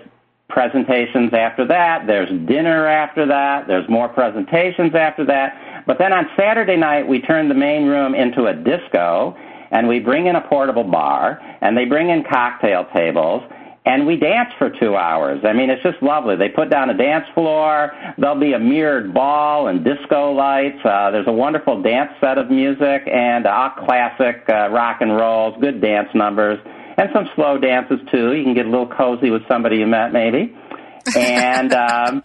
presentations 0.50 1.34
after 1.34 1.66
that. 1.68 2.08
There's 2.08 2.30
dinner 2.48 2.88
after 2.88 3.26
that. 3.26 3.68
There's 3.68 3.88
more 3.90 4.08
presentations 4.08 4.96
after 4.96 5.26
that. 5.26 5.84
But 5.86 5.98
then 5.98 6.14
on 6.14 6.30
Saturday 6.38 6.78
night, 6.78 7.06
we 7.06 7.22
turn 7.22 7.50
the 7.50 7.56
main 7.56 7.86
room 7.86 8.16
into 8.16 8.46
a 8.46 8.54
disco 8.54 9.36
and 9.72 9.88
we 9.88 10.00
bring 10.00 10.28
in 10.28 10.36
a 10.36 10.42
portable 10.48 10.84
bar, 10.84 11.40
and 11.62 11.78
they 11.78 11.86
bring 11.86 12.10
in 12.10 12.24
cocktail 12.24 12.86
tables, 12.94 13.44
and 13.88 14.06
we 14.06 14.18
dance 14.18 14.50
for 14.58 14.70
two 14.70 14.98
hours. 14.98 15.40
I 15.46 15.54
mean, 15.54 15.70
it's 15.70 15.82
just 15.82 16.04
lovely. 16.04 16.36
They 16.36 16.50
put 16.50 16.70
down 16.70 16.90
a 16.90 16.98
dance 16.98 17.26
floor. 17.34 17.92
There'll 18.18 18.40
be 18.40 18.52
a 18.52 18.60
mirrored 18.60 19.14
ball 19.14 19.70
and 19.70 19.84
disco 19.84 20.34
lights. 20.34 20.84
Uh, 20.84 21.12
there's 21.12 21.28
a 21.28 21.32
wonderful 21.32 21.82
dance 21.82 22.12
set 22.20 22.38
of 22.38 22.52
music 22.52 23.08
and 23.08 23.48
uh, 23.48 23.70
classic 23.86 24.44
uh, 24.50 24.70
rock 24.72 24.98
and 25.00 25.16
rolls, 25.16 25.56
good 25.62 25.82
dance 25.82 26.10
numbers, 26.14 26.60
and 26.98 27.10
some 27.14 27.30
slow 27.36 27.58
dances 27.58 28.00
too. 28.12 28.34
You 28.34 28.44
can 28.44 28.54
get 28.54 28.66
a 28.66 28.70
little 28.70 28.90
cozy 28.90 29.30
with 29.32 29.48
somebody 29.48 29.78
you 29.78 29.88
met, 29.88 30.12
maybe. 30.12 30.54
And, 31.16 31.72
um, 31.74 32.24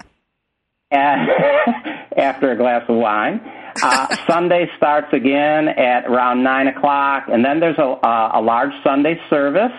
and 0.90 1.28
after 2.16 2.50
a 2.50 2.56
glass 2.56 2.82
of 2.88 2.96
wine. 2.96 3.40
Uh, 3.82 4.16
Sunday 4.26 4.70
starts 4.76 5.12
again 5.12 5.68
at 5.68 6.06
around 6.06 6.42
nine 6.42 6.66
o'clock, 6.66 7.24
and 7.28 7.44
then 7.44 7.60
there's 7.60 7.78
a, 7.78 7.82
a, 7.82 8.30
a 8.34 8.40
large 8.42 8.72
Sunday 8.82 9.20
service. 9.30 9.72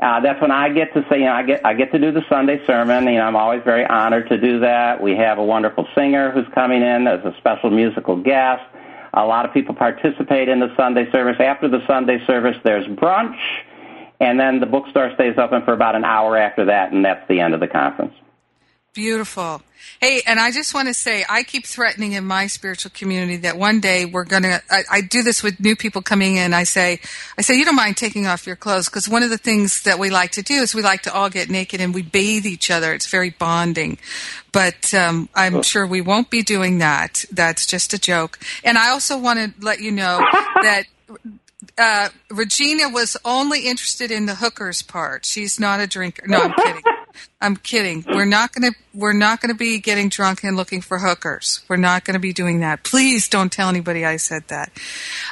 Uh, 0.00 0.20
that's 0.20 0.40
when 0.40 0.50
I 0.50 0.68
get 0.70 0.92
to 0.94 1.04
say, 1.10 1.18
you 1.18 1.24
know, 1.24 1.32
I 1.32 1.42
get 1.42 1.66
I 1.66 1.74
get 1.74 1.90
to 1.92 1.98
do 1.98 2.12
the 2.12 2.22
Sunday 2.28 2.64
sermon. 2.66 3.04
You 3.06 3.14
know, 3.14 3.26
I'm 3.26 3.36
always 3.36 3.62
very 3.64 3.84
honored 3.84 4.28
to 4.28 4.40
do 4.40 4.60
that. 4.60 5.02
We 5.02 5.16
have 5.16 5.38
a 5.38 5.44
wonderful 5.44 5.86
singer 5.94 6.30
who's 6.30 6.46
coming 6.54 6.82
in 6.82 7.06
as 7.06 7.24
a 7.24 7.34
special 7.38 7.70
musical 7.70 8.16
guest. 8.16 8.62
A 9.14 9.24
lot 9.24 9.44
of 9.44 9.52
people 9.52 9.74
participate 9.74 10.48
in 10.48 10.60
the 10.60 10.74
Sunday 10.76 11.10
service. 11.10 11.36
After 11.40 11.68
the 11.68 11.84
Sunday 11.86 12.24
service, 12.26 12.56
there's 12.62 12.86
brunch, 12.86 13.38
and 14.20 14.38
then 14.38 14.60
the 14.60 14.66
bookstore 14.66 15.12
stays 15.14 15.36
open 15.38 15.64
for 15.64 15.72
about 15.72 15.96
an 15.96 16.04
hour 16.04 16.36
after 16.36 16.64
that, 16.66 16.92
and 16.92 17.04
that's 17.04 17.26
the 17.28 17.40
end 17.40 17.54
of 17.54 17.60
the 17.60 17.68
conference. 17.68 18.14
Beautiful. 18.98 19.62
Hey, 20.00 20.22
and 20.26 20.40
I 20.40 20.50
just 20.50 20.74
want 20.74 20.88
to 20.88 20.94
say, 20.94 21.24
I 21.28 21.44
keep 21.44 21.64
threatening 21.64 22.14
in 22.14 22.24
my 22.24 22.48
spiritual 22.48 22.90
community 22.92 23.36
that 23.36 23.56
one 23.56 23.78
day 23.78 24.06
we're 24.06 24.24
gonna. 24.24 24.60
I, 24.68 24.82
I 24.90 25.00
do 25.02 25.22
this 25.22 25.40
with 25.40 25.60
new 25.60 25.76
people 25.76 26.02
coming 26.02 26.34
in. 26.34 26.52
I 26.52 26.64
say, 26.64 26.98
I 27.38 27.42
say, 27.42 27.54
you 27.54 27.64
don't 27.64 27.76
mind 27.76 27.96
taking 27.96 28.26
off 28.26 28.44
your 28.44 28.56
clothes 28.56 28.88
because 28.88 29.08
one 29.08 29.22
of 29.22 29.30
the 29.30 29.38
things 29.38 29.84
that 29.84 30.00
we 30.00 30.10
like 30.10 30.32
to 30.32 30.42
do 30.42 30.54
is 30.54 30.74
we 30.74 30.82
like 30.82 31.02
to 31.02 31.14
all 31.14 31.30
get 31.30 31.48
naked 31.48 31.80
and 31.80 31.94
we 31.94 32.02
bathe 32.02 32.44
each 32.44 32.72
other. 32.72 32.92
It's 32.92 33.06
very 33.06 33.30
bonding. 33.30 33.98
But 34.50 34.92
um, 34.94 35.28
I'm 35.32 35.62
sure 35.62 35.86
we 35.86 36.00
won't 36.00 36.28
be 36.28 36.42
doing 36.42 36.78
that. 36.78 37.24
That's 37.30 37.64
just 37.64 37.94
a 37.94 38.00
joke. 38.00 38.40
And 38.64 38.76
I 38.76 38.90
also 38.90 39.16
want 39.16 39.38
to 39.38 39.64
let 39.64 39.78
you 39.78 39.92
know 39.92 40.18
that 40.62 40.86
uh, 41.78 42.08
Regina 42.30 42.88
was 42.88 43.16
only 43.24 43.68
interested 43.68 44.10
in 44.10 44.26
the 44.26 44.34
hookers 44.34 44.82
part. 44.82 45.24
She's 45.24 45.60
not 45.60 45.78
a 45.78 45.86
drinker. 45.86 46.26
No, 46.26 46.40
I'm 46.40 46.52
kidding. 46.52 46.82
I'm 47.40 47.56
kidding. 47.56 48.04
We're 48.06 48.24
not 48.24 48.52
going 48.52 48.72
to 48.72 48.78
we're 48.94 49.12
not 49.12 49.40
going 49.40 49.50
to 49.50 49.58
be 49.58 49.78
getting 49.78 50.08
drunk 50.08 50.42
and 50.44 50.56
looking 50.56 50.80
for 50.80 50.98
hookers. 50.98 51.62
We're 51.68 51.76
not 51.76 52.04
going 52.04 52.14
to 52.14 52.20
be 52.20 52.32
doing 52.32 52.60
that. 52.60 52.82
Please 52.82 53.28
don't 53.28 53.52
tell 53.52 53.68
anybody 53.68 54.04
I 54.04 54.16
said 54.16 54.48
that. 54.48 54.72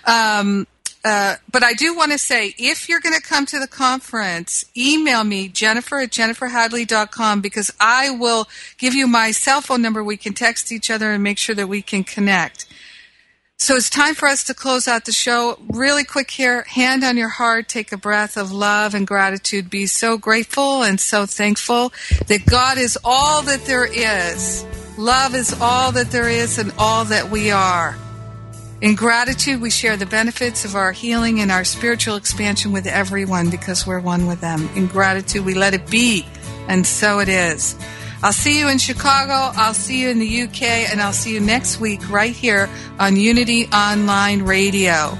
Um, 0.04 0.66
uh, 1.04 1.36
but 1.52 1.62
I 1.62 1.72
do 1.72 1.96
want 1.96 2.10
to 2.10 2.18
say, 2.18 2.52
if 2.58 2.88
you're 2.88 2.98
going 2.98 3.14
to 3.14 3.22
come 3.22 3.46
to 3.46 3.60
the 3.60 3.68
conference, 3.68 4.64
email 4.76 5.22
me, 5.22 5.46
Jennifer 5.46 6.00
at 6.00 6.10
jenniferhadley.com, 6.10 7.40
because 7.40 7.72
I 7.78 8.10
will 8.10 8.48
give 8.76 8.92
you 8.92 9.06
my 9.06 9.30
cell 9.30 9.60
phone 9.60 9.82
number. 9.82 10.02
We 10.02 10.16
can 10.16 10.34
text 10.34 10.72
each 10.72 10.90
other 10.90 11.12
and 11.12 11.22
make 11.22 11.38
sure 11.38 11.54
that 11.54 11.68
we 11.68 11.80
can 11.80 12.02
connect. 12.02 12.66
So 13.58 13.74
it's 13.74 13.88
time 13.88 14.14
for 14.14 14.28
us 14.28 14.44
to 14.44 14.54
close 14.54 14.86
out 14.86 15.06
the 15.06 15.12
show. 15.12 15.58
Really 15.68 16.04
quick 16.04 16.30
here, 16.30 16.62
hand 16.64 17.02
on 17.02 17.16
your 17.16 17.30
heart, 17.30 17.68
take 17.68 17.90
a 17.90 17.96
breath 17.96 18.36
of 18.36 18.52
love 18.52 18.94
and 18.94 19.06
gratitude. 19.06 19.70
Be 19.70 19.86
so 19.86 20.18
grateful 20.18 20.82
and 20.82 21.00
so 21.00 21.24
thankful 21.24 21.90
that 22.26 22.44
God 22.44 22.76
is 22.76 22.98
all 23.02 23.40
that 23.42 23.64
there 23.64 23.86
is. 23.86 24.66
Love 24.98 25.34
is 25.34 25.58
all 25.58 25.90
that 25.92 26.10
there 26.10 26.28
is 26.28 26.58
and 26.58 26.70
all 26.78 27.06
that 27.06 27.30
we 27.30 27.50
are. 27.50 27.96
In 28.82 28.94
gratitude, 28.94 29.62
we 29.62 29.70
share 29.70 29.96
the 29.96 30.04
benefits 30.04 30.66
of 30.66 30.74
our 30.74 30.92
healing 30.92 31.40
and 31.40 31.50
our 31.50 31.64
spiritual 31.64 32.16
expansion 32.16 32.72
with 32.72 32.86
everyone 32.86 33.48
because 33.48 33.86
we're 33.86 34.00
one 34.00 34.26
with 34.26 34.42
them. 34.42 34.68
In 34.76 34.86
gratitude, 34.86 35.46
we 35.46 35.54
let 35.54 35.72
it 35.72 35.90
be, 35.90 36.26
and 36.68 36.86
so 36.86 37.20
it 37.20 37.30
is. 37.30 37.74
I'll 38.22 38.32
see 38.32 38.58
you 38.58 38.68
in 38.68 38.78
Chicago. 38.78 39.52
I'll 39.58 39.74
see 39.74 40.00
you 40.00 40.08
in 40.08 40.18
the 40.18 40.42
UK, 40.42 40.62
and 40.90 41.00
I'll 41.00 41.12
see 41.12 41.34
you 41.34 41.40
next 41.40 41.80
week 41.80 42.08
right 42.10 42.34
here 42.34 42.68
on 42.98 43.16
Unity 43.16 43.66
Online 43.66 44.42
Radio. 44.42 45.18